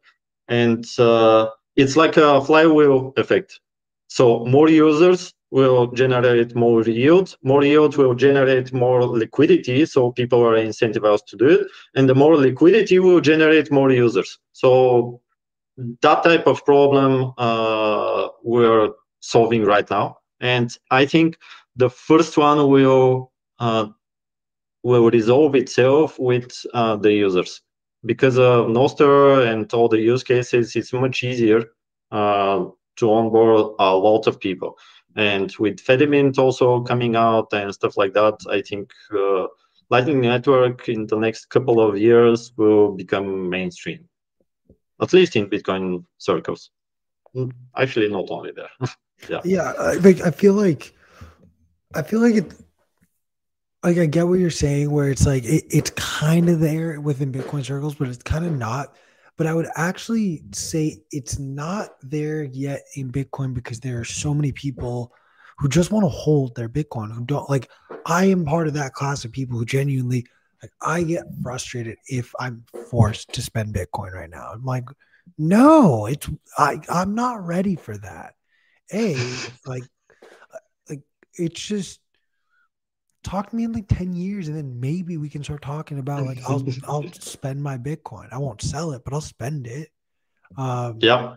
and 0.50 0.86
uh, 1.00 1.50
it's 1.76 1.96
like 1.96 2.18
a 2.18 2.44
flywheel 2.44 3.14
effect 3.18 3.60
so 4.08 4.46
more 4.46 4.70
users 4.70 5.34
will 5.54 5.88
generate 5.88 6.56
more 6.56 6.82
yield. 6.82 7.38
More 7.44 7.64
yield 7.64 7.96
will 7.96 8.16
generate 8.16 8.74
more 8.74 9.04
liquidity, 9.06 9.86
so 9.86 10.12
people 10.12 10.42
are 10.42 10.56
incentivized 10.56 11.28
to 11.28 11.38
do 11.38 11.48
it. 11.48 11.68
And 11.96 12.10
the 12.10 12.16
more 12.16 12.36
liquidity 12.36 12.98
will 12.98 13.22
generate 13.22 13.72
more 13.72 13.92
users. 13.92 14.40
So 14.54 15.22
that 15.78 16.24
type 16.24 16.48
of 16.48 16.64
problem 16.66 17.34
uh, 17.38 18.30
we're 18.44 18.90
solving 19.20 19.64
right 19.64 19.90
now. 19.90 20.18
And 20.40 20.76
I 20.92 21.06
think 21.06 21.38
the 21.76 21.90
first 21.90 22.38
one 22.38 22.70
will 22.70 23.32
uh, 23.60 23.88
will 24.84 25.10
resolve 25.10 25.56
itself 25.56 26.20
with 26.20 26.52
uh, 26.74 26.98
the 26.98 27.14
users 27.14 27.62
because 28.06 28.38
of 28.38 28.68
Nostr 28.68 29.48
and 29.48 29.72
all 29.74 29.88
the 29.88 30.00
use 30.00 30.24
cases. 30.24 30.76
It's 30.76 30.92
much 30.92 31.24
easier 31.24 31.64
uh, 32.12 32.66
to 32.98 33.12
onboard 33.12 33.76
a 33.80 33.96
lot 33.96 34.28
of 34.28 34.40
people 34.40 34.78
and 35.16 35.56
with 35.60 35.78
Fedimint 35.78 36.38
also 36.38 36.82
coming 36.82 37.16
out 37.16 37.54
and 37.54 37.74
stuff 37.74 37.98
like 37.98 38.14
that, 38.14 38.38
I 38.50 38.62
think 38.62 38.92
uh, 39.16 39.48
Lightning 39.90 40.22
Network 40.22 40.90
in 40.90 41.06
the 41.08 41.18
next 41.18 41.46
couple 41.50 41.80
of 41.80 41.98
years 41.98 42.52
will 42.58 42.92
become 42.92 43.50
mainstream, 43.50 44.08
at 45.04 45.14
least 45.14 45.36
in 45.36 45.50
Bitcoin 45.50 46.04
circles. 46.18 46.72
Mm, 47.36 47.52
actually, 47.78 48.10
not 48.10 48.30
only 48.30 48.52
there. 48.52 48.70
yeah, 49.30 49.42
yeah. 49.44 49.74
I, 49.78 49.94
like, 49.96 50.22
I 50.22 50.32
feel 50.32 50.54
like, 50.54 50.94
I 51.94 52.02
feel 52.02 52.20
like 52.20 52.36
it. 52.36 52.54
Like 53.84 53.98
I 53.98 54.06
get 54.06 54.30
what 54.30 54.40
you're 54.40 54.50
saying, 54.50 54.90
where 54.90 55.10
it's 55.10 55.26
like 55.26 55.44
it, 55.44 55.66
it's 55.70 55.90
kind 55.92 56.48
of 56.48 56.62
there 56.62 57.02
within 57.02 57.34
Bitcoin 57.34 57.66
circles, 57.66 57.96
but 57.96 58.08
it's 58.08 58.24
kind 58.24 58.46
of 58.46 58.54
not 58.54 58.96
but 59.38 59.48
I 59.48 59.54
would 59.54 59.68
actually 59.76 60.44
say 60.52 61.02
it's 61.12 61.40
not 61.40 61.90
there 62.02 62.44
yet 62.44 62.84
in 62.96 63.12
Bitcoin 63.12 63.54
because 63.54 63.80
there 63.80 64.00
are 64.00 64.06
so 64.06 64.34
many 64.34 64.52
people 64.52 65.14
who 65.58 65.68
just 65.68 65.92
want 65.92 66.04
to 66.06 66.10
hold 66.10 66.56
their 66.56 66.70
Bitcoin 66.70 67.12
who 67.12 67.26
don't 67.26 67.50
like 67.50 67.70
I 68.06 68.26
am 68.26 68.46
part 68.46 68.68
of 68.68 68.74
that 68.76 68.94
class 68.94 69.26
of 69.26 69.32
people 69.32 69.58
who 69.58 69.66
genuinely 69.66 70.26
like 70.64 70.72
I 70.82 71.04
get 71.04 71.26
frustrated 71.44 71.98
if 72.08 72.34
I'm 72.40 72.64
forced 72.90 73.34
to 73.34 73.42
spend 73.42 73.76
Bitcoin 73.76 74.14
right 74.14 74.30
now. 74.30 74.50
I'm 74.54 74.64
like, 74.64 74.86
no, 75.38 76.06
it's 76.06 76.30
I 76.58 76.80
I'm 76.90 77.16
not 77.16 77.46
ready 77.46 77.76
for 77.76 77.98
that. 77.98 78.36
A 78.94 79.16
like 79.66 79.84
uh, 80.24 80.58
like 80.90 81.02
it's 81.36 81.62
just 81.62 82.00
talk 83.24 83.50
to 83.50 83.56
me 83.56 83.66
in 83.66 83.74
like 83.74 83.88
10 83.90 84.14
years 84.14 84.48
and 84.48 84.58
then 84.58 84.80
maybe 84.80 85.18
we 85.18 85.30
can 85.30 85.44
start 85.44 85.62
talking 85.62 86.00
about 86.00 86.26
like 86.26 86.40
I'll 86.48 86.64
I'll 86.88 87.12
spend 87.12 87.62
my 87.62 87.78
Bitcoin. 87.78 88.30
I 88.32 88.38
won't 88.38 88.62
sell 88.62 88.94
it, 88.94 89.04
but 89.04 89.14
I'll 89.14 89.22
spend 89.22 89.68
it. 89.68 89.90
Um 90.58 91.00
yeah. 91.02 91.36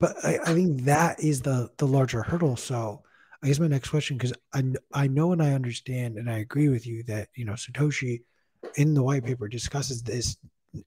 But 0.00 0.16
I, 0.24 0.38
I 0.46 0.54
think 0.54 0.84
that 0.84 1.20
is 1.22 1.42
the 1.42 1.68
the 1.76 1.86
larger 1.86 2.22
hurdle. 2.22 2.56
So 2.56 3.02
I 3.42 3.46
guess 3.46 3.60
my 3.60 3.68
next 3.68 3.90
question, 3.90 4.16
because 4.16 4.32
I 4.54 4.62
I 4.94 5.06
know 5.06 5.32
and 5.32 5.42
I 5.42 5.52
understand 5.52 6.16
and 6.16 6.30
I 6.30 6.38
agree 6.38 6.70
with 6.70 6.86
you 6.86 7.02
that 7.04 7.28
you 7.34 7.44
know 7.44 7.52
Satoshi 7.52 8.22
in 8.76 8.94
the 8.94 9.02
white 9.02 9.24
paper 9.24 9.48
discusses 9.48 10.02
this. 10.02 10.36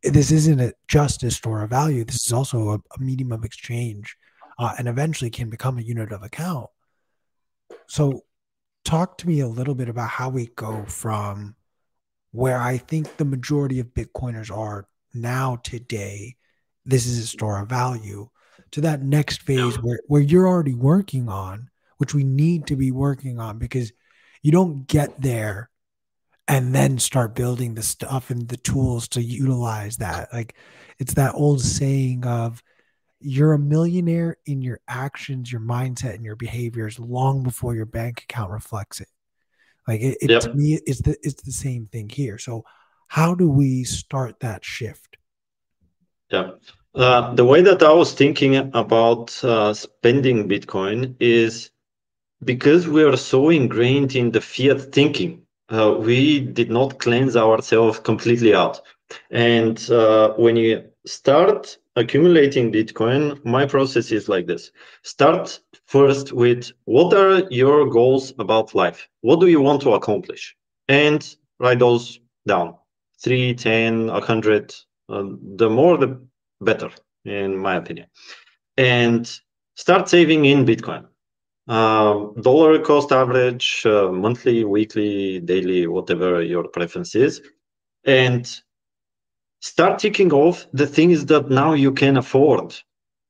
This 0.04 0.32
isn't 0.32 0.60
a, 0.60 0.74
just 0.88 1.24
a 1.24 1.32
store 1.32 1.64
of 1.64 1.70
value. 1.70 2.04
This 2.04 2.26
is 2.26 2.34
also 2.34 2.70
a, 2.70 2.76
a 2.76 3.00
medium 3.00 3.32
of 3.32 3.44
exchange, 3.44 4.16
uh, 4.60 4.74
and 4.78 4.88
eventually 4.88 5.30
can 5.30 5.50
become 5.50 5.78
a 5.78 5.84
unit 5.84 6.12
of 6.12 6.24
account. 6.24 6.68
So 7.88 8.24
talk 8.86 9.18
to 9.20 9.28
me 9.28 9.40
a 9.40 9.48
little 9.48 9.76
bit 9.76 9.90
about 9.90 10.10
how 10.10 10.30
we 10.30 10.48
go 10.56 10.86
from 10.86 11.56
where 12.32 12.60
I 12.60 12.78
think 12.78 13.18
the 13.18 13.26
majority 13.26 13.80
of 13.80 13.88
Bitcoiners 13.88 14.56
are 14.56 14.88
now 15.14 15.58
today. 15.64 16.36
This 16.86 17.06
is 17.06 17.20
a 17.20 17.28
store 17.28 17.60
of 17.60 17.70
value 17.70 18.30
to 18.72 18.82
that 18.82 19.02
next 19.02 19.42
phase 19.42 19.78
where, 19.82 20.00
where 20.08 20.22
you're 20.22 20.48
already 20.48 20.74
working 20.74 21.28
on, 21.28 21.70
which 21.98 22.14
we 22.14 22.24
need 22.24 22.68
to 22.68 22.76
be 22.76 22.92
working 22.92 23.40
on 23.40 23.58
because 23.58 23.92
you 24.42 24.52
don't 24.52 24.88
get 24.88 25.22
there 25.22 25.71
and 26.48 26.74
then 26.74 27.00
start 27.00 27.36
building 27.36 27.76
the 27.76 27.84
stuff 27.84 28.30
and 28.30 28.48
the 28.48 28.58
tools 28.58 29.08
to 29.10 29.22
utilize 29.22 29.98
that. 29.98 30.30
Like 30.34 30.56
it's 31.00 31.14
that 31.16 31.36
old 31.36 31.62
saying 31.62 32.26
of 32.26 32.62
you're 33.20 33.54
a 33.54 33.60
millionaire 33.60 34.38
in 34.46 34.62
your 34.62 34.80
actions, 34.88 35.52
your 35.52 35.62
mindset, 35.62 36.16
and 36.16 36.26
your 36.26 36.36
behaviors 36.36 37.00
long 37.00 37.44
before 37.44 37.76
your 37.76 37.86
bank 37.86 38.24
account 38.24 38.52
reflects 38.52 39.00
it. 39.00 39.08
Like 39.88 40.02
it, 40.02 40.18
it 40.22 40.30
yep. 40.30 40.42
to 40.44 40.54
me, 40.54 40.80
it's 40.86 41.02
the 41.02 41.18
it's 41.22 41.42
the 41.44 41.52
same 41.52 41.86
thing 41.86 42.10
here. 42.10 42.38
So, 42.38 42.64
how 43.08 43.36
do 43.36 43.50
we 43.50 43.84
start 43.84 44.40
that 44.40 44.64
shift? 44.64 45.18
Yeah, 46.30 46.52
uh, 46.96 47.34
the 47.36 47.46
way 47.46 47.62
that 47.62 47.84
I 47.84 47.92
was 47.94 48.14
thinking 48.14 48.56
about 48.56 49.44
uh, 49.44 49.74
spending 49.74 50.48
Bitcoin 50.48 51.16
is 51.20 51.72
because 52.44 52.88
we 52.88 53.04
are 53.04 53.18
so 53.18 53.50
ingrained 53.50 54.16
in 54.16 54.32
the 54.32 54.42
fiat 54.42 54.94
thinking. 54.94 55.46
Uh, 55.72 55.96
we 55.98 56.40
did 56.40 56.70
not 56.70 57.00
cleanse 57.00 57.36
ourselves 57.38 58.00
completely 58.00 58.54
out, 58.54 58.82
and 59.32 59.90
uh, 59.90 60.34
when 60.34 60.56
you 60.56 60.84
start 61.06 61.78
accumulating 61.96 62.72
Bitcoin, 62.72 63.44
my 63.46 63.66
process 63.66 64.12
is 64.12 64.30
like 64.30 64.48
this. 64.48 64.72
Start 65.04 65.60
first 65.86 66.34
with 66.34 66.72
what 66.86 67.14
are 67.14 67.48
your 67.50 67.90
goals 67.90 68.34
about 68.40 68.76
life? 68.76 69.08
What 69.22 69.40
do 69.40 69.48
you 69.48 69.62
want 69.62 69.82
to 69.82 69.94
accomplish? 69.94 70.56
And 70.88 71.36
write 71.60 71.80
those 71.80 72.20
down. 72.48 72.76
Three, 73.24 73.54
10, 73.54 74.08
100. 74.08 74.76
Uh, 75.10 75.24
the 75.56 75.70
more, 75.70 75.98
the 75.98 76.20
better, 76.62 76.90
in 77.26 77.58
my 77.58 77.76
opinion. 77.76 78.08
And 78.78 79.30
start 79.76 80.10
saving 80.10 80.46
in 80.46 80.66
Bitcoin. 80.66 81.06
Uh, 81.68 82.26
dollar 82.42 82.80
cost 82.80 83.12
average, 83.12 83.84
uh, 83.86 84.12
monthly, 84.12 84.64
weekly, 84.64 85.40
daily, 85.40 85.88
whatever 85.88 86.42
your 86.42 86.68
preference 86.68 87.16
is. 87.16 87.42
And 88.04 88.50
start 89.62 90.00
ticking 90.00 90.34
off 90.34 90.66
the 90.74 90.88
things 90.88 91.26
that 91.28 91.50
now 91.50 91.74
you 91.74 91.92
can 91.92 92.18
afford. 92.18 92.76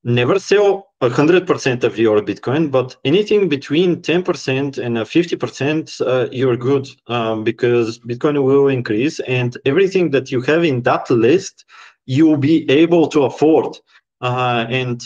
Never 0.03 0.39
sell 0.39 0.87
100% 1.01 1.83
of 1.83 1.99
your 1.99 2.21
Bitcoin, 2.21 2.71
but 2.71 2.95
anything 3.05 3.49
between 3.49 4.01
10% 4.01 4.77
and 4.77 4.97
50%, 4.97 6.01
uh, 6.01 6.29
you're 6.31 6.57
good 6.57 6.87
um, 7.07 7.43
because 7.43 7.99
Bitcoin 7.99 8.41
will 8.43 8.67
increase 8.67 9.19
and 9.21 9.57
everything 9.65 10.09
that 10.11 10.31
you 10.31 10.41
have 10.41 10.63
in 10.63 10.81
that 10.83 11.09
list, 11.11 11.65
you'll 12.05 12.37
be 12.37 12.69
able 12.71 13.07
to 13.09 13.23
afford. 13.23 13.77
Uh, 14.21 14.65
and 14.69 15.03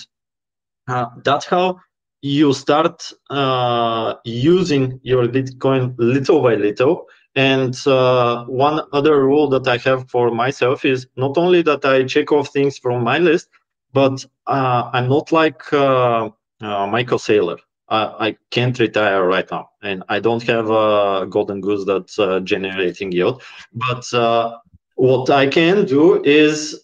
uh, 0.88 1.07
that's 1.23 1.45
how 1.45 1.80
you 2.26 2.53
start 2.53 3.13
uh, 3.30 4.15
using 4.23 4.99
your 5.03 5.28
Bitcoin 5.28 5.93
little 5.99 6.41
by 6.41 6.55
little 6.55 7.05
and 7.36 7.76
uh, 7.86 8.45
one 8.45 8.82
other 8.93 9.23
rule 9.23 9.47
that 9.49 9.67
I 9.67 9.78
have 9.78 10.09
for 10.09 10.32
myself 10.32 10.86
is 10.86 11.05
not 11.17 11.38
only 11.38 11.61
that 11.61 11.86
I 11.86 12.03
check 12.05 12.32
off 12.32 12.49
things 12.49 12.80
from 12.80 13.03
my 13.03 13.19
list, 13.19 13.49
but 13.93 14.26
uh, 14.47 14.89
I'm 14.91 15.07
not 15.07 15.32
like 15.32 15.71
uh, 15.71 16.30
uh 16.61 16.88
Michael 16.88 17.19
Saylor. 17.19 17.59
I 17.88 18.36
can't 18.49 18.80
retire 18.80 19.23
right 19.23 19.47
now, 19.51 19.69
and 19.84 20.03
I 20.09 20.19
don't 20.19 20.41
have 20.43 20.71
a 20.71 21.28
golden 21.30 21.61
goose 21.61 21.86
that's 21.86 22.17
uh, 22.17 22.39
generating 22.39 23.11
yield. 23.11 23.43
But 23.73 24.11
uh, 24.11 24.57
what 24.95 25.30
I 25.30 25.45
can 25.45 25.86
do 25.86 26.23
is 26.23 26.82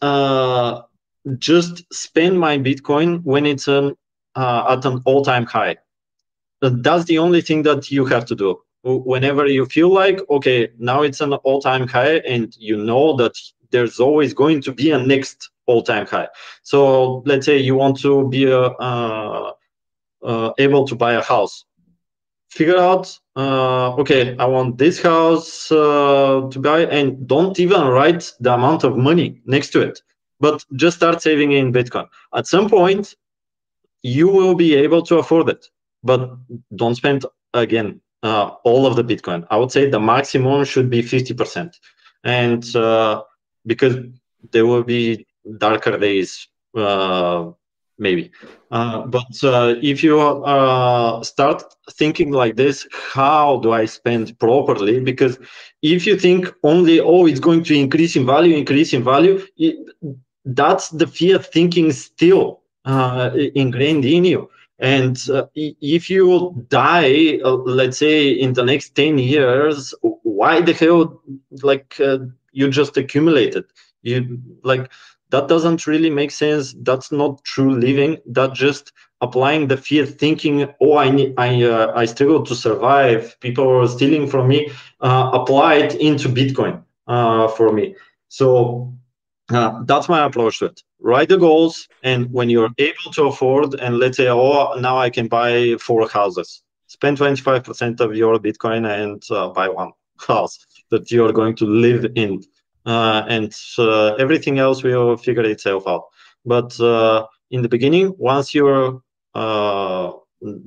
just 1.40 1.84
spend 1.92 2.40
my 2.40 2.58
Bitcoin 2.60 3.24
when 3.24 3.48
it's 3.48 3.68
an, 3.68 3.96
at 4.36 4.86
an 4.86 5.02
all-time 5.06 5.46
high. 5.46 5.78
That's 6.62 7.06
the 7.06 7.18
only 7.18 7.42
thing 7.42 7.64
that 7.64 7.92
you 7.92 8.06
have 8.06 8.26
to 8.26 8.36
do. 8.36 8.62
Whenever 8.84 9.46
you 9.46 9.66
feel 9.66 9.94
like 9.94 10.20
okay 10.30 10.70
now 10.80 11.04
it's 11.04 11.22
an 11.22 11.34
all-time 11.34 11.88
high 11.88 12.16
and 12.34 12.56
you 12.58 12.78
know 12.78 13.16
that 13.18 13.34
there's 13.70 14.00
always 14.00 14.34
going 14.34 14.62
to 14.64 14.72
be 14.72 14.92
a 14.92 14.98
next 14.98 15.52
all-time 15.68 16.08
high. 16.08 16.30
So 16.64 17.22
let's 17.26 17.46
say 17.46 17.58
you 17.60 17.76
want 17.76 18.00
to 18.02 18.28
be 18.30 18.46
a, 18.46 18.60
uh, 18.60 19.52
uh, 20.24 20.52
able 20.58 20.88
to 20.88 20.96
buy 20.96 21.14
a 21.14 21.22
house. 21.22 21.66
Figure 22.50 22.78
out 22.78 23.18
uh, 23.38 23.96
okay 23.96 24.36
i 24.38 24.46
want 24.46 24.78
this 24.78 25.02
house 25.02 25.72
uh, 25.72 26.48
to 26.52 26.60
buy 26.60 26.82
and 26.82 27.26
don't 27.28 27.58
even 27.60 27.82
write 27.88 28.30
the 28.42 28.54
amount 28.54 28.84
of 28.84 28.98
money 28.98 29.42
next 29.46 29.70
to 29.70 29.80
it 29.80 30.02
but 30.42 30.66
just 30.76 30.98
start 30.98 31.22
saving 31.22 31.54
in 31.54 31.72
bitcoin. 31.72 32.08
At 32.36 32.48
some 32.48 32.68
point 32.68 33.16
you 34.04 34.28
will 34.28 34.56
be 34.56 34.76
able 34.76 35.02
to 35.02 35.18
afford 35.18 35.50
it 35.50 35.66
but 36.04 36.38
don't 36.76 36.96
spend 36.96 37.26
again 37.54 38.00
uh, 38.24 38.52
all 38.64 38.86
of 38.86 38.96
the 38.96 39.04
bitcoin 39.04 39.46
i 39.50 39.58
would 39.58 39.72
say 39.72 39.90
the 39.90 40.00
maximum 40.00 40.64
should 40.64 40.90
be 40.90 41.02
50% 41.02 41.74
and 42.24 42.76
uh, 42.76 43.22
because 43.66 43.98
there 44.52 44.66
will 44.66 44.84
be 44.84 45.26
darker 45.58 45.98
days 45.98 46.48
uh, 46.76 47.52
maybe. 48.02 48.32
Uh, 48.72 49.06
but 49.06 49.44
uh, 49.44 49.76
if 49.82 50.04
you 50.04 50.20
uh, 50.20 51.24
start 51.24 51.64
thinking 51.92 52.32
like 52.32 52.56
this, 52.56 52.88
how 52.92 53.60
do 53.60 53.72
I 53.72 53.86
spend 53.86 54.38
properly? 54.40 55.00
Because 55.00 55.38
if 55.82 56.06
you 56.06 56.18
think 56.18 56.52
only, 56.64 57.00
oh, 57.00 57.28
it's 57.28 57.40
going 57.40 57.64
to 57.66 57.76
increase 57.76 58.16
in 58.16 58.26
value, 58.26 58.58
increase 58.58 58.94
in 58.94 59.04
value, 59.04 59.46
it, 59.58 59.76
that's 60.44 60.90
the 60.90 61.08
fiat 61.08 61.46
thinking 61.46 61.92
still 61.92 62.61
ingrained 62.86 64.06
in 64.06 64.26
you. 64.26 64.50
And 64.80 65.18
uh, 65.30 65.46
if 65.56 66.10
you 66.10 66.66
die, 66.70 67.40
uh, 67.44 67.54
let's 67.54 67.98
say 68.00 68.30
in 68.30 68.54
the 68.54 68.64
next 68.64 68.96
10 68.96 69.20
years, 69.20 69.94
why 70.02 70.62
the 70.62 70.74
hell, 70.74 71.22
like, 71.62 72.00
you 72.52 72.70
just 72.70 72.98
accumulated? 72.98 73.66
You 74.02 74.40
like, 74.64 74.90
that 75.32 75.48
doesn't 75.48 75.88
really 75.88 76.10
make 76.10 76.32
sense 76.32 76.76
that's 76.82 77.12
not 77.12 77.44
true 77.44 77.74
living 77.74 78.18
That 78.28 78.54
just 78.54 78.92
applying 79.22 79.68
the 79.68 79.78
fiat 79.78 80.10
thinking 80.20 80.68
oh 80.82 80.98
i 80.98 81.10
need 81.10 81.34
i 81.38 81.64
uh, 81.64 81.92
i 81.96 82.06
struggle 82.06 82.44
to 82.44 82.56
survive 82.56 83.40
people 83.40 83.68
are 83.68 83.88
stealing 83.88 84.28
from 84.28 84.48
me 84.48 84.70
uh, 85.02 85.30
apply 85.34 85.76
it 85.76 85.96
into 85.96 86.28
bitcoin 86.30 86.84
uh, 87.08 87.48
for 87.48 87.72
me 87.72 87.96
so 88.28 88.94
uh, 89.52 89.82
that's 89.86 90.10
my 90.10 90.26
approach 90.26 90.60
to 90.60 90.66
it 90.66 90.82
write 91.00 91.30
the 91.30 91.38
goals 91.38 91.88
and 92.04 92.32
when 92.32 92.50
you're 92.50 92.70
able 92.78 93.12
to 93.14 93.24
afford 93.24 93.74
and 93.76 93.98
let's 93.98 94.18
say 94.18 94.28
oh 94.28 94.74
now 94.80 94.98
i 94.98 95.10
can 95.10 95.28
buy 95.28 95.76
four 95.80 96.08
houses 96.08 96.64
spend 96.88 97.18
25% 97.18 98.02
of 98.02 98.16
your 98.16 98.38
bitcoin 98.38 98.86
and 98.86 99.24
uh, 99.32 99.48
buy 99.50 99.68
one 99.70 99.92
house 100.28 100.60
that 100.90 101.10
you're 101.12 101.32
going 101.32 101.56
to 101.56 101.66
live 101.66 102.06
in 102.16 102.42
uh, 102.86 103.24
and 103.28 103.54
uh, 103.78 104.16
everything 104.16 104.60
else 104.60 104.84
will 104.84 105.18
figure 105.18 105.44
itself 105.44 105.88
out. 105.88 106.06
But 106.46 106.80
uh, 106.80 107.28
in 107.52 107.62
the 107.62 107.70
beginning, 107.70 108.16
once 108.18 108.54
you 108.54 109.04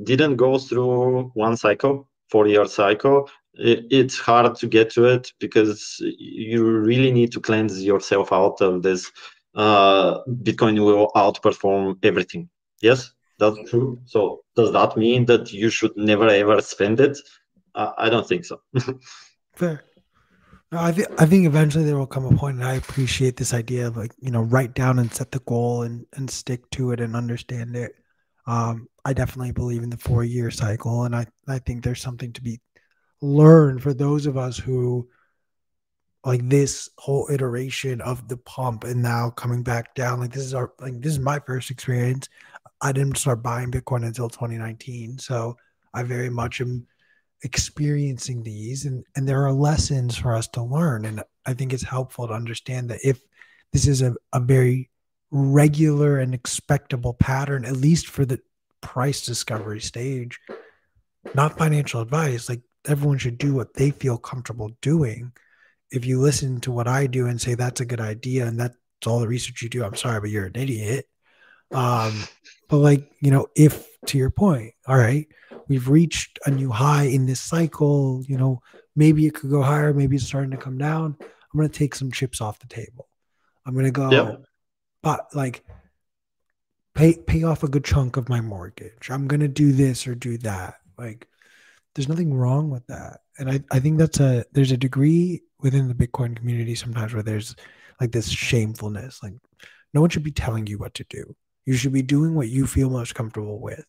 didn't 0.04 0.36
go 0.36 0.58
through 0.58 1.30
one 1.34 1.56
cycle, 1.56 2.08
four-year 2.30 2.66
cycle, 2.66 3.28
it's 3.56 4.18
hard 4.18 4.54
to 4.56 4.66
get 4.66 4.90
to 4.90 5.04
it 5.04 5.32
because 5.38 5.96
you 6.00 6.64
really 6.64 7.12
need 7.12 7.32
to 7.32 7.40
cleanse 7.40 7.82
yourself 7.82 8.32
out 8.32 8.60
of 8.60 8.82
this. 8.82 9.10
Bitcoin 9.56 10.84
will 10.84 11.10
outperform 11.14 11.96
everything. 12.02 12.48
Yes, 12.80 13.12
that's 13.38 13.56
true. 13.70 14.00
So 14.04 14.42
does 14.56 14.72
that 14.72 14.96
mean 14.96 15.26
that 15.26 15.52
you 15.52 15.70
should 15.70 15.96
never 15.96 16.28
ever 16.28 16.60
spend 16.60 17.00
it? 17.00 17.18
Uh, 17.74 17.92
I 17.98 18.08
don't 18.08 18.26
think 18.26 18.44
so. 18.44 18.60
Fair. 19.54 19.84
No, 20.72 20.80
I 20.80 20.92
think 20.92 21.08
I 21.20 21.26
think 21.26 21.46
eventually 21.46 21.84
there 21.84 21.96
will 21.96 22.06
come 22.06 22.24
a 22.24 22.36
point, 22.36 22.58
and 22.58 22.66
I 22.66 22.74
appreciate 22.74 23.36
this 23.36 23.54
idea 23.54 23.86
of 23.86 23.96
like 23.96 24.12
you 24.18 24.30
know 24.30 24.42
write 24.42 24.74
down 24.74 24.98
and 24.98 25.12
set 25.12 25.30
the 25.30 25.40
goal 25.40 25.82
and 25.82 26.04
and 26.14 26.28
stick 26.28 26.68
to 26.70 26.92
it 26.92 27.00
and 27.00 27.14
understand 27.14 27.76
it. 27.76 27.92
Um, 28.46 28.88
I 29.04 29.12
definitely 29.12 29.52
believe 29.52 29.82
in 29.82 29.90
the 29.90 29.96
four 29.96 30.24
year 30.24 30.50
cycle, 30.50 31.04
and 31.04 31.14
I 31.14 31.26
I 31.46 31.58
think 31.60 31.84
there's 31.84 32.00
something 32.00 32.32
to 32.32 32.42
be 32.42 32.60
learned 33.20 33.82
for 33.82 33.94
those 33.94 34.26
of 34.26 34.36
us 34.36 34.58
who 34.58 35.08
like 36.24 36.48
this 36.48 36.88
whole 36.96 37.28
iteration 37.30 38.00
of 38.00 38.28
the 38.28 38.38
pump 38.38 38.84
and 38.84 39.02
now 39.02 39.30
coming 39.30 39.62
back 39.62 39.94
down. 39.94 40.20
Like 40.20 40.32
this 40.32 40.44
is 40.44 40.54
our 40.54 40.72
like 40.80 41.00
this 41.00 41.12
is 41.12 41.18
my 41.18 41.38
first 41.40 41.70
experience. 41.70 42.28
I 42.80 42.92
didn't 42.92 43.18
start 43.18 43.42
buying 43.42 43.70
Bitcoin 43.70 44.06
until 44.06 44.28
2019, 44.28 45.18
so 45.18 45.56
I 45.92 46.02
very 46.02 46.30
much 46.30 46.60
am 46.60 46.86
experiencing 47.44 48.42
these 48.42 48.86
and 48.86 49.04
and 49.14 49.28
there 49.28 49.44
are 49.44 49.52
lessons 49.52 50.16
for 50.16 50.34
us 50.34 50.48
to 50.48 50.62
learn 50.62 51.04
and 51.04 51.22
i 51.44 51.52
think 51.52 51.74
it's 51.74 51.82
helpful 51.82 52.26
to 52.26 52.32
understand 52.32 52.88
that 52.88 53.00
if 53.04 53.20
this 53.70 53.86
is 53.86 54.00
a, 54.00 54.14
a 54.32 54.40
very 54.40 54.88
regular 55.30 56.18
and 56.18 56.32
expectable 56.32 57.12
pattern 57.12 57.66
at 57.66 57.76
least 57.76 58.06
for 58.06 58.24
the 58.24 58.40
price 58.80 59.26
discovery 59.26 59.80
stage 59.80 60.40
not 61.34 61.58
financial 61.58 62.00
advice 62.00 62.48
like 62.48 62.62
everyone 62.86 63.18
should 63.18 63.38
do 63.38 63.54
what 63.54 63.74
they 63.74 63.90
feel 63.90 64.18
comfortable 64.18 64.70
doing 64.80 65.32
if 65.90 66.04
you 66.04 66.20
listen 66.20 66.60
to 66.60 66.72
what 66.72 66.88
i 66.88 67.06
do 67.06 67.26
and 67.26 67.40
say 67.40 67.54
that's 67.54 67.80
a 67.80 67.86
good 67.86 68.00
idea 68.00 68.46
and 68.46 68.58
that's 68.58 68.76
all 69.06 69.20
the 69.20 69.28
research 69.28 69.62
you 69.62 69.68
do 69.68 69.84
i'm 69.84 69.94
sorry 69.94 70.20
but 70.20 70.30
you're 70.30 70.46
an 70.46 70.56
idiot 70.56 71.06
um 71.72 72.24
but 72.68 72.78
like 72.78 73.10
you 73.20 73.30
know 73.30 73.46
if 73.56 73.86
to 74.06 74.18
your 74.18 74.30
point 74.30 74.72
all 74.86 74.96
right 74.96 75.26
we've 75.68 75.88
reached 75.88 76.38
a 76.46 76.50
new 76.50 76.70
high 76.70 77.04
in 77.04 77.26
this 77.26 77.40
cycle. 77.40 78.22
You 78.26 78.38
know, 78.38 78.62
maybe 78.96 79.26
it 79.26 79.34
could 79.34 79.50
go 79.50 79.62
higher, 79.62 79.92
maybe 79.92 80.16
it's 80.16 80.26
starting 80.26 80.50
to 80.50 80.56
come 80.56 80.78
down. 80.78 81.16
I'm 81.20 81.58
going 81.58 81.68
to 81.68 81.78
take 81.78 81.94
some 81.94 82.10
chips 82.10 82.40
off 82.40 82.58
the 82.58 82.66
table. 82.66 83.08
I'm 83.66 83.74
going 83.74 83.86
to 83.86 83.90
go, 83.90 84.10
yep. 84.10 84.42
but 85.02 85.34
like, 85.34 85.64
pay 86.94 87.16
pay 87.16 87.44
off 87.44 87.62
a 87.62 87.68
good 87.68 87.84
chunk 87.84 88.16
of 88.16 88.28
my 88.28 88.40
mortgage. 88.40 89.10
I'm 89.10 89.26
going 89.26 89.40
to 89.40 89.48
do 89.48 89.72
this 89.72 90.06
or 90.06 90.14
do 90.14 90.36
that. 90.38 90.76
Like, 90.98 91.26
there's 91.94 92.08
nothing 92.08 92.34
wrong 92.34 92.70
with 92.70 92.86
that. 92.88 93.20
And 93.38 93.50
I, 93.50 93.60
I 93.70 93.80
think 93.80 93.98
that's 93.98 94.20
a 94.20 94.44
there's 94.52 94.72
a 94.72 94.76
degree 94.76 95.42
within 95.60 95.88
the 95.88 95.94
Bitcoin 95.94 96.36
community 96.36 96.74
sometimes 96.74 97.14
where 97.14 97.22
there's 97.22 97.56
like 98.00 98.12
this 98.12 98.28
shamefulness. 98.28 99.22
Like, 99.22 99.34
no 99.92 100.00
one 100.00 100.10
should 100.10 100.22
be 100.22 100.32
telling 100.32 100.66
you 100.66 100.78
what 100.78 100.94
to 100.94 101.04
do. 101.08 101.36
You 101.64 101.74
should 101.74 101.92
be 101.92 102.02
doing 102.02 102.34
what 102.34 102.48
you 102.48 102.66
feel 102.66 102.90
most 102.90 103.14
comfortable 103.14 103.60
with. 103.60 103.84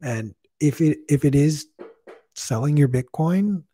And 0.00 0.34
if 0.60 0.80
it 0.80 0.98
if 1.08 1.24
it 1.24 1.34
is 1.34 1.66
selling 2.34 2.76
your 2.76 2.88
Bitcoin, 2.88 3.64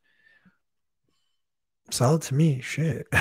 sell 1.90 2.16
it 2.16 2.22
to 2.22 2.34
me. 2.34 2.60
Shit. 2.60 3.06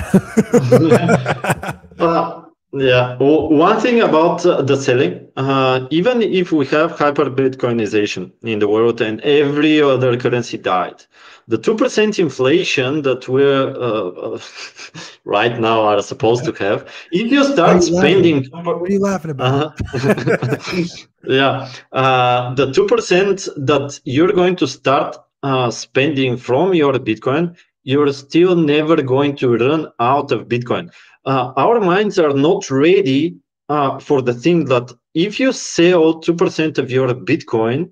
uh, 1.98 2.42
yeah. 2.72 3.16
One 3.18 3.80
thing 3.80 4.00
about 4.00 4.44
uh, 4.44 4.62
the 4.62 4.76
selling, 4.76 5.26
uh, 5.36 5.86
even 5.90 6.20
if 6.20 6.52
we 6.52 6.66
have 6.66 6.92
hyper 6.92 7.26
Bitcoinization 7.30 8.30
in 8.42 8.58
the 8.58 8.68
world 8.68 9.00
and 9.00 9.20
every 9.22 9.80
other 9.80 10.16
currency 10.18 10.58
died, 10.58 11.04
the 11.46 11.56
2% 11.56 12.18
inflation 12.18 13.00
that 13.02 13.26
we're 13.26 13.70
uh, 13.70 14.34
uh 14.34 14.38
right 15.24 15.58
now 15.58 15.80
are 15.80 16.02
supposed 16.02 16.44
to 16.44 16.52
have, 16.52 16.86
if 17.10 17.32
you 17.32 17.42
start 17.44 17.82
spending. 17.82 18.44
What 18.50 18.66
are 18.66 18.90
you 18.90 19.00
laughing 19.00 19.30
about? 19.30 19.80
Uh-huh. 19.94 20.56
yeah. 21.24 21.70
Uh, 21.92 22.54
the 22.54 22.66
2% 22.66 23.66
that 23.66 24.00
you're 24.04 24.32
going 24.32 24.56
to 24.56 24.66
start 24.66 25.16
uh, 25.42 25.70
spending 25.70 26.36
from 26.36 26.74
your 26.74 26.92
Bitcoin, 26.94 27.56
you're 27.84 28.12
still 28.12 28.54
never 28.54 29.00
going 29.00 29.34
to 29.36 29.56
run 29.56 29.88
out 30.00 30.30
of 30.32 30.48
Bitcoin. 30.48 30.90
Uh, 31.28 31.52
our 31.58 31.78
minds 31.78 32.18
are 32.18 32.32
not 32.32 32.70
ready 32.70 33.36
uh, 33.68 33.98
for 33.98 34.22
the 34.22 34.32
thing 34.32 34.64
that 34.64 34.90
if 35.12 35.38
you 35.38 35.52
sell 35.52 36.22
2% 36.22 36.78
of 36.78 36.90
your 36.90 37.08
Bitcoin, 37.08 37.90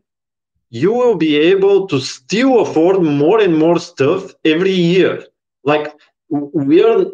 you 0.71 0.91
will 0.91 1.17
be 1.17 1.37
able 1.37 1.87
to 1.87 2.01
still 2.01 2.61
afford 2.61 3.03
more 3.03 3.41
and 3.41 3.55
more 3.55 3.79
stuff 3.79 4.35
every 4.47 4.73
year. 4.73 5.23
Like 5.65 5.93
we 6.31 6.83
are, 6.83 7.05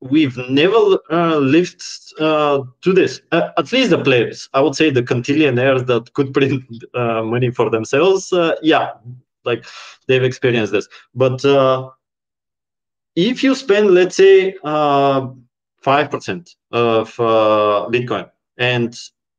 we've 0.00 0.36
never 0.48 0.98
uh, 1.10 1.38
lived 1.38 1.82
uh, 2.20 2.62
to 2.82 2.92
this. 2.92 3.20
Uh, 3.32 3.50
at 3.58 3.72
least 3.72 3.90
the 3.90 4.02
players, 4.02 4.48
I 4.54 4.60
would 4.60 4.76
say, 4.76 4.90
the 4.90 5.02
cantillionaires 5.02 5.86
that 5.88 6.12
could 6.12 6.32
print 6.32 6.62
uh, 6.94 7.22
money 7.22 7.50
for 7.50 7.68
themselves. 7.68 8.32
Uh, 8.32 8.54
yeah, 8.62 8.92
like 9.44 9.64
they've 10.06 10.22
experienced 10.22 10.72
this. 10.72 10.86
But 11.16 11.44
uh, 11.44 11.90
if 13.16 13.42
you 13.42 13.56
spend, 13.56 13.90
let's 13.90 14.14
say, 14.14 14.54
five 15.84 16.10
percent 16.10 16.56
of 16.72 17.14
Bitcoin, 17.94 18.30
and 18.56 18.96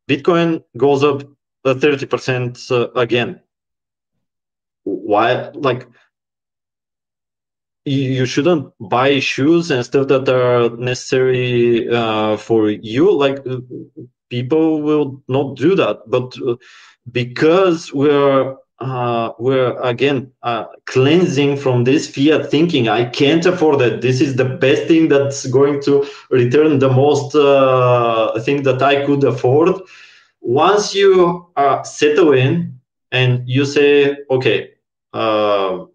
Bitcoin 0.07 0.63
goes 0.77 1.03
up 1.03 1.23
thirty 1.65 2.05
percent 2.05 2.59
again. 2.95 3.41
Why 4.83 5.49
like 5.53 5.87
you 7.85 8.25
shouldn't 8.25 8.73
buy 8.79 9.19
shoes 9.19 9.69
and 9.71 9.85
stuff 9.85 10.07
that 10.07 10.27
are 10.27 10.75
necessary 10.77 11.87
uh, 11.89 12.35
for 12.37 12.69
you. 12.69 13.11
Like 13.11 13.39
people 14.29 14.81
will 14.81 15.23
not 15.27 15.55
do 15.55 15.75
that. 15.75 15.99
But 16.07 16.35
uh, 16.47 16.55
because 17.11 17.93
we're 17.93 18.55
uh, 18.79 19.31
we're 19.39 19.79
again 19.81 20.31
uh, 20.43 20.65
cleansing 20.85 21.57
from 21.57 21.83
this 21.83 22.09
fiat 22.09 22.49
thinking. 22.51 22.89
I 22.89 23.05
can't 23.05 23.45
afford 23.45 23.81
it. 23.81 24.01
This 24.01 24.21
is 24.21 24.35
the 24.35 24.45
best 24.45 24.87
thing 24.87 25.07
that's 25.07 25.45
going 25.47 25.81
to 25.83 26.05
return 26.29 26.79
the 26.79 26.89
most 26.89 27.35
uh, 27.35 28.39
thing 28.41 28.63
that 28.63 28.81
I 28.81 29.05
could 29.05 29.23
afford. 29.23 29.75
Once 30.41 30.93
you 30.93 31.47
uh, 31.55 31.83
settle 31.83 32.33
in 32.33 32.79
and 33.11 33.47
you 33.47 33.65
say, 33.65 34.17
okay, 34.29 34.71
uh, 35.13 35.85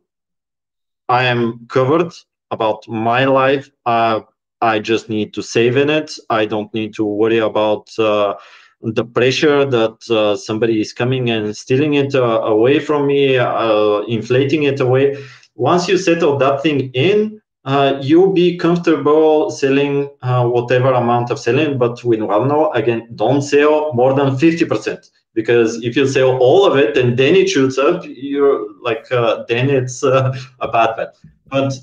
I 1.08 1.24
am 1.24 1.66
covered 1.68 2.12
about 2.50 2.88
my 2.88 3.24
life. 3.26 3.70
Uh, 3.84 4.20
I 4.62 4.78
just 4.78 5.08
need 5.08 5.34
to 5.34 5.42
save 5.42 5.76
in 5.76 5.90
it. 5.90 6.12
I 6.30 6.46
don't 6.46 6.72
need 6.74 6.94
to 6.94 7.04
worry 7.04 7.38
about 7.38 7.90
the 8.82 9.04
pressure 9.04 9.64
that 9.64 10.10
uh, 10.10 10.36
somebody 10.36 10.80
is 10.80 10.92
coming 10.92 11.30
and 11.30 11.56
stealing 11.56 11.94
it 11.94 12.14
uh, 12.14 12.40
away 12.42 12.80
from 12.80 13.06
me, 13.06 13.36
uh, 13.36 14.00
inflating 14.08 14.62
it 14.64 14.80
away. 14.80 15.16
Once 15.54 15.88
you 15.88 15.98
settle 15.98 16.38
that 16.38 16.62
thing 16.62 16.90
in, 16.92 17.40
uh, 17.66 17.98
you'll 18.00 18.32
be 18.32 18.56
comfortable 18.56 19.50
selling 19.50 20.08
uh, 20.22 20.46
whatever 20.46 20.92
amount 20.92 21.30
of 21.30 21.38
selling. 21.38 21.76
But 21.76 22.02
with 22.04 22.22
one 22.22 22.48
no, 22.48 22.72
again, 22.72 23.08
don't 23.14 23.42
sell 23.42 23.92
more 23.92 24.14
than 24.14 24.36
50%. 24.36 25.10
Because 25.34 25.82
if 25.84 25.94
you 25.94 26.08
sell 26.08 26.38
all 26.38 26.66
of 26.66 26.76
it 26.76 26.96
and 26.96 27.16
then 27.16 27.36
it 27.36 27.48
shoots 27.48 27.78
up, 27.78 28.02
you're 28.04 28.66
like, 28.80 29.10
uh, 29.12 29.44
then 29.46 29.70
it's 29.70 30.02
a 30.02 30.32
bad 30.72 30.96
bet. 30.96 31.14
But 31.48 31.74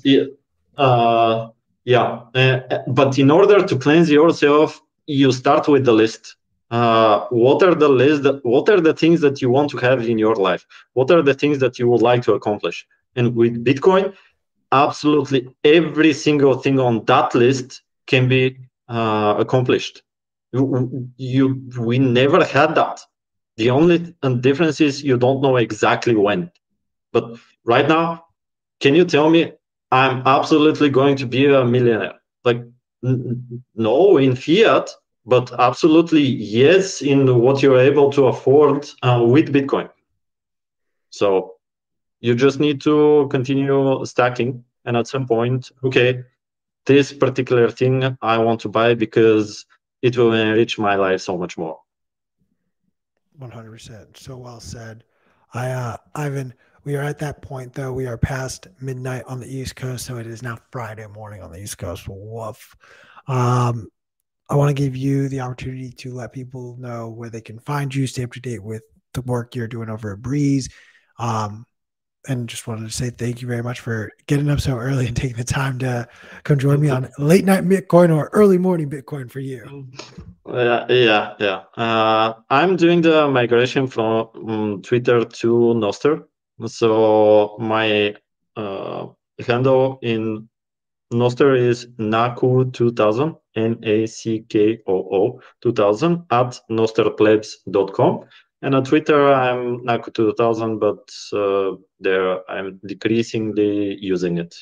yeah, 1.84 2.20
but 2.88 3.18
in 3.18 3.30
order 3.30 3.66
to 3.66 3.78
cleanse 3.78 4.10
yourself, 4.10 4.82
you 5.06 5.32
start 5.32 5.66
with 5.68 5.86
the 5.86 5.92
list 5.92 6.36
uh, 6.70 7.26
what 7.30 7.62
are 7.62 7.74
the 7.74 7.88
list 7.88 8.26
what 8.42 8.68
are 8.68 8.80
the 8.80 8.94
things 8.94 9.20
that 9.20 9.40
you 9.40 9.50
want 9.50 9.70
to 9.70 9.78
have 9.78 10.06
in 10.06 10.18
your 10.18 10.34
life? 10.34 10.66
What 10.92 11.10
are 11.10 11.22
the 11.22 11.34
things 11.34 11.58
that 11.60 11.78
you 11.78 11.88
would 11.88 12.02
like 12.02 12.22
to 12.24 12.34
accomplish? 12.34 12.86
And 13.16 13.34
with 13.34 13.64
bitcoin 13.64 14.14
absolutely 14.70 15.48
every 15.64 16.12
single 16.12 16.54
thing 16.54 16.78
on 16.78 17.04
that 17.06 17.34
list 17.34 17.82
can 18.06 18.28
be 18.28 18.58
uh, 18.88 19.34
accomplished. 19.38 20.02
You, 20.52 21.08
you 21.16 21.62
we 21.78 21.98
never 21.98 22.44
had 22.44 22.74
that. 22.74 23.00
The 23.56 23.70
only 23.70 24.14
difference 24.40 24.80
is 24.80 25.02
you 25.02 25.16
don't 25.16 25.42
know 25.42 25.56
exactly 25.56 26.14
when. 26.14 26.50
But 27.12 27.38
right 27.64 27.88
now 27.88 28.24
can 28.80 28.94
you 28.94 29.04
tell 29.04 29.28
me 29.30 29.52
i'm 29.90 30.22
absolutely 30.26 30.90
going 30.90 31.16
to 31.16 31.26
be 31.26 31.46
a 31.46 31.64
millionaire? 31.64 32.20
Like 32.44 32.62
n- 33.04 33.64
no 33.74 34.18
in 34.18 34.36
fiat 34.36 34.90
but 35.28 35.52
absolutely 35.60 36.22
yes 36.22 37.02
in 37.02 37.38
what 37.38 37.62
you're 37.62 37.78
able 37.78 38.10
to 38.10 38.28
afford 38.28 38.88
uh, 39.02 39.22
with 39.28 39.52
Bitcoin. 39.52 39.90
So 41.10 41.56
you 42.20 42.34
just 42.34 42.58
need 42.60 42.80
to 42.82 43.28
continue 43.30 44.04
stacking, 44.06 44.64
and 44.86 44.96
at 44.96 45.06
some 45.06 45.26
point, 45.26 45.70
okay, 45.84 46.24
this 46.86 47.12
particular 47.12 47.70
thing 47.70 48.16
I 48.22 48.38
want 48.38 48.60
to 48.62 48.70
buy 48.70 48.94
because 48.94 49.66
it 50.00 50.16
will 50.16 50.32
enrich 50.32 50.78
my 50.78 50.96
life 50.96 51.20
so 51.20 51.36
much 51.36 51.58
more. 51.58 51.78
100%. 53.38 54.16
So 54.16 54.36
well 54.38 54.60
said. 54.60 55.04
I, 55.52 55.70
uh, 55.70 55.96
Ivan, 56.14 56.54
we 56.84 56.96
are 56.96 57.02
at 57.02 57.18
that 57.18 57.42
point 57.42 57.74
though. 57.74 57.92
We 57.92 58.06
are 58.06 58.16
past 58.16 58.66
midnight 58.80 59.24
on 59.26 59.40
the 59.40 59.46
East 59.46 59.76
Coast, 59.76 60.06
so 60.06 60.16
it 60.16 60.26
is 60.26 60.42
now 60.42 60.56
Friday 60.72 61.06
morning 61.06 61.42
on 61.42 61.52
the 61.52 61.60
East 61.60 61.76
Coast. 61.76 62.06
Woof. 62.08 62.74
Um, 63.26 63.88
I 64.50 64.54
want 64.54 64.74
to 64.74 64.82
give 64.82 64.96
you 64.96 65.28
the 65.28 65.40
opportunity 65.40 65.90
to 65.90 66.14
let 66.14 66.32
people 66.32 66.76
know 66.78 67.08
where 67.08 67.30
they 67.30 67.40
can 67.40 67.58
find 67.60 67.94
you, 67.94 68.06
stay 68.06 68.24
up 68.24 68.32
to 68.32 68.40
date 68.40 68.62
with 68.62 68.82
the 69.14 69.20
work 69.22 69.54
you're 69.54 69.68
doing 69.68 69.90
over 69.90 70.12
at 70.12 70.20
Breez. 70.20 70.70
Um, 71.18 71.66
and 72.26 72.48
just 72.48 72.66
wanted 72.66 72.86
to 72.86 72.92
say 72.92 73.10
thank 73.10 73.40
you 73.40 73.48
very 73.48 73.62
much 73.62 73.80
for 73.80 74.10
getting 74.26 74.50
up 74.50 74.60
so 74.60 74.76
early 74.76 75.06
and 75.06 75.16
taking 75.16 75.36
the 75.36 75.44
time 75.44 75.78
to 75.78 76.06
come 76.44 76.58
join 76.58 76.80
me 76.80 76.88
on 76.88 77.08
late 77.18 77.44
night 77.44 77.64
Bitcoin 77.64 78.14
or 78.14 78.28
early 78.32 78.58
morning 78.58 78.90
Bitcoin 78.90 79.30
for 79.30 79.40
you. 79.40 79.88
Uh, 80.44 80.84
yeah, 80.88 81.34
yeah. 81.38 81.62
Uh, 81.76 82.34
I'm 82.50 82.76
doing 82.76 83.00
the 83.00 83.28
migration 83.28 83.86
from 83.86 84.28
um, 84.48 84.82
Twitter 84.82 85.24
to 85.24 85.48
Nostr. 85.76 86.24
So 86.66 87.56
my 87.60 88.14
uh, 88.56 89.06
handle 89.46 89.98
in 90.02 90.48
Nostr 91.12 91.56
is 91.56 91.86
Nackoo2000, 91.98 93.38
N-A-C-K-O-O 93.58 95.40
2000 95.60 96.24
at 96.30 96.60
nostrplebs.com. 96.70 98.24
And 98.62 98.74
on 98.74 98.84
Twitter, 98.84 99.32
I'm 99.32 99.80
Nackoo2000, 99.84 100.80
but 100.80 101.08
uh, 101.36 101.76
there 102.00 102.50
I'm 102.50 102.80
decreasingly 102.86 103.98
using 104.00 104.38
it. 104.38 104.54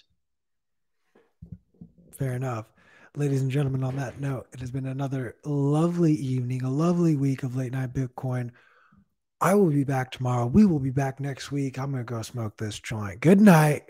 Fair 2.11 2.33
enough. 2.33 2.73
Ladies 3.15 3.41
and 3.41 3.51
gentlemen, 3.51 3.83
on 3.83 3.97
that 3.97 4.21
note, 4.21 4.47
it 4.53 4.61
has 4.61 4.71
been 4.71 4.87
another 4.87 5.37
lovely 5.45 6.13
evening, 6.13 6.63
a 6.63 6.71
lovely 6.71 7.17
week 7.17 7.43
of 7.43 7.57
late 7.57 7.73
night 7.73 7.95
Bitcoin. 7.95 8.51
I 9.41 9.55
will 9.55 9.71
be 9.71 9.85
back 9.85 10.11
tomorrow. 10.11 10.47
We 10.47 10.67
will 10.67 10.79
be 10.79 10.91
back 10.91 11.21
next 11.21 11.53
week. 11.53 11.79
I'm 11.79 11.93
going 11.93 12.05
to 12.05 12.11
go 12.11 12.23
smoke 12.23 12.57
this 12.57 12.79
joint. 12.81 13.21
Good 13.21 13.41
night. 13.41 13.85